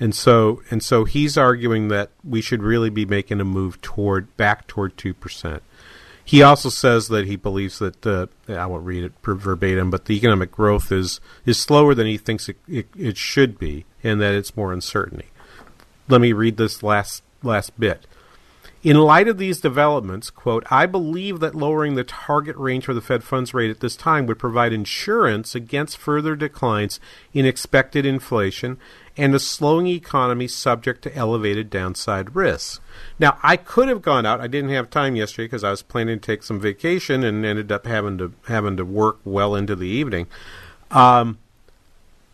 And 0.00 0.14
so 0.14 0.62
and 0.70 0.82
so 0.82 1.04
he's 1.04 1.36
arguing 1.36 1.88
that 1.88 2.10
we 2.24 2.40
should 2.40 2.62
really 2.62 2.90
be 2.90 3.04
making 3.04 3.40
a 3.40 3.44
move 3.44 3.80
toward 3.82 4.36
back 4.36 4.66
toward 4.66 4.96
two 4.96 5.14
percent. 5.14 5.62
He 6.24 6.42
also 6.42 6.68
says 6.68 7.08
that 7.08 7.26
he 7.26 7.36
believes 7.36 7.78
that 7.80 8.06
uh, 8.06 8.26
I 8.48 8.66
won't 8.66 8.84
read 8.84 9.04
it 9.04 9.12
verbatim, 9.22 9.90
but 9.90 10.04
the 10.04 10.16
economic 10.16 10.52
growth 10.52 10.92
is 10.92 11.20
is 11.44 11.58
slower 11.58 11.94
than 11.94 12.06
he 12.06 12.16
thinks 12.16 12.48
it, 12.48 12.56
it, 12.68 12.88
it 12.96 13.16
should 13.16 13.58
be, 13.58 13.84
and 14.02 14.20
that 14.20 14.34
it's 14.34 14.56
more 14.56 14.72
uncertainty. 14.72 15.26
Let 16.08 16.20
me 16.20 16.32
read 16.32 16.56
this 16.56 16.82
last 16.82 17.22
last 17.42 17.78
bit. 17.78 18.06
In 18.82 18.96
light 18.98 19.28
of 19.28 19.38
these 19.38 19.60
developments, 19.60 20.28
quote, 20.28 20.64
I 20.68 20.86
believe 20.86 21.38
that 21.38 21.54
lowering 21.54 21.94
the 21.94 22.02
target 22.02 22.56
range 22.56 22.84
for 22.86 22.94
the 22.94 23.00
Fed 23.00 23.22
funds 23.22 23.54
rate 23.54 23.70
at 23.70 23.78
this 23.78 23.94
time 23.94 24.26
would 24.26 24.40
provide 24.40 24.72
insurance 24.72 25.54
against 25.54 25.98
further 25.98 26.34
declines 26.34 26.98
in 27.32 27.46
expected 27.46 28.04
inflation 28.04 28.78
and 29.16 29.32
a 29.36 29.38
slowing 29.38 29.86
economy 29.86 30.48
subject 30.48 31.02
to 31.02 31.14
elevated 31.14 31.70
downside 31.70 32.34
risks. 32.34 32.80
Now, 33.20 33.38
I 33.40 33.56
could 33.56 33.88
have 33.88 34.02
gone 34.02 34.26
out. 34.26 34.40
I 34.40 34.48
didn't 34.48 34.70
have 34.70 34.90
time 34.90 35.14
yesterday 35.14 35.44
because 35.44 35.62
I 35.62 35.70
was 35.70 35.82
planning 35.82 36.18
to 36.18 36.26
take 36.26 36.42
some 36.42 36.58
vacation 36.58 37.22
and 37.22 37.44
ended 37.44 37.70
up 37.70 37.86
having 37.86 38.18
to 38.18 38.32
having 38.48 38.76
to 38.78 38.84
work 38.84 39.18
well 39.24 39.54
into 39.54 39.76
the 39.76 39.86
evening. 39.86 40.26
Um, 40.90 41.38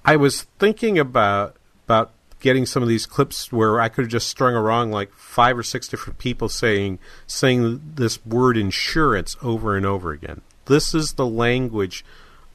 I 0.08 0.16
was 0.16 0.44
thinking 0.58 0.98
about 0.98 1.56
about 1.84 2.12
getting 2.40 2.64
some 2.64 2.82
of 2.82 2.88
these 2.88 3.04
clips 3.04 3.52
where 3.52 3.78
I 3.78 3.90
could 3.90 4.04
have 4.04 4.10
just 4.10 4.26
strung 4.28 4.54
along 4.54 4.90
like 4.90 5.12
five 5.12 5.58
or 5.58 5.62
six 5.62 5.86
different 5.86 6.18
people 6.18 6.48
saying 6.48 6.98
saying 7.26 7.82
this 7.96 8.24
word 8.24 8.56
insurance 8.56 9.36
over 9.42 9.76
and 9.76 9.84
over 9.84 10.10
again. 10.12 10.40
This 10.64 10.94
is 10.94 11.12
the 11.12 11.26
language 11.26 12.06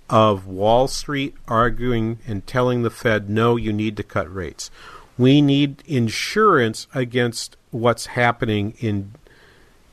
of 0.10 0.48
Wall 0.48 0.88
Street 0.88 1.36
arguing 1.48 2.18
and 2.26 2.48
telling 2.48 2.82
the 2.82 2.90
Fed, 2.90 3.30
no, 3.30 3.56
you 3.56 3.72
need 3.72 3.98
to 3.98 4.04
cut 4.04 4.34
rates. 4.34 4.72
We 5.16 5.40
need 5.40 5.84
insurance 5.86 6.88
against 6.96 7.56
what's 7.70 8.08
happening 8.08 8.74
in 8.80 9.14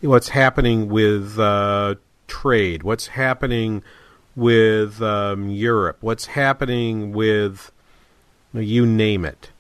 what's 0.01 0.31
happening 0.31 0.89
with 0.89 1.39
uh, 1.39 1.97
trade, 2.27 2.85
what's 2.85 3.09
happening 3.09 3.83
with 4.37 5.03
um, 5.03 5.49
Europe, 5.51 5.99
what's 6.01 6.27
happening 6.27 7.13
with 7.13 7.73
you 8.53 8.87
name 8.87 9.25
it. 9.25 9.51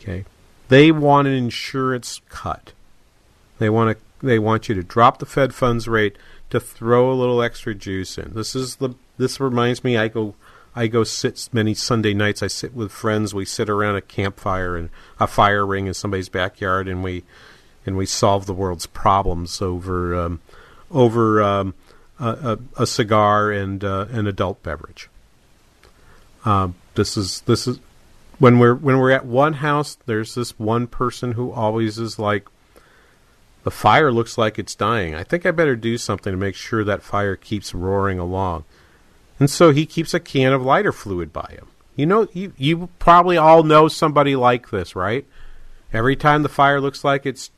Okay, 0.00 0.24
they 0.68 0.90
want 0.90 1.28
an 1.28 1.34
insurance 1.34 2.20
cut. 2.28 2.72
They 3.58 3.70
want 3.70 3.96
to. 3.96 4.26
They 4.26 4.38
want 4.38 4.68
you 4.68 4.74
to 4.76 4.82
drop 4.82 5.18
the 5.18 5.26
Fed 5.26 5.54
funds 5.54 5.88
rate 5.88 6.16
to 6.50 6.60
throw 6.60 7.10
a 7.10 7.14
little 7.14 7.42
extra 7.42 7.74
juice 7.74 8.18
in. 8.18 8.32
This 8.34 8.54
is 8.54 8.76
the. 8.76 8.90
This 9.18 9.40
reminds 9.40 9.84
me. 9.84 9.96
I 9.96 10.08
go. 10.08 10.34
I 10.74 10.86
go 10.86 11.04
sit 11.04 11.48
many 11.52 11.74
Sunday 11.74 12.14
nights. 12.14 12.42
I 12.42 12.46
sit 12.46 12.74
with 12.74 12.90
friends. 12.90 13.34
We 13.34 13.44
sit 13.44 13.68
around 13.68 13.96
a 13.96 14.00
campfire 14.00 14.76
and 14.76 14.88
a 15.20 15.26
fire 15.26 15.66
ring 15.66 15.86
in 15.86 15.94
somebody's 15.94 16.28
backyard, 16.28 16.88
and 16.88 17.02
we 17.04 17.24
and 17.84 17.96
we 17.96 18.06
solve 18.06 18.46
the 18.46 18.54
world's 18.54 18.86
problems 18.86 19.60
over 19.60 20.14
um, 20.14 20.40
over 20.90 21.42
um, 21.42 21.74
a, 22.26 22.58
a, 22.78 22.86
cigar 22.86 23.50
and 23.50 23.82
uh, 23.82 24.06
an 24.10 24.26
adult 24.26 24.62
beverage. 24.62 25.08
Uh, 26.44 26.68
this 26.94 27.16
is 27.16 27.40
this 27.42 27.66
is 27.66 27.78
when 28.38 28.58
we're 28.58 28.74
when 28.74 28.98
we're 28.98 29.10
at 29.10 29.26
one 29.26 29.54
house. 29.54 29.96
There's 30.06 30.34
this 30.34 30.58
one 30.58 30.86
person 30.86 31.32
who 31.32 31.50
always 31.52 31.98
is 31.98 32.18
like, 32.18 32.46
the 33.64 33.70
fire 33.70 34.12
looks 34.12 34.36
like 34.36 34.58
it's 34.58 34.74
dying. 34.74 35.14
I 35.14 35.24
think 35.24 35.46
I 35.46 35.50
better 35.50 35.76
do 35.76 35.98
something 35.98 36.32
to 36.32 36.36
make 36.36 36.54
sure 36.54 36.84
that 36.84 37.02
fire 37.02 37.36
keeps 37.36 37.74
roaring 37.74 38.18
along. 38.18 38.64
And 39.38 39.50
so 39.50 39.70
he 39.70 39.86
keeps 39.86 40.14
a 40.14 40.20
can 40.20 40.52
of 40.52 40.62
lighter 40.62 40.92
fluid 40.92 41.32
by 41.32 41.48
him. 41.50 41.68
You 41.96 42.06
know, 42.06 42.28
you 42.32 42.52
you 42.56 42.88
probably 42.98 43.36
all 43.36 43.62
know 43.62 43.88
somebody 43.88 44.36
like 44.36 44.70
this, 44.70 44.96
right? 44.96 45.26
Every 45.92 46.16
time 46.16 46.42
the 46.42 46.48
fire 46.48 46.80
looks 46.80 47.04
like 47.04 47.26
it's 47.26 47.50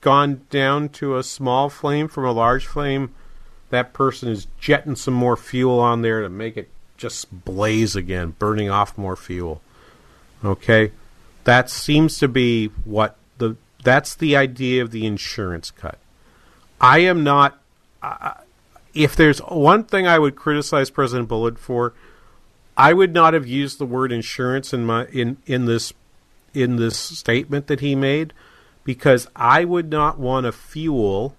gone 0.00 0.42
down 0.50 0.88
to 0.90 1.16
a 1.16 1.22
small 1.22 1.68
flame 1.68 2.08
from 2.08 2.24
a 2.24 2.32
large 2.32 2.66
flame, 2.66 3.14
that 3.72 3.94
person 3.94 4.28
is 4.28 4.46
jetting 4.60 4.94
some 4.94 5.14
more 5.14 5.36
fuel 5.36 5.80
on 5.80 6.02
there 6.02 6.20
to 6.20 6.28
make 6.28 6.58
it 6.58 6.68
just 6.98 7.44
blaze 7.44 7.96
again, 7.96 8.36
burning 8.38 8.68
off 8.68 8.96
more 8.98 9.16
fuel. 9.16 9.62
Okay? 10.44 10.92
That 11.44 11.70
seems 11.70 12.18
to 12.18 12.28
be 12.28 12.66
what 12.84 13.16
the 13.38 13.56
that's 13.82 14.14
the 14.14 14.36
idea 14.36 14.82
of 14.82 14.90
the 14.90 15.06
insurance 15.06 15.70
cut. 15.70 15.98
I 16.80 16.98
am 16.98 17.24
not. 17.24 17.60
Uh, 18.02 18.34
if 18.92 19.16
there's 19.16 19.38
one 19.38 19.84
thing 19.84 20.06
I 20.06 20.18
would 20.18 20.36
criticize 20.36 20.90
President 20.90 21.28
Bullard 21.28 21.58
for, 21.58 21.94
I 22.76 22.92
would 22.92 23.14
not 23.14 23.32
have 23.32 23.46
used 23.46 23.78
the 23.78 23.86
word 23.86 24.12
insurance 24.12 24.74
in 24.74 24.84
my 24.84 25.06
in 25.06 25.38
in 25.46 25.64
this 25.64 25.94
in 26.52 26.76
this 26.76 26.98
statement 26.98 27.68
that 27.68 27.80
he 27.80 27.94
made 27.94 28.34
because 28.84 29.26
I 29.34 29.64
would 29.64 29.90
not 29.90 30.18
want 30.18 30.44
to 30.44 30.52
fuel. 30.52 31.34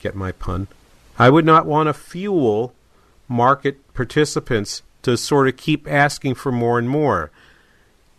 Get 0.00 0.14
my 0.14 0.32
pun. 0.32 0.68
I 1.18 1.30
would 1.30 1.44
not 1.44 1.66
want 1.66 1.88
to 1.88 1.94
fuel 1.94 2.74
market 3.28 3.92
participants 3.94 4.82
to 5.02 5.16
sort 5.16 5.48
of 5.48 5.56
keep 5.56 5.90
asking 5.90 6.34
for 6.34 6.52
more 6.52 6.78
and 6.78 6.88
more. 6.88 7.30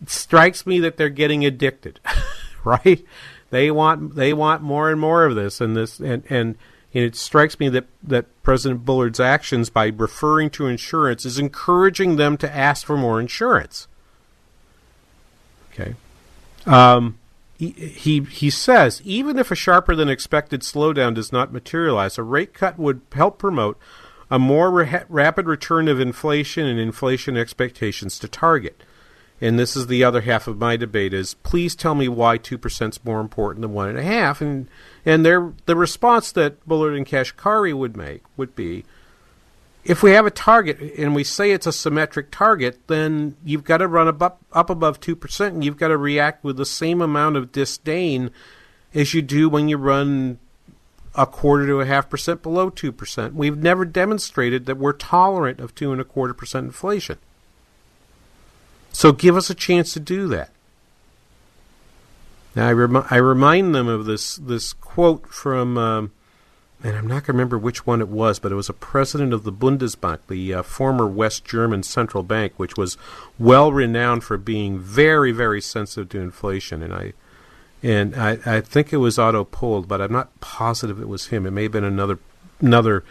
It 0.02 0.10
strikes 0.10 0.66
me 0.66 0.80
that 0.80 0.96
they're 0.96 1.08
getting 1.08 1.44
addicted. 1.44 2.00
right? 2.64 3.04
They 3.50 3.70
want 3.70 4.16
they 4.16 4.32
want 4.32 4.62
more 4.62 4.90
and 4.90 5.00
more 5.00 5.24
of 5.24 5.34
this, 5.34 5.60
and 5.60 5.76
this 5.76 6.00
and 6.00 6.24
and. 6.28 6.56
And 6.96 7.02
it 7.02 7.16
strikes 7.16 7.58
me 7.58 7.68
that, 7.70 7.86
that 8.04 8.26
President 8.44 8.84
Bullard's 8.84 9.18
actions 9.18 9.68
by 9.68 9.88
referring 9.88 10.48
to 10.50 10.68
insurance 10.68 11.24
is 11.24 11.40
encouraging 11.40 12.14
them 12.14 12.36
to 12.36 12.48
ask 12.48 12.86
for 12.86 12.96
more 12.96 13.18
insurance. 13.18 13.88
Okay. 15.72 15.96
Um, 16.66 17.18
he, 17.70 18.20
he, 18.20 18.50
says 18.50 19.00
even 19.04 19.38
if 19.38 19.50
a 19.50 19.54
sharper 19.54 19.94
than 19.94 20.08
expected 20.08 20.62
slowdown 20.62 21.14
does 21.14 21.32
not 21.32 21.52
materialize, 21.52 22.18
a 22.18 22.22
rate 22.22 22.54
cut 22.54 22.78
would 22.78 23.00
help 23.12 23.38
promote 23.38 23.78
a 24.30 24.38
more 24.38 24.70
ra- 24.70 25.02
rapid 25.08 25.46
return 25.46 25.88
of 25.88 26.00
inflation 26.00 26.66
and 26.66 26.80
inflation 26.80 27.36
expectations 27.36 28.18
to 28.18 28.28
target. 28.28 28.82
And 29.40 29.58
this 29.58 29.76
is 29.76 29.88
the 29.88 30.04
other 30.04 30.22
half 30.22 30.46
of 30.46 30.58
my 30.58 30.76
debate 30.76 31.12
is 31.12 31.34
please 31.34 31.74
tell 31.74 31.94
me 31.94 32.08
why 32.08 32.38
2% 32.38 32.90
is 32.90 33.04
more 33.04 33.20
important 33.20 33.62
than 33.62 33.74
1.5 33.74 34.40
and 34.40 34.68
and 35.04 35.26
their 35.26 35.52
the 35.66 35.76
response 35.76 36.32
that 36.32 36.64
bullard 36.66 36.94
and 36.94 37.06
kashkari 37.06 37.74
would 37.74 37.96
make 37.96 38.22
would 38.36 38.54
be 38.54 38.84
if 39.84 40.02
we 40.02 40.12
have 40.12 40.26
a 40.26 40.30
target 40.30 40.80
and 40.96 41.14
we 41.14 41.24
say 41.24 41.50
it's 41.50 41.66
a 41.66 41.72
symmetric 41.72 42.30
target 42.30 42.78
then 42.86 43.36
you've 43.44 43.64
got 43.64 43.78
to 43.78 43.88
run 43.88 44.08
up, 44.08 44.40
up 44.52 44.70
above 44.70 45.00
2% 45.00 45.46
and 45.46 45.64
you've 45.64 45.76
got 45.76 45.88
to 45.88 45.96
react 45.96 46.42
with 46.42 46.56
the 46.56 46.66
same 46.66 47.00
amount 47.00 47.36
of 47.36 47.52
disdain 47.52 48.30
as 48.94 49.12
you 49.12 49.22
do 49.22 49.48
when 49.48 49.68
you 49.68 49.76
run 49.76 50.38
a 51.14 51.26
quarter 51.26 51.66
to 51.66 51.80
a 51.80 51.86
half 51.86 52.08
percent 52.10 52.42
below 52.42 52.70
2%. 52.70 53.34
We've 53.34 53.56
never 53.56 53.84
demonstrated 53.84 54.66
that 54.66 54.78
we're 54.78 54.92
tolerant 54.92 55.60
of 55.60 55.74
two 55.74 55.92
and 55.92 56.00
a 56.00 56.04
quarter 56.04 56.34
percent 56.34 56.66
inflation. 56.66 57.18
So 58.92 59.12
give 59.12 59.36
us 59.36 59.50
a 59.50 59.54
chance 59.54 59.92
to 59.94 60.00
do 60.00 60.28
that. 60.28 60.50
Now 62.54 62.68
I, 62.68 62.72
rem- 62.72 63.06
I 63.10 63.16
remind 63.16 63.74
them 63.74 63.88
of 63.88 64.06
this 64.06 64.36
this 64.36 64.72
quote 64.72 65.26
from, 65.26 65.76
um, 65.76 66.12
and 66.84 66.98
I'm 66.98 67.06
not 67.06 67.22
going 67.22 67.24
to 67.24 67.32
remember 67.32 67.56
which 67.56 67.86
one 67.86 68.02
it 68.02 68.08
was, 68.08 68.38
but 68.38 68.52
it 68.52 68.56
was 68.56 68.68
a 68.68 68.74
president 68.74 69.32
of 69.32 69.42
the 69.42 69.52
Bundesbank, 69.52 70.18
the 70.28 70.52
uh, 70.52 70.62
former 70.62 71.06
West 71.06 71.46
German 71.46 71.82
central 71.82 72.22
bank, 72.22 72.52
which 72.58 72.76
was 72.76 72.98
well 73.38 73.72
renowned 73.72 74.22
for 74.22 74.36
being 74.36 74.78
very 74.78 75.32
very 75.32 75.62
sensitive 75.62 76.10
to 76.10 76.20
inflation. 76.20 76.82
And 76.82 76.92
I 76.92 77.14
and 77.82 78.14
I, 78.14 78.38
I 78.44 78.60
think 78.60 78.92
it 78.92 78.98
was 78.98 79.18
Otto 79.18 79.44
Pohl, 79.44 79.82
but 79.82 80.02
I'm 80.02 80.12
not 80.12 80.38
positive 80.40 81.00
it 81.00 81.08
was 81.08 81.28
him. 81.28 81.46
It 81.46 81.52
may 81.52 81.64
have 81.64 81.72
been 81.72 81.84
another 81.84 82.18
another 82.60 83.02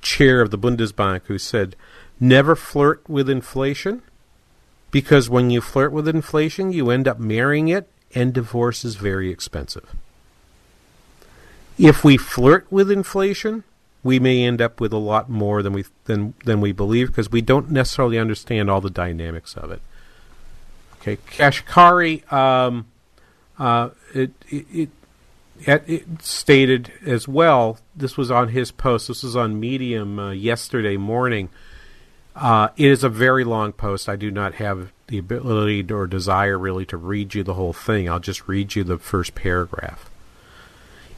chair 0.00 0.40
of 0.40 0.50
the 0.50 0.58
Bundesbank 0.58 1.22
who 1.26 1.36
said, 1.36 1.76
"Never 2.18 2.56
flirt 2.56 3.02
with 3.06 3.28
inflation." 3.28 4.02
Because 4.90 5.30
when 5.30 5.50
you 5.50 5.60
flirt 5.60 5.92
with 5.92 6.08
inflation, 6.08 6.72
you 6.72 6.90
end 6.90 7.06
up 7.06 7.20
marrying 7.20 7.68
it, 7.68 7.88
and 8.12 8.32
divorce 8.32 8.84
is 8.84 8.96
very 8.96 9.30
expensive. 9.30 9.94
If 11.80 12.04
we 12.04 12.16
flirt 12.16 12.66
with 12.70 12.90
inflation, 12.90 13.64
we 14.02 14.18
may 14.18 14.44
end 14.44 14.60
up 14.60 14.80
with 14.80 14.92
a 14.92 14.98
lot 14.98 15.28
more 15.28 15.62
than 15.62 15.72
we 15.72 15.84
than 16.04 16.34
than 16.44 16.60
we 16.60 16.72
believe 16.72 17.08
because 17.08 17.30
we 17.30 17.40
don't 17.40 17.70
necessarily 17.70 18.18
understand 18.18 18.70
all 18.70 18.80
the 18.80 18.90
dynamics 18.90 19.54
of 19.54 19.70
it. 19.70 19.80
Okay, 21.00 21.16
Kashkari, 21.16 22.30
um, 22.30 22.86
uh, 23.58 23.90
it, 24.14 24.32
it, 24.50 24.66
it, 24.70 24.90
it, 25.88 26.22
stated 26.22 26.92
as 27.06 27.26
well. 27.26 27.78
This 27.96 28.18
was 28.18 28.30
on 28.30 28.48
his 28.48 28.70
post. 28.70 29.08
This 29.08 29.22
was 29.22 29.34
on 29.34 29.58
Medium 29.58 30.18
uh, 30.18 30.30
yesterday 30.32 30.98
morning. 30.98 31.48
Uh, 32.36 32.68
it 32.76 32.90
is 32.90 33.02
a 33.02 33.08
very 33.08 33.44
long 33.44 33.72
post. 33.72 34.10
I 34.10 34.16
do 34.16 34.30
not 34.30 34.54
have 34.54 34.92
the 35.06 35.16
ability 35.16 35.90
or 35.90 36.06
desire 36.06 36.58
really 36.58 36.84
to 36.86 36.98
read 36.98 37.34
you 37.34 37.42
the 37.42 37.54
whole 37.54 37.72
thing. 37.72 38.08
I'll 38.08 38.20
just 38.20 38.46
read 38.46 38.74
you 38.74 38.84
the 38.84 38.98
first 38.98 39.34
paragraph. 39.34 40.10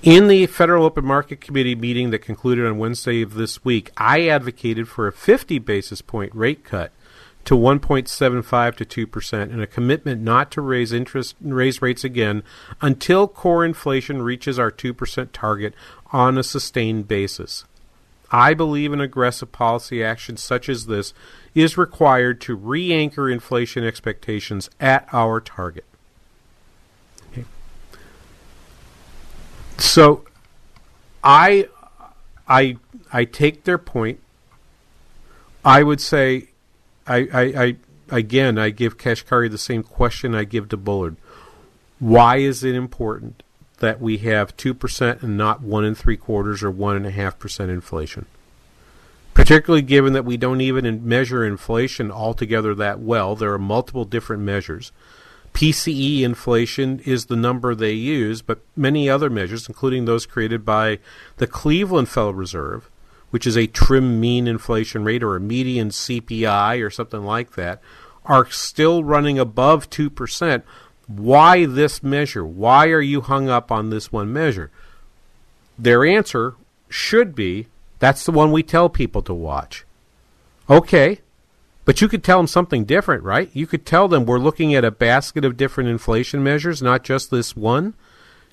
In 0.03 0.27
the 0.27 0.47
Federal 0.47 0.85
Open 0.85 1.05
Market 1.05 1.41
Committee 1.41 1.77
meeting 1.77 2.11
that 2.11 2.23
concluded 2.23 2.67
on 2.67 2.77
Wednesday 2.77 3.23
of 3.23 3.35
this 3.35 3.65
week, 3.65 3.93
I 3.97 4.27
advocated 4.27 4.89
for 4.89 5.07
a 5.07 5.13
50 5.13 5.61
basis 5.61 6.03
point 6.03 6.35
rate 6.35 6.65
cut 6.65 6.91
to 7.45 7.55
1.75 7.55 8.75
to 8.85 9.07
2% 9.07 9.43
and 9.43 9.63
a 9.63 9.67
commitment 9.69 10.21
not 10.21 10.51
to 10.51 10.61
raise 10.61 10.93
interest 10.93 11.37
raise 11.41 11.81
rates 11.81 12.03
again 12.03 12.43
until 12.81 13.29
core 13.29 13.65
inflation 13.65 14.23
reaches 14.23 14.59
our 14.59 14.73
2% 14.73 15.29
target 15.33 15.73
on 16.11 16.37
a 16.37 16.43
sustained 16.43 17.07
basis. 17.07 17.65
I 18.33 18.55
believe 18.55 18.93
an 18.93 19.01
aggressive 19.01 19.53
policy 19.53 20.03
action 20.03 20.37
such 20.37 20.69
as 20.69 20.87
this 20.87 21.15
is 21.55 21.79
required 21.79 22.41
to 22.41 22.57
re 22.57 22.93
anchor 22.93 23.31
inflation 23.31 23.85
expectations 23.85 24.69
at 24.81 25.07
our 25.13 25.41
target. 25.41 25.85
So 29.79 30.25
I 31.23 31.69
I 32.49 32.77
I 33.13 33.25
take 33.25 33.65
their 33.65 33.79
point. 33.79 34.21
I 35.65 35.83
would 35.83 36.01
say 36.01 36.49
I, 37.07 37.29
I, 37.33 37.43
I 37.65 37.77
again, 38.11 38.59
I 38.59 38.71
give 38.71 38.99
Kashkari 38.99 39.51
the 39.51 39.59
same 39.59 39.83
question 39.83 40.35
I 40.35 40.45
give 40.45 40.69
to 40.71 40.77
Bullard. 40.77 41.17
Why 41.99 42.39
is 42.39 42.65
it 42.65 42.75
important 42.75 43.43
that 43.79 44.01
we 44.01 44.19
have 44.19 44.57
two 44.57 44.75
percent 44.75 45.23
and 45.23 45.37
not 45.37 45.63
one 45.63 45.85
and 45.85 45.97
three 45.97 46.17
quarters 46.17 46.63
or 46.63 46.71
one 46.71 46.97
and 46.97 47.07
a 47.07 47.11
half 47.11 47.39
percent 47.39 47.71
inflation? 47.71 48.27
Particularly 49.35 49.83
given 49.83 50.13
that 50.13 50.25
we 50.25 50.37
don't 50.37 50.61
even 50.61 51.09
measure 51.09 51.45
inflation 51.45 52.11
altogether 52.11 52.75
that 52.75 53.01
well, 53.01 53.35
there 53.35 53.53
are 53.53 53.59
multiple 53.59 54.05
different 54.05 54.43
measures. 54.43 54.93
PCE 55.55 56.23
inflation 56.23 57.01
is 57.01 57.27
the 57.27 57.37
number 57.37 57.75
they 57.75 57.93
use, 57.93 58.43
but 58.43 58.61
many 58.75 59.09
other 59.09 59.29
measures, 59.29 59.69
including 59.69 60.05
those 60.05 60.27
created 60.27 60.65
by 60.65 60.99
the 61.37 61.47
Cleveland 61.47 62.09
Federal 62.09 62.35
Reserve, 62.35 62.91
which 63.31 63.47
is 63.47 63.57
a 63.57 63.67
trim 63.67 64.21
mean 64.21 64.47
inflation 64.47 65.05
rate 65.05 65.23
or 65.23 65.37
a 65.37 65.41
median 65.41 65.91
CPI 65.91 66.85
or 66.85 66.91
something 66.91 67.23
like 67.23 67.53
that, 67.53 67.81
are 68.25 68.51
still 68.51 69.05
running 69.05 69.39
above 69.39 69.91
2%. 69.91 70.63
Why 71.07 71.67
this 71.67 72.03
measure? 72.03 72.45
Why 72.45 72.89
are 72.89 73.01
you 73.01 73.21
hung 73.21 73.49
up 73.49 73.71
on 73.71 73.91
this 73.91 74.13
one 74.13 74.33
measure? 74.33 74.71
Their 75.79 76.05
answer 76.05 76.55
should 76.89 77.35
be 77.35 77.67
that's 77.99 78.25
the 78.25 78.33
one 78.33 78.51
we 78.51 78.63
tell 78.63 78.89
people 78.89 79.23
to 79.23 79.35
watch. 79.35 79.85
Okay, 80.69 81.21
but 81.85 82.01
you 82.01 82.09
could 82.09 82.23
tell 82.23 82.39
them 82.39 82.47
something 82.47 82.85
different, 82.85 83.23
right? 83.25 83.51
You 83.53 83.67
could 83.67 83.85
tell 83.85 84.09
them 84.09 84.25
we're 84.25 84.39
looking 84.39 84.75
at 84.75 84.85
a 84.85 84.91
basket 84.91 85.45
of 85.45 85.57
different 85.57 85.91
inflation 85.91 86.43
measures, 86.43 86.83
not 86.83 87.03
just 87.03 87.31
this 87.31 87.57
one. 87.57 87.95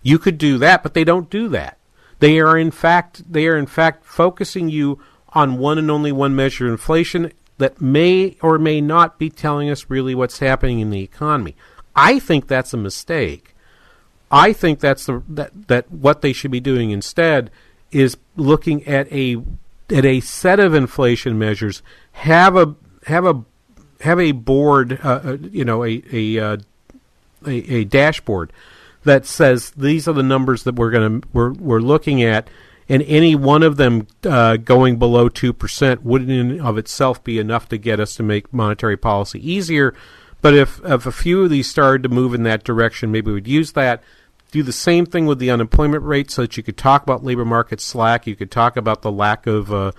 You 0.02 0.18
could 0.18 0.38
do 0.38 0.58
that, 0.58 0.82
but 0.82 0.94
they 0.94 1.04
don't 1.04 1.30
do 1.30 1.50
that. 1.50 1.78
They 2.20 2.40
are 2.40 2.58
in 2.58 2.72
fact 2.72 3.32
they 3.32 3.48
are 3.48 3.58
in 3.58 3.66
fact 3.66 4.06
focusing 4.06 4.70
you 4.70 5.00
on 5.30 5.58
one 5.58 5.78
and 5.78 5.92
only 5.92 6.12
one 6.12 6.36
measure 6.36 6.66
of 6.66 6.72
inflation 6.72 7.32
that 7.60 7.82
may 7.82 8.36
or 8.42 8.58
may 8.58 8.82
not 8.82 9.20
be 9.20 9.30
telling 9.30 9.70
us 9.70 9.90
really 9.90 10.16
what's 10.16 10.40
happening 10.40 10.80
in 10.80 10.90
the 10.90 11.04
economy. 11.04 11.56
I 11.96 12.20
think 12.20 12.48
that's 12.48 12.74
a 12.74 12.78
mistake. 12.78 13.56
I 14.32 14.54
think 14.54 14.80
that's 14.80 15.06
the 15.06 15.24
that, 15.30 15.68
that 15.68 15.92
what 15.92 16.22
they 16.22 16.34
should 16.34 16.52
be 16.52 16.60
doing 16.60 16.92
instead 16.92 17.52
is 17.92 18.18
looking 18.36 18.86
at 18.88 19.12
a 19.12 19.38
at 19.90 20.06
a 20.06 20.20
set 20.20 20.60
of 20.60 20.74
inflation 20.74 21.38
measures. 21.40 21.82
Have 22.12 22.56
a 22.56 22.76
have 23.10 23.26
a 23.26 23.44
have 24.02 24.20
a 24.20 24.32
board, 24.32 25.00
uh, 25.04 25.22
uh 25.24 25.38
you 25.52 25.66
know, 25.66 25.84
a 25.84 26.02
a, 26.12 26.40
uh, 26.40 26.58
a 27.46 27.52
a 27.52 27.84
dashboard 27.84 28.54
that 29.04 29.26
says 29.26 29.72
these 29.72 30.08
are 30.08 30.14
the 30.14 30.24
numbers 30.24 30.64
that 30.64 30.76
we're 30.76 30.92
going 30.92 31.22
to 31.22 31.28
we're 31.34 31.52
we're 31.54 31.80
looking 31.80 32.24
at, 32.24 32.50
and 32.88 33.04
any 33.04 33.36
one 33.36 33.64
of 33.64 33.78
them 33.78 34.08
uh, 34.24 34.58
going 34.58 34.98
below 34.98 35.30
two 35.30 35.54
percent 35.54 36.04
wouldn't 36.04 36.32
in 36.32 36.62
of 36.62 36.78
itself 36.78 37.24
be 37.24 37.40
enough 37.40 37.68
to 37.70 37.78
get 37.78 38.00
us 38.00 38.16
to 38.16 38.24
make 38.24 38.54
monetary 38.54 38.98
policy 38.98 39.40
easier. 39.52 39.94
But 40.42 40.54
if 40.54 40.80
if 40.86 41.06
a 41.06 41.12
few 41.12 41.44
of 41.44 41.50
these 41.50 41.70
started 41.70 42.04
to 42.04 42.10
move 42.10 42.34
in 42.34 42.44
that 42.44 42.64
direction, 42.64 43.12
maybe 43.12 43.32
we'd 43.32 43.48
use 43.48 43.74
that. 43.74 44.02
Do 44.52 44.64
the 44.64 44.72
same 44.72 45.06
thing 45.06 45.28
with 45.28 45.38
the 45.38 45.52
unemployment 45.52 46.04
rate, 46.04 46.32
so 46.32 46.42
that 46.42 46.58
you 46.58 46.64
could 46.64 46.78
talk 46.78 47.04
about 47.04 47.24
labor 47.24 47.46
market 47.46 47.80
slack. 47.80 48.26
You 48.26 48.36
could 48.36 48.50
talk 48.50 48.78
about 48.78 49.04
the 49.04 49.12
lack 49.12 49.46
of 49.46 49.72
uh, 49.72 49.92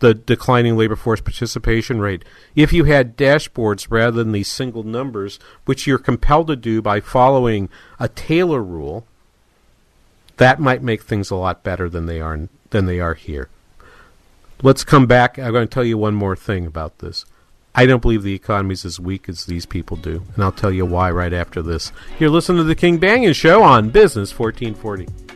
the 0.00 0.14
declining 0.14 0.76
labor 0.76 0.96
force 0.96 1.20
participation 1.20 2.00
rate. 2.00 2.24
If 2.54 2.72
you 2.72 2.84
had 2.84 3.16
dashboards 3.16 3.86
rather 3.90 4.22
than 4.22 4.32
these 4.32 4.48
single 4.48 4.82
numbers, 4.82 5.38
which 5.64 5.86
you're 5.86 5.98
compelled 5.98 6.48
to 6.48 6.56
do 6.56 6.80
by 6.80 7.00
following 7.00 7.68
a 7.98 8.08
Taylor 8.08 8.62
rule, 8.62 9.06
that 10.36 10.60
might 10.60 10.82
make 10.82 11.02
things 11.02 11.30
a 11.30 11.36
lot 11.36 11.62
better 11.62 11.88
than 11.88 12.06
they 12.06 12.20
are 12.20 12.48
than 12.70 12.86
they 12.86 13.00
are 13.00 13.14
here. 13.14 13.48
Let's 14.62 14.84
come 14.84 15.06
back. 15.06 15.38
I'm 15.38 15.52
going 15.52 15.66
to 15.66 15.72
tell 15.72 15.84
you 15.84 15.98
one 15.98 16.14
more 16.14 16.36
thing 16.36 16.66
about 16.66 16.98
this. 16.98 17.24
I 17.74 17.86
don't 17.86 18.02
believe 18.02 18.22
the 18.22 18.34
economy 18.34 18.72
is 18.72 18.84
as 18.84 18.98
weak 18.98 19.28
as 19.28 19.46
these 19.46 19.66
people 19.66 19.96
do, 19.96 20.24
and 20.34 20.42
I'll 20.42 20.50
tell 20.50 20.72
you 20.72 20.84
why 20.84 21.10
right 21.10 21.32
after 21.32 21.62
this. 21.62 21.92
You're 22.18 22.30
listening 22.30 22.58
to 22.58 22.64
the 22.64 22.74
King 22.74 22.98
Banaian 22.98 23.34
Show 23.34 23.62
on 23.62 23.90
Business 23.90 24.36
1440. 24.36 25.27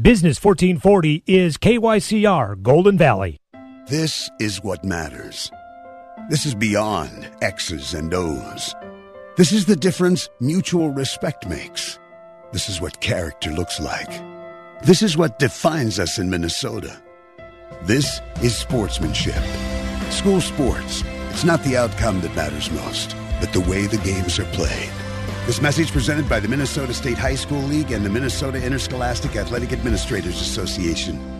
Business 0.00 0.42
1440 0.42 1.24
is 1.26 1.58
KYCR 1.58 2.62
Golden 2.62 2.96
Valley. 2.96 3.38
This 3.88 4.30
is 4.38 4.62
what 4.62 4.82
matters. 4.82 5.50
This 6.30 6.46
is 6.46 6.54
beyond 6.54 7.28
X's 7.42 7.92
and 7.92 8.14
O's. 8.14 8.74
This 9.36 9.52
is 9.52 9.66
the 9.66 9.76
difference 9.76 10.30
mutual 10.40 10.90
respect 10.90 11.46
makes. 11.48 11.98
This 12.52 12.70
is 12.70 12.80
what 12.80 13.00
character 13.00 13.50
looks 13.50 13.78
like. 13.78 14.10
This 14.84 15.02
is 15.02 15.18
what 15.18 15.38
defines 15.38 15.98
us 15.98 16.18
in 16.18 16.30
Minnesota. 16.30 16.96
This 17.82 18.22
is 18.42 18.56
sportsmanship. 18.56 19.42
School 20.10 20.40
sports. 20.40 21.02
It's 21.30 21.44
not 21.44 21.62
the 21.62 21.76
outcome 21.76 22.22
that 22.22 22.34
matters 22.34 22.70
most, 22.70 23.14
but 23.38 23.52
the 23.52 23.68
way 23.68 23.86
the 23.86 23.98
games 23.98 24.38
are 24.38 24.50
played. 24.52 24.92
This 25.50 25.60
message 25.60 25.90
presented 25.90 26.28
by 26.28 26.38
the 26.38 26.46
Minnesota 26.46 26.94
State 26.94 27.18
High 27.18 27.34
School 27.34 27.62
League 27.62 27.90
and 27.90 28.06
the 28.06 28.08
Minnesota 28.08 28.64
Interscholastic 28.64 29.34
Athletic 29.34 29.72
Administrators 29.72 30.40
Association. 30.40 31.39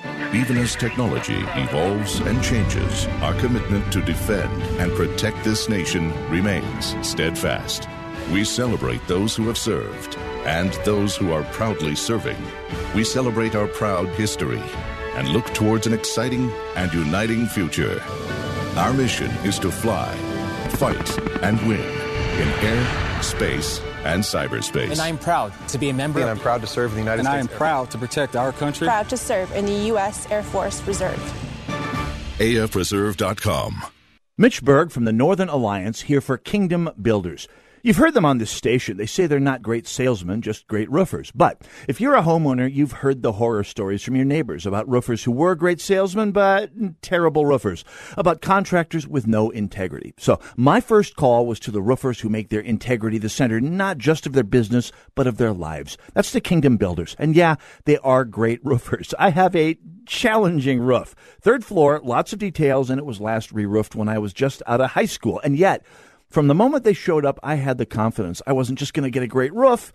Even 0.33 0.57
as 0.57 0.75
technology 0.75 1.43
evolves 1.55 2.19
and 2.21 2.41
changes, 2.41 3.05
our 3.21 3.33
commitment 3.39 3.91
to 3.91 4.01
defend 4.01 4.61
and 4.79 4.91
protect 4.93 5.43
this 5.43 5.67
nation 5.67 6.13
remains 6.29 6.95
steadfast. 7.05 7.87
We 8.31 8.45
celebrate 8.45 9.05
those 9.07 9.35
who 9.35 9.47
have 9.47 9.57
served 9.57 10.17
and 10.45 10.71
those 10.85 11.17
who 11.17 11.33
are 11.33 11.43
proudly 11.51 11.95
serving. 11.95 12.37
We 12.95 13.03
celebrate 13.03 13.55
our 13.55 13.67
proud 13.67 14.07
history 14.09 14.61
and 15.15 15.27
look 15.29 15.45
towards 15.53 15.85
an 15.85 15.93
exciting 15.93 16.49
and 16.75 16.93
uniting 16.93 17.47
future. 17.47 18.01
Our 18.77 18.93
mission 18.93 19.29
is 19.43 19.59
to 19.59 19.69
fly, 19.69 20.15
fight, 20.69 21.19
and 21.43 21.59
win 21.67 21.81
in 21.81 22.47
air, 22.63 23.21
space, 23.21 23.81
and 24.03 24.23
cyberspace. 24.23 24.91
And 24.91 24.99
I'm 24.99 25.17
proud 25.17 25.53
to 25.69 25.77
be 25.77 25.89
a 25.89 25.93
member. 25.93 26.19
And 26.19 26.29
I'm 26.29 26.39
proud 26.39 26.61
to 26.61 26.67
serve 26.67 26.91
in 26.91 26.95
the 26.95 27.01
United 27.01 27.19
and 27.19 27.27
States. 27.27 27.41
And 27.41 27.49
I 27.49 27.53
am 27.53 27.57
proud 27.57 27.91
to 27.91 27.97
protect 27.97 28.35
our 28.35 28.51
country. 28.51 28.87
Proud 28.87 29.09
to 29.09 29.17
serve 29.17 29.51
in 29.53 29.65
the 29.65 29.73
U.S. 29.87 30.29
Air 30.31 30.43
Force 30.43 30.81
Reserve. 30.83 31.19
AFReserve.com. 32.39 33.83
Mitch 34.37 34.63
Berg 34.63 34.91
from 34.91 35.05
the 35.05 35.11
Northern 35.11 35.49
Alliance 35.49 36.01
here 36.01 36.21
for 36.21 36.37
Kingdom 36.37 36.89
Builders. 36.99 37.47
You've 37.83 37.97
heard 37.97 38.13
them 38.13 38.25
on 38.25 38.37
this 38.37 38.51
station. 38.51 38.97
They 38.97 39.05
say 39.07 39.25
they're 39.25 39.39
not 39.39 39.63
great 39.63 39.87
salesmen, 39.87 40.41
just 40.41 40.67
great 40.67 40.89
roofers. 40.91 41.31
But 41.31 41.61
if 41.87 41.99
you're 41.99 42.15
a 42.15 42.21
homeowner, 42.21 42.71
you've 42.71 42.91
heard 42.91 43.21
the 43.21 43.33
horror 43.33 43.63
stories 43.63 44.03
from 44.03 44.15
your 44.15 44.25
neighbors 44.25 44.65
about 44.65 44.87
roofers 44.87 45.23
who 45.23 45.31
were 45.31 45.55
great 45.55 45.81
salesmen, 45.81 46.31
but 46.31 46.71
terrible 47.01 47.45
roofers, 47.45 47.83
about 48.17 48.41
contractors 48.41 49.07
with 49.07 49.25
no 49.25 49.49
integrity. 49.49 50.13
So 50.19 50.39
my 50.55 50.79
first 50.79 51.15
call 51.15 51.47
was 51.47 51.59
to 51.61 51.71
the 51.71 51.81
roofers 51.81 52.19
who 52.19 52.29
make 52.29 52.49
their 52.49 52.61
integrity 52.61 53.17
the 53.17 53.29
center, 53.29 53.59
not 53.59 53.97
just 53.97 54.27
of 54.27 54.33
their 54.33 54.43
business, 54.43 54.91
but 55.15 55.25
of 55.25 55.37
their 55.37 55.53
lives. 55.53 55.97
That's 56.13 56.33
the 56.33 56.41
Kingdom 56.41 56.77
Builders. 56.77 57.15
And 57.17 57.35
yeah, 57.35 57.55
they 57.85 57.97
are 57.99 58.25
great 58.25 58.59
roofers. 58.63 59.13
I 59.17 59.31
have 59.31 59.55
a 59.55 59.77
challenging 60.05 60.79
roof. 60.79 61.15
Third 61.41 61.65
floor, 61.65 62.01
lots 62.03 62.33
of 62.33 62.39
details, 62.39 62.89
and 62.89 62.99
it 62.99 63.05
was 63.05 63.19
last 63.19 63.51
re-roofed 63.51 63.95
when 63.95 64.09
I 64.09 64.19
was 64.19 64.33
just 64.33 64.61
out 64.67 64.81
of 64.81 64.91
high 64.91 65.05
school. 65.05 65.39
And 65.43 65.57
yet, 65.57 65.83
from 66.31 66.47
the 66.47 66.55
moment 66.55 66.83
they 66.83 66.93
showed 66.93 67.25
up, 67.25 67.39
I 67.43 67.55
had 67.55 67.77
the 67.77 67.85
confidence 67.85 68.41
I 68.47 68.53
wasn't 68.53 68.79
just 68.79 68.93
going 68.93 69.03
to 69.03 69.11
get 69.11 69.23
a 69.23 69.27
great 69.27 69.53
roof. 69.53 69.91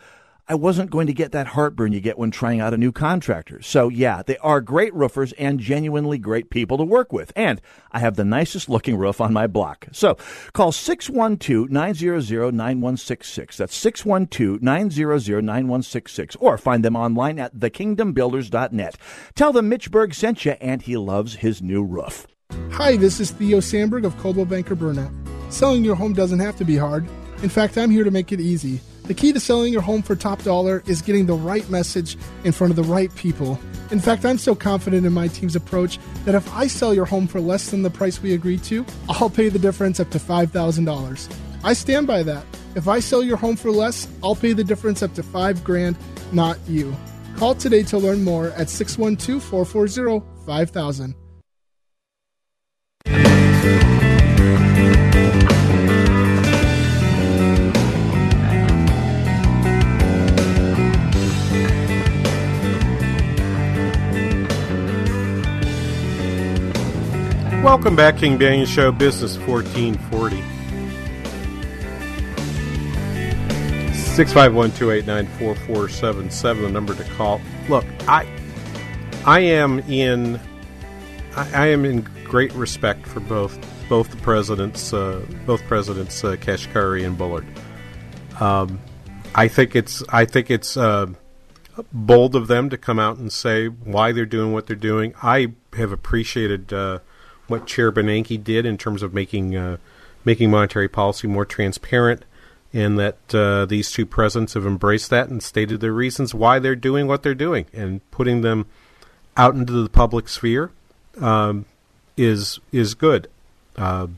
I 0.48 0.54
wasn't 0.54 0.92
going 0.92 1.08
to 1.08 1.12
get 1.12 1.32
that 1.32 1.48
heartburn 1.48 1.92
you 1.92 2.00
get 2.00 2.18
when 2.18 2.30
trying 2.30 2.60
out 2.60 2.72
a 2.72 2.76
new 2.76 2.92
contractor. 2.92 3.60
So, 3.62 3.88
yeah, 3.88 4.22
they 4.24 4.36
are 4.38 4.60
great 4.60 4.94
roofers 4.94 5.32
and 5.32 5.58
genuinely 5.58 6.18
great 6.18 6.50
people 6.50 6.78
to 6.78 6.84
work 6.84 7.12
with. 7.12 7.32
And 7.34 7.60
I 7.90 7.98
have 7.98 8.14
the 8.14 8.24
nicest 8.24 8.68
looking 8.68 8.96
roof 8.96 9.20
on 9.20 9.32
my 9.32 9.48
block. 9.48 9.88
So, 9.90 10.16
call 10.52 10.70
612 10.70 11.68
900 11.68 12.54
9166. 12.54 13.56
That's 13.56 13.74
612 13.74 14.62
900 14.62 15.42
9166. 15.42 16.36
Or 16.36 16.56
find 16.58 16.84
them 16.84 16.94
online 16.94 17.40
at 17.40 17.56
thekingdombuilders.net. 17.56 18.96
Tell 19.34 19.52
them 19.52 19.68
Mitch 19.68 19.90
Berg 19.90 20.14
sent 20.14 20.44
you 20.44 20.52
and 20.60 20.82
he 20.82 20.96
loves 20.96 21.36
his 21.36 21.60
new 21.60 21.82
roof. 21.82 22.28
Hi, 22.76 22.94
this 22.94 23.20
is 23.20 23.30
Theo 23.30 23.60
Sandberg 23.60 24.04
of 24.04 24.18
Coldwell 24.18 24.44
Banker 24.44 24.74
Burnett. 24.74 25.10
Selling 25.48 25.82
your 25.82 25.94
home 25.94 26.12
doesn't 26.12 26.40
have 26.40 26.56
to 26.56 26.64
be 26.66 26.76
hard. 26.76 27.08
In 27.42 27.48
fact, 27.48 27.78
I'm 27.78 27.90
here 27.90 28.04
to 28.04 28.10
make 28.10 28.32
it 28.32 28.38
easy. 28.38 28.82
The 29.04 29.14
key 29.14 29.32
to 29.32 29.40
selling 29.40 29.72
your 29.72 29.80
home 29.80 30.02
for 30.02 30.14
top 30.14 30.42
dollar 30.42 30.82
is 30.86 31.00
getting 31.00 31.24
the 31.24 31.32
right 31.32 31.66
message 31.70 32.18
in 32.44 32.52
front 32.52 32.70
of 32.70 32.76
the 32.76 32.82
right 32.82 33.12
people. 33.14 33.58
In 33.90 33.98
fact, 33.98 34.26
I'm 34.26 34.36
so 34.36 34.54
confident 34.54 35.06
in 35.06 35.14
my 35.14 35.26
team's 35.28 35.56
approach 35.56 35.98
that 36.26 36.34
if 36.34 36.52
I 36.52 36.66
sell 36.66 36.92
your 36.92 37.06
home 37.06 37.26
for 37.26 37.40
less 37.40 37.70
than 37.70 37.82
the 37.82 37.88
price 37.88 38.20
we 38.20 38.34
agreed 38.34 38.62
to, 38.64 38.84
I'll 39.08 39.30
pay 39.30 39.48
the 39.48 39.58
difference 39.58 39.98
up 39.98 40.10
to 40.10 40.18
$5,000. 40.18 41.36
I 41.64 41.72
stand 41.72 42.06
by 42.06 42.22
that. 42.24 42.44
If 42.74 42.88
I 42.88 43.00
sell 43.00 43.22
your 43.22 43.38
home 43.38 43.56
for 43.56 43.70
less, 43.70 44.06
I'll 44.22 44.36
pay 44.36 44.52
the 44.52 44.62
difference 44.62 45.02
up 45.02 45.14
to 45.14 45.22
5 45.22 45.64
grand, 45.64 45.96
not 46.30 46.58
you. 46.68 46.94
Call 47.36 47.54
today 47.54 47.84
to 47.84 47.96
learn 47.96 48.22
more 48.22 48.48
at 48.50 48.68
612 48.68 49.42
440 49.42 50.26
5000. 50.44 51.14
Welcome 67.66 67.96
back, 67.96 68.18
King 68.18 68.38
Banaian 68.38 68.64
Show, 68.64 68.92
Business 68.92 69.36
1440. 69.38 70.36
651-289-4477, 74.14 76.60
the 76.60 76.70
number 76.70 76.94
to 76.94 77.02
call. 77.16 77.40
Look, 77.68 77.84
I 78.06 78.24
I 79.24 79.40
am 79.40 79.80
in 79.80 80.38
I, 81.34 81.64
I 81.64 81.66
am 81.66 81.84
in 81.84 82.02
great 82.22 82.52
respect 82.52 83.04
for 83.04 83.18
both 83.18 83.58
both 83.88 84.12
the 84.12 84.16
presidents 84.18 84.92
uh, 84.92 85.26
both 85.44 85.64
presidents 85.64 86.22
uh, 86.22 86.36
Kashkari 86.36 87.04
and 87.04 87.18
Bullard. 87.18 87.48
Um, 88.38 88.78
I 89.34 89.48
think 89.48 89.74
it's 89.74 90.04
I 90.08 90.24
think 90.24 90.52
it's 90.52 90.76
uh, 90.76 91.06
bold 91.92 92.36
of 92.36 92.46
them 92.46 92.70
to 92.70 92.78
come 92.78 93.00
out 93.00 93.16
and 93.16 93.32
say 93.32 93.66
why 93.66 94.12
they're 94.12 94.24
doing 94.24 94.52
what 94.52 94.68
they're 94.68 94.76
doing. 94.76 95.14
I 95.20 95.54
have 95.76 95.90
appreciated 95.90 96.72
uh, 96.72 97.00
what 97.48 97.66
Chair 97.66 97.92
Bernanke 97.92 98.42
did 98.42 98.66
in 98.66 98.76
terms 98.78 99.02
of 99.02 99.14
making 99.14 99.56
uh, 99.56 99.76
making 100.24 100.50
monetary 100.50 100.88
policy 100.88 101.26
more 101.26 101.44
transparent 101.44 102.24
and 102.72 102.98
that 102.98 103.34
uh, 103.34 103.64
these 103.64 103.90
two 103.90 104.04
presidents 104.04 104.54
have 104.54 104.66
embraced 104.66 105.08
that 105.10 105.28
and 105.28 105.42
stated 105.42 105.80
their 105.80 105.92
reasons 105.92 106.34
why 106.34 106.58
they're 106.58 106.76
doing 106.76 107.06
what 107.06 107.22
they're 107.22 107.34
doing 107.34 107.64
and 107.72 108.08
putting 108.10 108.42
them 108.42 108.66
out 109.36 109.54
into 109.54 109.72
the 109.72 109.88
public 109.88 110.28
sphere 110.28 110.70
um, 111.20 111.64
is 112.16 112.60
is 112.72 112.94
good. 112.94 113.28
Uh, 113.76 114.08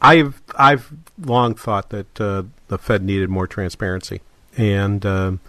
I've 0.00 0.40
I've 0.56 0.92
long 1.18 1.54
thought 1.54 1.90
that 1.90 2.20
uh, 2.20 2.44
the 2.68 2.78
Fed 2.78 3.02
needed 3.02 3.28
more 3.28 3.46
transparency, 3.46 4.20
and 4.56 5.04
um, 5.04 5.40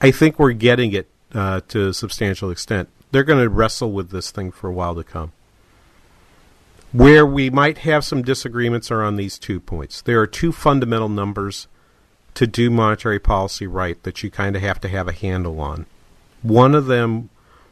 I 0.00 0.10
think 0.10 0.38
we're 0.38 0.52
getting 0.52 0.92
it 0.92 1.08
uh, 1.34 1.60
to 1.68 1.88
a 1.88 1.94
substantial 1.94 2.50
extent. 2.50 2.88
They're 3.10 3.24
going 3.24 3.42
to 3.42 3.48
wrestle 3.48 3.92
with 3.92 4.10
this 4.10 4.30
thing 4.30 4.52
for 4.52 4.68
a 4.68 4.72
while 4.72 4.94
to 4.94 5.04
come. 5.04 5.32
Where 6.92 7.26
we 7.26 7.50
might 7.50 7.78
have 7.78 8.04
some 8.04 8.22
disagreements 8.22 8.90
are 8.90 9.02
on 9.02 9.16
these 9.16 9.38
two 9.38 9.60
points. 9.60 10.00
There 10.00 10.20
are 10.20 10.26
two 10.26 10.52
fundamental 10.52 11.08
numbers 11.08 11.68
to 12.34 12.46
do 12.46 12.70
monetary 12.70 13.18
policy 13.18 13.66
right 13.66 14.00
that 14.02 14.22
you 14.22 14.30
kind 14.30 14.56
of 14.56 14.62
have 14.62 14.80
to 14.82 14.88
have 14.88 15.08
a 15.08 15.12
handle 15.12 15.60
on. 15.60 15.86
One 16.42 16.74
of 16.74 16.86
them 16.86 17.30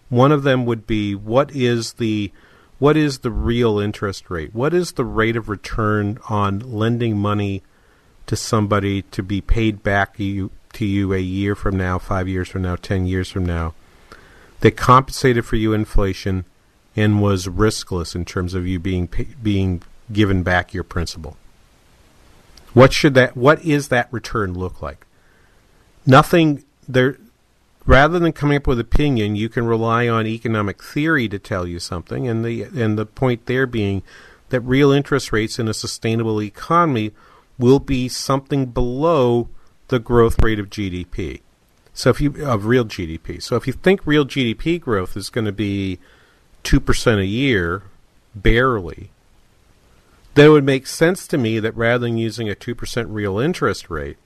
one 0.08 0.32
of 0.32 0.42
them 0.42 0.64
would 0.66 0.86
be 0.86 1.14
what 1.14 1.50
is 1.54 1.94
the 1.94 2.30
what 2.78 2.96
is 2.96 3.20
the 3.20 3.30
real 3.30 3.78
interest 3.78 4.30
rate? 4.30 4.54
What 4.54 4.74
is 4.74 4.92
the 4.92 5.04
rate 5.04 5.36
of 5.36 5.48
return 5.48 6.18
on 6.28 6.58
lending 6.58 7.16
money 7.16 7.62
to 8.26 8.36
somebody 8.36 9.02
to 9.02 9.22
be 9.22 9.40
paid 9.40 9.82
back 9.82 10.18
you, 10.18 10.50
to 10.72 10.84
you 10.84 11.12
a 11.12 11.18
year 11.18 11.54
from 11.54 11.76
now, 11.76 11.98
5 11.98 12.28
years 12.28 12.48
from 12.48 12.62
now, 12.62 12.76
10 12.76 13.06
years 13.06 13.30
from 13.30 13.46
now 13.46 13.74
that 14.60 14.76
compensated 14.76 15.44
for 15.44 15.56
you 15.56 15.72
inflation 15.72 16.44
and 16.96 17.20
was 17.20 17.46
riskless 17.46 18.14
in 18.14 18.24
terms 18.24 18.54
of 18.54 18.66
you 18.66 18.78
being 18.78 19.08
being 19.42 19.82
given 20.12 20.42
back 20.42 20.74
your 20.74 20.84
principal? 20.84 21.36
What 22.72 22.92
should 22.92 23.14
that 23.14 23.36
what 23.36 23.64
is 23.64 23.88
that 23.88 24.12
return 24.12 24.54
look 24.54 24.82
like? 24.82 25.06
Nothing 26.06 26.64
there 26.88 27.18
rather 27.86 28.18
than 28.18 28.32
coming 28.32 28.56
up 28.56 28.66
with 28.66 28.80
opinion, 28.80 29.36
you 29.36 29.48
can 29.48 29.66
rely 29.66 30.08
on 30.08 30.26
economic 30.26 30.82
theory 30.82 31.28
to 31.28 31.38
tell 31.38 31.66
you 31.66 31.78
something 31.78 32.26
and 32.26 32.44
the 32.44 32.62
and 32.62 32.98
the 32.98 33.06
point 33.06 33.46
there 33.46 33.66
being 33.66 34.02
that 34.50 34.60
real 34.60 34.90
interest 34.90 35.32
rates 35.32 35.58
in 35.58 35.68
a 35.68 35.74
sustainable 35.74 36.40
economy 36.40 37.12
will 37.58 37.80
be 37.80 38.08
something 38.08 38.66
below 38.66 39.48
the 39.88 39.98
growth 39.98 40.42
rate 40.42 40.58
of 40.58 40.70
GDP. 40.70 41.40
So 41.92 42.10
if 42.10 42.20
you 42.20 42.44
of 42.44 42.66
real 42.66 42.84
GDP. 42.84 43.40
So 43.40 43.56
if 43.56 43.66
you 43.66 43.72
think 43.72 44.04
real 44.04 44.24
GDP 44.24 44.80
growth 44.80 45.16
is 45.16 45.30
going 45.30 45.44
to 45.44 45.52
be 45.52 45.98
2% 46.64 47.18
a 47.18 47.26
year 47.26 47.82
barely 48.34 49.10
then 50.34 50.46
it 50.46 50.50
would 50.50 50.64
make 50.64 50.86
sense 50.86 51.26
to 51.28 51.38
me 51.38 51.60
that 51.60 51.76
rather 51.76 52.06
than 52.06 52.18
using 52.18 52.50
a 52.50 52.54
2% 52.54 53.06
real 53.08 53.38
interest 53.38 53.88
rate 53.88 54.16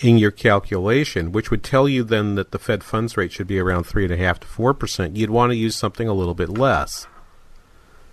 in 0.00 0.16
your 0.16 0.30
calculation, 0.30 1.30
which 1.30 1.50
would 1.50 1.62
tell 1.62 1.86
you 1.86 2.02
then 2.02 2.34
that 2.34 2.52
the 2.52 2.58
Fed 2.58 2.82
funds 2.82 3.18
rate 3.18 3.32
should 3.32 3.46
be 3.46 3.58
around 3.58 3.84
3.5 3.84 4.38
to 4.38 4.46
4%, 4.46 5.16
you'd 5.16 5.30
want 5.30 5.50
to 5.50 5.56
use 5.56 5.76
something 5.76 6.08
a 6.08 6.14
little 6.14 6.34
bit 6.34 6.48
less. 6.48 7.06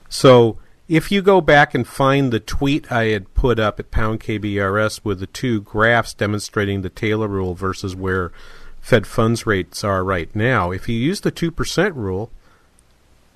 So 0.10 0.58
if 0.90 1.12
you 1.12 1.22
go 1.22 1.40
back 1.40 1.74
and 1.74 1.88
find 1.88 2.32
the 2.32 2.42
tweet 2.42 2.92
I 2.92 3.06
had 3.06 3.34
put 3.34 3.58
up 3.58 3.80
at 3.80 3.92
pound 3.92 4.20
KBRS 4.20 5.02
with 5.06 5.22
the 5.22 5.28
two 5.28 5.62
graphs 5.62 6.14
demonstrating 6.14 6.82
the 6.82 6.90
Taylor 6.90 7.30
rule 7.30 7.56
versus 7.56 7.96
where 7.96 8.34
Fed 8.82 9.08
funds 9.08 9.46
rates 9.46 9.82
are 9.84 10.04
right 10.04 10.34
now, 10.36 10.72
if 10.72 10.90
you 10.90 10.96
use 10.98 11.22
the 11.22 11.32
2% 11.32 11.96
rule, 11.96 12.32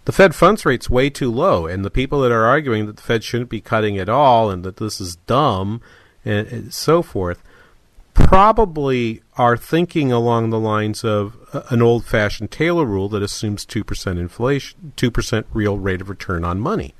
the 0.05 0.11
Fed 0.11 0.33
funds 0.33 0.65
rate's 0.65 0.89
way 0.89 1.09
too 1.09 1.31
low, 1.31 1.67
and 1.67 1.85
the 1.85 1.91
people 1.91 2.21
that 2.21 2.31
are 2.31 2.45
arguing 2.45 2.85
that 2.87 2.97
the 2.97 3.03
Fed 3.03 3.23
shouldn't 3.23 3.49
be 3.49 3.61
cutting 3.61 3.97
at 3.97 4.09
all 4.09 4.49
and 4.49 4.63
that 4.63 4.77
this 4.77 4.99
is 4.99 5.15
dumb 5.27 5.81
and, 6.25 6.47
and 6.47 6.73
so 6.73 7.01
forth 7.01 7.43
probably 8.13 9.21
are 9.37 9.57
thinking 9.57 10.11
along 10.11 10.49
the 10.49 10.59
lines 10.59 11.03
of 11.03 11.37
an 11.69 11.81
old-fashioned 11.81 12.51
Taylor 12.51 12.85
rule 12.85 13.09
that 13.09 13.23
assumes 13.23 13.65
2% 13.65 14.19
inflation, 14.19 14.93
2% 14.97 15.45
real 15.53 15.77
rate 15.77 16.01
of 16.01 16.09
return 16.09 16.43
on 16.43 16.59
money. 16.59 16.93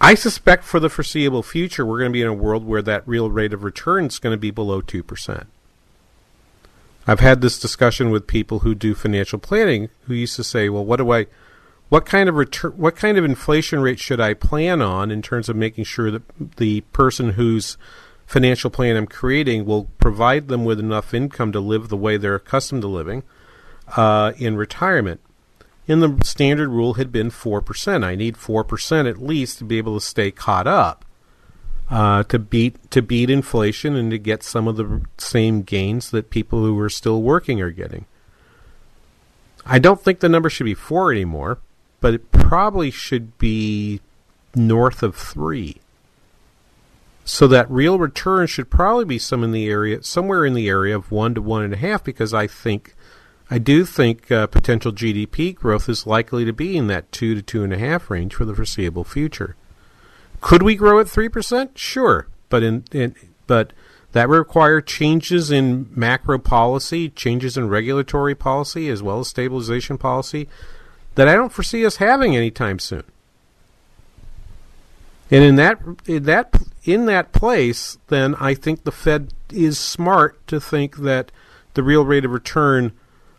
I 0.00 0.14
suspect 0.14 0.64
for 0.64 0.80
the 0.80 0.90
foreseeable 0.90 1.42
future 1.42 1.86
we're 1.86 1.98
going 1.98 2.12
to 2.12 2.16
be 2.16 2.22
in 2.22 2.28
a 2.28 2.34
world 2.34 2.66
where 2.66 2.82
that 2.82 3.06
real 3.08 3.30
rate 3.30 3.52
of 3.52 3.64
return 3.64 4.06
is 4.06 4.18
going 4.18 4.34
to 4.34 4.40
be 4.40 4.50
below 4.50 4.82
2%. 4.82 5.46
I've 7.06 7.20
had 7.20 7.40
this 7.40 7.58
discussion 7.58 8.10
with 8.10 8.26
people 8.26 8.60
who 8.60 8.74
do 8.74 8.94
financial 8.94 9.38
planning 9.38 9.90
who 10.06 10.14
used 10.14 10.36
to 10.36 10.44
say, 10.44 10.68
"Well, 10.68 10.84
what 10.84 10.96
do 10.96 11.12
I 11.12 11.26
what 11.88 12.06
kind 12.06 12.28
of 12.28 12.34
return 12.36 12.72
what 12.72 12.96
kind 12.96 13.18
of 13.18 13.24
inflation 13.24 13.80
rate 13.80 13.98
should 13.98 14.20
I 14.20 14.34
plan 14.34 14.80
on 14.80 15.10
in 15.10 15.20
terms 15.20 15.48
of 15.48 15.56
making 15.56 15.84
sure 15.84 16.10
that 16.10 16.56
the 16.56 16.80
person 16.92 17.30
whose 17.30 17.76
financial 18.26 18.70
plan 18.70 18.96
I'm 18.96 19.06
creating 19.06 19.66
will 19.66 19.84
provide 19.98 20.48
them 20.48 20.64
with 20.64 20.80
enough 20.80 21.12
income 21.12 21.52
to 21.52 21.60
live 21.60 21.88
the 21.88 21.96
way 21.96 22.16
they're 22.16 22.36
accustomed 22.36 22.82
to 22.82 22.88
living 22.88 23.22
uh, 23.96 24.32
in 24.38 24.56
retirement?" 24.56 25.20
And 25.86 26.02
the 26.02 26.24
standard 26.24 26.70
rule 26.70 26.94
had 26.94 27.12
been 27.12 27.30
4%. 27.30 28.04
I 28.04 28.14
need 28.14 28.36
4% 28.36 29.06
at 29.06 29.22
least 29.22 29.58
to 29.58 29.64
be 29.64 29.76
able 29.76 30.00
to 30.00 30.06
stay 30.06 30.30
caught 30.30 30.66
up 30.66 31.04
uh, 31.90 32.22
to 32.24 32.38
beat 32.38 32.90
to 32.90 33.02
beat 33.02 33.30
inflation 33.30 33.94
and 33.94 34.10
to 34.10 34.18
get 34.18 34.42
some 34.42 34.66
of 34.66 34.76
the 34.76 35.02
same 35.18 35.62
gains 35.62 36.10
that 36.10 36.30
people 36.30 36.60
who 36.60 36.78
are 36.78 36.88
still 36.88 37.22
working 37.22 37.60
are 37.60 37.70
getting. 37.70 38.06
I 39.66 39.78
don't 39.78 40.00
think 40.00 40.20
the 40.20 40.28
number 40.28 40.50
should 40.50 40.64
be 40.64 40.74
four 40.74 41.10
anymore, 41.10 41.58
but 42.00 42.14
it 42.14 42.32
probably 42.32 42.90
should 42.90 43.38
be 43.38 44.00
north 44.54 45.02
of 45.02 45.16
three. 45.16 45.78
So 47.24 47.46
that 47.48 47.70
real 47.70 47.98
return 47.98 48.46
should 48.46 48.68
probably 48.68 49.06
be 49.06 49.18
some 49.18 49.42
in 49.42 49.52
the 49.52 49.66
area, 49.66 50.02
somewhere 50.02 50.44
in 50.44 50.52
the 50.52 50.68
area 50.68 50.94
of 50.94 51.10
one 51.10 51.34
to 51.34 51.40
one 51.40 51.62
and 51.62 51.72
a 51.72 51.78
half, 51.78 52.04
because 52.04 52.34
I 52.34 52.46
think, 52.46 52.94
I 53.50 53.56
do 53.56 53.86
think 53.86 54.30
uh, 54.30 54.46
potential 54.46 54.92
GDP 54.92 55.54
growth 55.54 55.88
is 55.88 56.06
likely 56.06 56.44
to 56.44 56.52
be 56.52 56.76
in 56.76 56.86
that 56.88 57.10
two 57.10 57.34
to 57.34 57.40
two 57.40 57.64
and 57.64 57.72
a 57.72 57.78
half 57.78 58.10
range 58.10 58.34
for 58.34 58.44
the 58.44 58.54
foreseeable 58.54 59.04
future. 59.04 59.56
Could 60.44 60.62
we 60.62 60.74
grow 60.74 61.00
at 61.00 61.08
three 61.08 61.30
percent? 61.30 61.78
Sure, 61.78 62.26
but 62.50 62.62
in, 62.62 62.84
in 62.92 63.14
but 63.46 63.72
that 64.12 64.28
require 64.28 64.82
changes 64.82 65.50
in 65.50 65.88
macro 65.96 66.38
policy, 66.38 67.08
changes 67.08 67.56
in 67.56 67.70
regulatory 67.70 68.34
policy, 68.34 68.90
as 68.90 69.02
well 69.02 69.20
as 69.20 69.28
stabilization 69.28 69.96
policy 69.96 70.46
that 71.14 71.28
I 71.28 71.34
don't 71.34 71.50
foresee 71.50 71.86
us 71.86 71.96
having 71.96 72.36
anytime 72.36 72.78
soon. 72.78 73.04
And 75.30 75.42
in 75.42 75.56
that 75.56 75.78
in 76.04 76.24
that 76.24 76.54
in 76.84 77.06
that 77.06 77.32
place, 77.32 77.96
then 78.08 78.34
I 78.34 78.52
think 78.52 78.84
the 78.84 78.92
Fed 78.92 79.32
is 79.50 79.78
smart 79.78 80.46
to 80.48 80.60
think 80.60 80.98
that 80.98 81.32
the 81.72 81.82
real 81.82 82.04
rate 82.04 82.26
of 82.26 82.32
return 82.32 82.92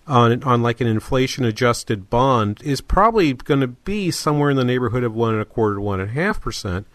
on 0.08 0.42
on 0.44 0.64
like 0.64 0.82
an 0.82 0.88
inflation 0.88 1.46
adjusted 1.46 2.10
bond 2.10 2.64
is 2.64 2.82
probably 2.82 3.34
going 3.34 3.62
to 3.62 3.68
be 3.68 4.10
somewhere 4.10 4.50
in 4.50 4.58
the 4.58 4.66
neighborhood 4.66 5.04
of 5.04 5.14
one 5.14 5.34
and 5.34 5.42
a 5.44 5.46
quarter 5.46 5.76
to 5.76 5.82
one 5.82 6.00
and 6.00 6.10
a 6.10 6.14
half 6.14 6.42
percent, 6.42 6.88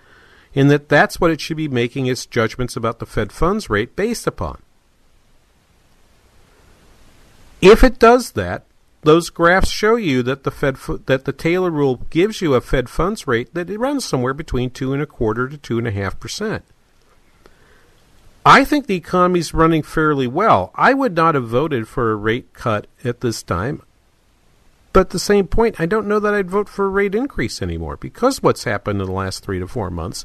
and 0.55 0.71
that 0.71 0.89
that's 0.89 1.21
what 1.21 1.31
it 1.31 1.41
should 1.41 1.57
be 1.57 1.69
making 1.69 2.07
its 2.07 2.27
judgments 2.27 2.77
about 2.77 2.99
the 2.99 3.07
Fed 3.07 3.33
funds 3.33 3.71
rate 3.71 3.95
based 3.97 4.27
upon. 4.27 4.61
If 7.61 7.85
it 7.85 7.99
does 7.99 8.33
that, 8.33 8.65
those 9.03 9.31
graphs 9.31 9.71
show 9.71 9.97
you 9.97 10.23
that 10.25 10.45
the 10.45 10.51
Fed 10.51 10.77
that 11.07 11.25
the 11.25 11.33
Taylor 11.33 11.71
rule 11.71 12.07
gives 12.11 12.41
you 12.41 12.55
a 12.55 12.61
Fed 12.61 12.89
funds 12.89 13.27
rate 13.27 13.55
that 13.55 13.71
it 13.71 13.79
runs 13.79 14.05
somewhere 14.05 14.35
between 14.35 14.71
two 14.71 14.93
and 14.93 15.03
a 15.03 15.07
quarter 15.07 15.49
to 15.49 15.57
two 15.57 15.79
and 15.79 15.87
a 15.87 15.93
half 15.93 16.21
percent. 16.21 16.65
I 18.45 18.65
think 18.65 18.87
the 18.87 18.97
economy's 18.97 19.53
running 19.53 19.83
fairly 19.83 20.27
well. 20.27 20.71
I 20.75 20.95
would 20.95 21.15
not 21.15 21.35
have 21.35 21.49
voted 21.49 21.87
for 21.87 22.11
a 22.11 22.17
rate 22.17 22.53
cut 22.53 22.87
at 23.05 23.21
this 23.21 23.43
time. 23.43 23.83
But 24.93 25.01
at 25.01 25.11
the 25.11 25.19
same 25.19 25.47
point, 25.47 25.81
I 25.81 25.87
don't 25.87 26.09
know 26.09 26.19
that 26.19 26.35
I'd 26.35 26.51
vote 26.51 26.69
for 26.69 26.87
a 26.87 26.91
rate 26.91 27.15
increase 27.15 27.63
anymore 27.63 27.97
because 27.97 28.43
what's 28.43 28.65
happened 28.65 29.01
in 29.01 29.07
the 29.07 29.13
last 29.13 29.45
three 29.45 29.61
to 29.61 29.69
four 29.69 29.91
months 29.91 30.25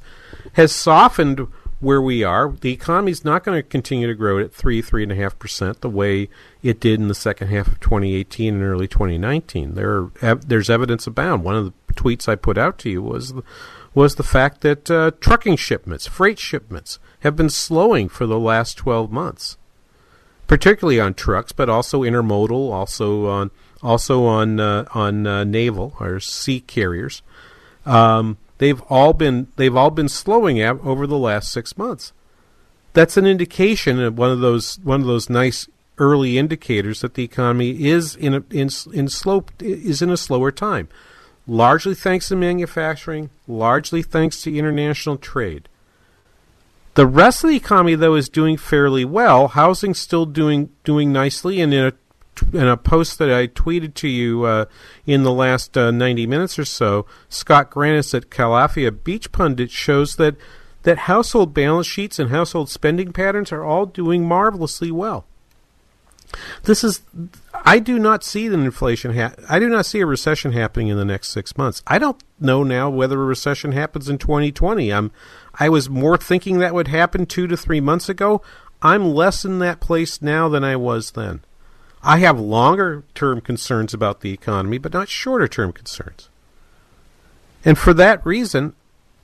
has 0.53 0.72
softened 0.72 1.47
where 1.80 2.01
we 2.01 2.24
are. 2.24 2.51
The 2.51 2.72
economy's 2.72 3.24
not 3.24 3.43
going 3.43 3.57
to 3.57 3.68
continue 3.68 4.07
to 4.07 4.16
grow 4.16 4.39
at 4.39 4.53
three, 4.53 4.82
three 4.82 5.03
and 5.03 5.11
a 5.11 5.16
half 5.16 5.38
percent 5.38 5.82
the 5.82 5.89
way 5.89 6.30
it 6.63 6.80
did 6.80 6.99
in 6.99 7.09
the 7.09 7.16
second 7.16 7.49
half 7.49 7.68
of 7.68 7.80
2018 7.80 8.55
and 8.55 8.63
early 8.63 8.88
2019. 8.88 9.76
There, 9.76 10.09
there's 10.36 10.70
evidence 10.70 11.05
abound. 11.05 11.43
One 11.43 11.55
of 11.55 11.66
the 11.66 11.93
tweets 11.93 12.28
I 12.28 12.36
put 12.36 12.57
out 12.57 12.80
to 12.80 12.89
you 12.89 13.03
was 13.03 13.34
the, 13.34 13.43
was 13.93 14.16
the 14.16 14.24
fact 14.24 14.61
that 14.61 14.89
uh, 14.89 15.11
trucking 15.20 15.57
shipments, 15.57 16.07
freight 16.07 16.39
shipments, 16.39 16.97
have 17.20 17.36
been 17.36 17.49
slowing 17.49 18.09
for 18.09 18.26
the 18.26 18.39
last 18.39 18.78
12 18.78 19.11
months, 19.11 19.57
particularly 20.47 20.99
on 20.99 21.13
trucks, 21.13 21.51
but 21.51 21.70
also 21.70 22.01
intermodal, 22.01 22.72
also 22.72 23.28
on 23.28 23.51
also 23.86 24.26
on 24.26 24.60
uh, 24.60 24.86
on 24.94 25.28
uh, 25.28 25.44
naval 25.44 25.94
or 26.00 26.20
sea 26.20 26.60
carriers. 26.60 27.22
Um, 27.86 28.38
they've 28.58 28.82
all 28.90 29.14
been 29.14 29.48
they've 29.56 29.76
all 29.76 29.92
been 29.92 30.10
slowing 30.10 30.62
over 30.62 31.06
the 31.06 31.18
last 31.18 31.52
six 31.52 31.78
months. 31.78 32.12
That's 32.94 33.18
an 33.18 33.28
indication 33.28 34.02
of 34.02 34.18
one 34.18 34.32
of 34.32 34.40
those 34.40 34.80
one 34.84 35.02
of 35.02 35.08
those 35.08 35.30
nice 35.30 35.68
early 35.98 36.38
indicators 36.38 37.02
that 37.02 37.14
the 37.14 37.24
economy 37.24 37.86
is 37.86 38.16
in 38.16 38.34
a, 38.34 38.44
in 38.50 38.70
in 38.94 39.08
slope 39.08 39.52
is 39.60 40.02
in 40.02 40.10
a 40.10 40.18
slower 40.18 40.52
time, 40.52 40.90
largely 41.48 41.94
thanks 41.94 42.30
to 42.30 42.36
manufacturing, 42.36 43.30
largely 43.48 44.02
thanks 44.02 44.42
to 44.42 44.58
international 44.58 45.18
trade. 45.18 45.70
The 46.96 47.06
rest 47.06 47.44
of 47.44 47.50
the 47.50 47.58
economy, 47.58 47.96
though, 47.96 48.16
is 48.16 48.30
doing 48.30 48.56
fairly 48.56 49.04
well. 49.04 49.50
Housing's 49.50 50.00
still 50.00 50.26
doing 50.26 50.70
doing 50.86 51.12
nicely, 51.12 51.60
and 51.60 51.74
in 51.74 51.86
a 51.86 51.94
in 52.54 52.68
a 52.68 52.78
post 52.78 53.20
that 53.20 53.32
I 53.32 53.48
tweeted 53.48 53.94
to 53.96 54.08
you 54.08 54.44
uh, 54.44 54.66
in 55.06 55.24
the 55.24 55.32
last 55.32 55.78
uh, 55.78 55.92
90 55.92 56.28
minutes 56.28 56.60
or 56.60 56.66
so, 56.66 57.06
Scott 57.30 57.72
Grannis 57.72 58.14
at 58.14 58.30
Calafia 58.30 58.92
Beach 59.04 59.32
Pundit 59.32 59.72
shows 59.72 60.16
that 60.18 60.36
that 60.84 61.00
household 61.00 61.54
balance 61.54 61.88
sheets 61.88 62.20
and 62.20 62.30
household 62.30 62.70
spending 62.70 63.12
patterns 63.12 63.52
are 63.52 63.64
all 63.64 63.86
doing 63.86 64.28
marvelously 64.28 64.92
well. 64.92 65.26
This 66.64 66.84
is, 66.84 67.02
I 67.54 67.80
do 67.80 68.00
not 68.00 68.24
see 68.24 68.48
an 68.48 68.54
inflation. 68.54 69.16
Ha- 69.16 69.36
I 69.50 69.60
do 69.60 69.70
not 69.70 69.86
see 69.86 70.00
a 70.00 70.06
recession 70.06 70.52
happening 70.52 70.88
in 70.88 70.98
the 70.98 71.06
next 71.06 71.30
six 71.30 71.58
months. 71.58 71.82
I 71.88 71.98
don't 71.98 72.22
know 72.40 72.64
now 72.64 72.90
whether 72.90 73.22
a 73.22 73.26
recession 73.26 73.72
happens 73.72 74.10
in 74.10 74.18
2020. 74.18 74.92
I'm, 74.92 75.12
I 75.56 75.70
was 75.70 75.90
more 75.90 76.18
thinking 76.18 76.60
that 76.60 76.74
would 76.74 76.88
happen 76.88 77.26
two 77.26 77.48
to 77.48 77.58
three 77.58 77.82
months 77.82 78.10
ago. 78.10 78.42
I'm 78.82 79.14
less 79.14 79.46
in 79.46 79.60
that 79.60 79.80
place 79.80 80.22
now 80.22 80.50
than 80.50 80.64
I 80.64 80.76
was 80.76 81.12
then. 81.12 81.42
I 82.06 82.20
have 82.20 82.39
longer 82.39 83.03
term 83.16 83.41
concerns 83.41 83.91
about 83.91 84.22
the 84.22 84.32
economy, 84.32 84.78
but 84.78 84.93
not 84.93 85.10
shorter 85.10 85.47
term 85.47 85.74
concerns. 85.74 86.30
And 87.66 87.80
for 87.80 87.95
that 87.95 88.24
reason, 88.24 88.76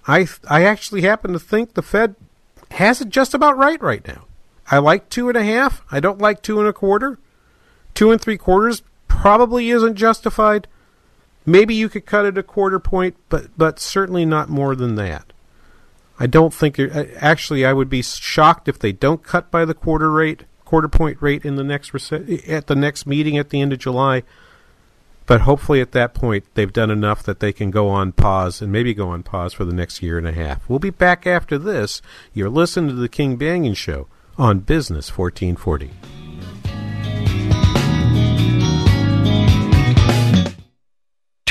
I 0.07 0.27
I 0.49 0.63
actually 0.63 1.01
happen 1.01 1.32
to 1.34 1.39
think 1.39 1.75
the 1.75 1.84
Fed 1.84 2.15
has 2.71 2.99
it 2.99 3.09
just 3.09 3.36
about 3.36 3.55
right 3.55 3.79
right 3.82 4.05
now. 4.07 4.25
I 4.69 4.79
like 4.79 5.09
two 5.09 5.29
and 5.29 5.38
a 5.38 5.43
half. 5.43 5.84
I 5.91 5.99
don't 5.99 6.17
like 6.17 6.41
two 6.41 6.59
and 6.59 6.67
a 6.67 6.73
quarter. 6.73 7.19
Two 7.93 8.11
and 8.11 8.19
three 8.19 8.38
quarters 8.38 8.82
probably 9.07 9.69
isn't 9.69 9.95
justified. 9.95 10.67
Maybe 11.45 11.75
you 11.75 11.88
could 11.88 12.07
cut 12.07 12.25
it 12.25 12.38
a 12.38 12.43
quarter 12.43 12.79
point, 12.79 13.15
but 13.29 13.55
but 13.55 13.79
certainly 13.79 14.25
not 14.25 14.49
more 14.49 14.75
than 14.75 14.95
that. 14.95 15.34
I 16.19 16.25
don't 16.25 16.53
think. 16.53 16.79
Actually, 16.79 17.63
I 17.63 17.73
would 17.73 17.89
be 17.89 18.01
shocked 18.01 18.67
if 18.67 18.79
they 18.79 18.91
don't 18.91 19.23
cut 19.23 19.51
by 19.51 19.65
the 19.65 19.75
quarter 19.75 20.09
rate 20.09 20.45
quarter 20.72 20.88
point 20.88 21.22
rate 21.22 21.43
in 21.43 21.57
the 21.57 21.65
next 21.65 21.93
at 22.47 22.67
the 22.67 22.76
next 22.78 23.05
meeting 23.05 23.38
at 23.38 23.49
the 23.49 23.59
end 23.59 23.74
of 23.74 23.80
July. 23.80 24.24
But 25.26 25.41
hopefully, 25.41 25.82
at 25.82 25.91
that 25.91 26.13
point, 26.13 26.45
they've 26.53 26.72
done 26.72 26.89
enough 26.89 27.24
that 27.24 27.41
they 27.41 27.51
can 27.51 27.72
go 27.72 27.89
on 27.89 28.13
pause 28.13 28.61
and 28.61 28.72
maybe 28.72 28.93
go 28.93 29.09
on 29.09 29.22
pause 29.22 29.51
for 29.51 29.65
the 29.65 29.74
next 29.74 30.01
year 30.01 30.17
and 30.17 30.26
a 30.26 30.32
half. 30.32 30.67
We'll 30.69 30.80
be 30.80 30.89
back 30.89 31.28
after 31.28 31.57
this. 31.57 32.01
You're 32.34 32.49
listening 32.49 32.91
to 32.91 32.95
the 32.95 33.09
King 33.09 33.38
Banaian 33.38 33.76
Show 33.76 34.07
on 34.38 34.59
Business 34.59 35.09
1440. 35.09 36.20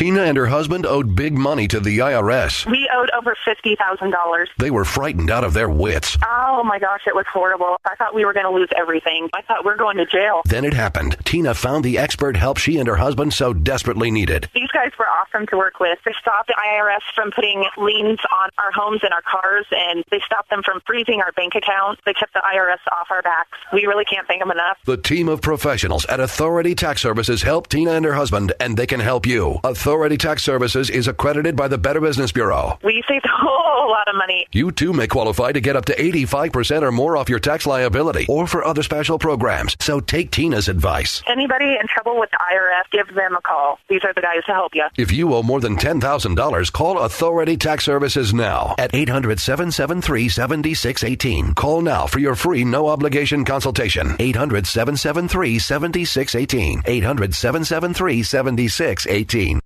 Tina 0.01 0.23
and 0.23 0.39
her 0.39 0.47
husband 0.47 0.87
owed 0.87 1.15
big 1.15 1.35
money 1.35 1.69
to 1.69 1.79
the 1.79 1.99
IRS. 1.99 2.65
We 2.71 2.89
owed 2.91 3.11
over 3.11 3.37
$50,000. 3.47 4.47
They 4.57 4.71
were 4.71 4.87
frightened 4.87 5.31
out 5.31 5.45
of 5.45 5.53
their 5.53 5.69
wits. 5.69 6.17
Oh 6.27 6.65
my 6.65 6.79
gosh, 6.79 7.03
it 7.07 7.15
was 7.15 7.27
horrible. 7.31 7.77
I 7.85 7.97
thought 7.97 8.15
we 8.15 8.25
were 8.25 8.33
going 8.33 8.47
to 8.47 8.51
lose 8.51 8.71
everything. 8.75 9.29
I 9.35 9.43
thought 9.43 9.63
we 9.63 9.71
were 9.71 9.77
going 9.77 9.99
to 9.99 10.07
jail. 10.07 10.41
Then 10.47 10.65
it 10.65 10.73
happened. 10.73 11.19
Tina 11.27 11.53
found 11.53 11.85
the 11.85 11.99
expert 11.99 12.39
help 12.39 12.57
she 12.57 12.79
and 12.79 12.89
her 12.89 12.97
husband 12.97 13.35
so 13.35 13.53
desperately 13.53 14.11
needed. 14.11 14.49
These 14.55 14.70
guys 14.81 14.93
were 14.99 15.09
awesome 15.09 15.47
to 15.49 15.57
work 15.57 15.81
with. 15.81 15.99
They 16.05 16.15
stopped 16.21 16.49
the 16.49 16.57
IRS 16.57 17.05
from 17.15 17.31
putting 17.31 17.65
liens 17.77 18.21
on 18.33 18.51
our 18.59 18.73
homes 18.73 19.01
and 19.03 19.13
our 19.13 19.23
cars, 19.23 19.67
and 19.71 20.05
they 20.11 20.21
stopped 20.25 20.51
them 20.51 20.63
from 20.65 20.81
freezing 20.87 21.21
our 21.21 21.33
bank 21.33 21.55
accounts. 21.55 22.01
They 22.05 22.15
kept 22.15 22.35
the 22.35 22.41
IRS 22.41 22.81
off 22.93 23.09
our 23.11 23.23
backs. 23.23 23.59
We 23.73 23.87
really 23.87 24.05
can't 24.05 24.27
thank 24.27 24.41
them 24.41 24.51
enough. 24.51 24.79
The 24.85 24.97
team 24.97 25.29
of 25.29 25.41
professionals 25.41 26.05
at 26.07 26.21
Authority 26.21 26.75
Tax 26.75 27.03
Services 27.03 27.43
help 27.43 27.69
Tina 27.69 27.93
and 27.93 28.05
her 28.05 28.15
husband, 28.15 28.53
and 28.61 28.77
they 28.77 28.87
can 28.87 29.01
help 29.01 29.27
you. 29.27 29.61
Authority 29.65 30.11
Authority 30.11 30.17
Tax 30.17 30.43
Services 30.43 30.89
is 30.89 31.09
accredited 31.09 31.55
by 31.55 31.69
the 31.69 31.77
Better 31.79 32.01
Business 32.01 32.33
Bureau. 32.33 32.79
We 32.83 33.03
saved 33.07 33.25
a 33.27 33.29
whole 33.33 33.91
lot 33.91 34.09
of 34.09 34.17
money. 34.17 34.47
You 34.51 34.73
too 34.73 34.93
may 34.93 35.07
qualify 35.07 35.53
to 35.53 35.61
get 35.61 35.77
up 35.77 35.85
to 35.87 35.95
85% 35.95 36.83
or 36.83 36.91
more 36.91 37.17
off 37.17 37.29
your 37.29 37.39
tax 37.39 37.67
liability 37.67 38.27
or 38.29 38.47
for 38.47 38.65
other 38.65 38.83
special 38.83 39.19
programs. 39.19 39.77
So 39.79 40.01
take 40.01 40.31
Tina's 40.31 40.69
advice. 40.69 41.23
Anybody 41.27 41.77
in 41.81 41.87
trouble 41.87 42.19
with 42.19 42.31
the 42.31 42.39
IRS, 42.39 42.91
give 42.91 43.15
them 43.15 43.37
a 43.37 43.41
call. 43.41 43.79
These 43.89 44.05
are 44.05 44.13
the 44.15 44.21
guys 44.21 44.45
to 44.47 44.53
help 44.53 44.70
you. 44.75 44.87
If 44.97 45.13
you 45.13 45.35
owe 45.35 45.43
more 45.43 45.61
than 45.61 45.77
$10,000, 45.77 46.73
call 46.73 46.99
Authority 46.99 47.57
Tax 47.57 47.85
Services 47.85 48.33
now 48.35 48.75
at 48.79 48.95
800 48.95 49.41
773 49.41 50.29
7618. 50.29 51.55
Call 51.55 51.81
now 51.83 52.07
for 52.07 52.19
your 52.19 52.35
free 52.35 52.65
no 52.65 52.89
obligation 52.89 53.45
consultation. 53.45 54.17
800 54.19 54.67
773 54.67 55.59
7618. 55.59 56.83
800 56.87 57.35
773 57.35 58.23
7618. 58.23 59.61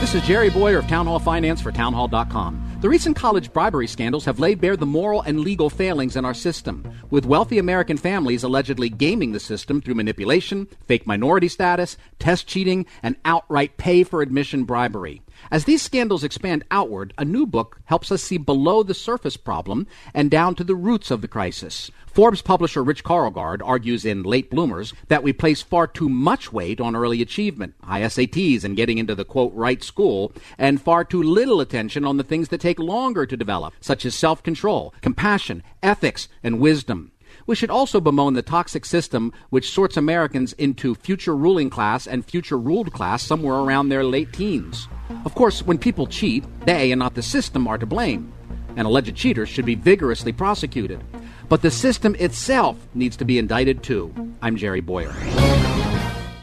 This 0.00 0.14
is 0.14 0.22
Jerry 0.22 0.50
Bowyer 0.50 0.78
of 0.78 0.88
Town 0.88 1.06
Hall 1.06 1.18
Finance 1.18 1.60
for 1.60 1.70
townhall.com. 1.70 2.69
The 2.80 2.88
recent 2.88 3.14
college 3.14 3.52
bribery 3.52 3.86
scandals 3.86 4.24
have 4.24 4.38
laid 4.38 4.58
bare 4.58 4.74
the 4.74 4.86
moral 4.86 5.20
and 5.20 5.40
legal 5.40 5.68
failings 5.68 6.16
in 6.16 6.24
our 6.24 6.32
system, 6.32 6.90
with 7.10 7.26
wealthy 7.26 7.58
American 7.58 7.98
families 7.98 8.42
allegedly 8.42 8.88
gaming 8.88 9.32
the 9.32 9.38
system 9.38 9.82
through 9.82 9.96
manipulation, 9.96 10.66
fake 10.86 11.06
minority 11.06 11.48
status, 11.48 11.98
test 12.18 12.46
cheating, 12.46 12.86
and 13.02 13.16
outright 13.26 13.76
pay 13.76 14.02
for 14.02 14.22
admission 14.22 14.64
bribery. 14.64 15.20
As 15.50 15.64
these 15.64 15.82
scandals 15.82 16.24
expand 16.24 16.64
outward, 16.70 17.12
a 17.18 17.24
new 17.24 17.46
book 17.46 17.80
helps 17.84 18.12
us 18.12 18.22
see 18.22 18.38
below 18.38 18.82
the 18.82 18.94
surface 18.94 19.36
problem 19.36 19.86
and 20.14 20.30
down 20.30 20.54
to 20.56 20.64
the 20.64 20.74
roots 20.74 21.10
of 21.10 21.20
the 21.20 21.28
crisis. 21.28 21.90
Forbes 22.06 22.42
publisher 22.42 22.82
Rich 22.82 23.04
Karlgaard 23.04 23.62
argues 23.64 24.04
in 24.04 24.24
Late 24.24 24.50
Bloomers 24.50 24.92
that 25.08 25.22
we 25.22 25.32
place 25.32 25.62
far 25.62 25.86
too 25.86 26.08
much 26.08 26.52
weight 26.52 26.80
on 26.80 26.96
early 26.96 27.22
achievement, 27.22 27.74
high 27.84 28.02
SATs 28.02 28.64
and 28.64 28.76
getting 28.76 28.98
into 28.98 29.14
the 29.14 29.24
quote 29.24 29.54
right 29.54 29.82
school, 29.82 30.32
and 30.58 30.82
far 30.82 31.04
too 31.04 31.22
little 31.22 31.60
attention 31.60 32.04
on 32.04 32.16
the 32.16 32.24
things 32.24 32.48
that 32.48 32.60
take 32.60 32.78
longer 32.78 33.26
to 33.26 33.36
develop, 33.36 33.74
such 33.80 34.04
as 34.04 34.14
self-control, 34.14 34.92
compassion, 35.00 35.62
ethics, 35.82 36.28
and 36.42 36.58
wisdom. 36.58 37.12
We 37.50 37.56
should 37.56 37.70
also 37.70 38.00
bemoan 38.00 38.34
the 38.34 38.42
toxic 38.42 38.84
system 38.84 39.32
which 39.48 39.72
sorts 39.72 39.96
Americans 39.96 40.52
into 40.52 40.94
future 40.94 41.36
ruling 41.36 41.68
class 41.68 42.06
and 42.06 42.24
future 42.24 42.56
ruled 42.56 42.92
class 42.92 43.24
somewhere 43.24 43.56
around 43.56 43.88
their 43.88 44.04
late 44.04 44.32
teens. 44.32 44.86
Of 45.24 45.34
course, 45.34 45.60
when 45.60 45.76
people 45.76 46.06
cheat, 46.06 46.44
they 46.64 46.92
and 46.92 47.00
not 47.00 47.14
the 47.14 47.22
system 47.22 47.66
are 47.66 47.76
to 47.76 47.86
blame, 47.86 48.32
and 48.76 48.86
alleged 48.86 49.16
cheaters 49.16 49.48
should 49.48 49.66
be 49.66 49.74
vigorously 49.74 50.30
prosecuted. 50.30 51.02
But 51.48 51.62
the 51.62 51.72
system 51.72 52.14
itself 52.20 52.76
needs 52.94 53.16
to 53.16 53.24
be 53.24 53.36
indicted 53.36 53.82
too. 53.82 54.14
I'm 54.40 54.54
Jerry 54.54 54.80
Bowyer. 54.80 55.10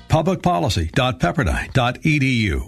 Publicpolicy.pepperdine.edu. 0.10 2.68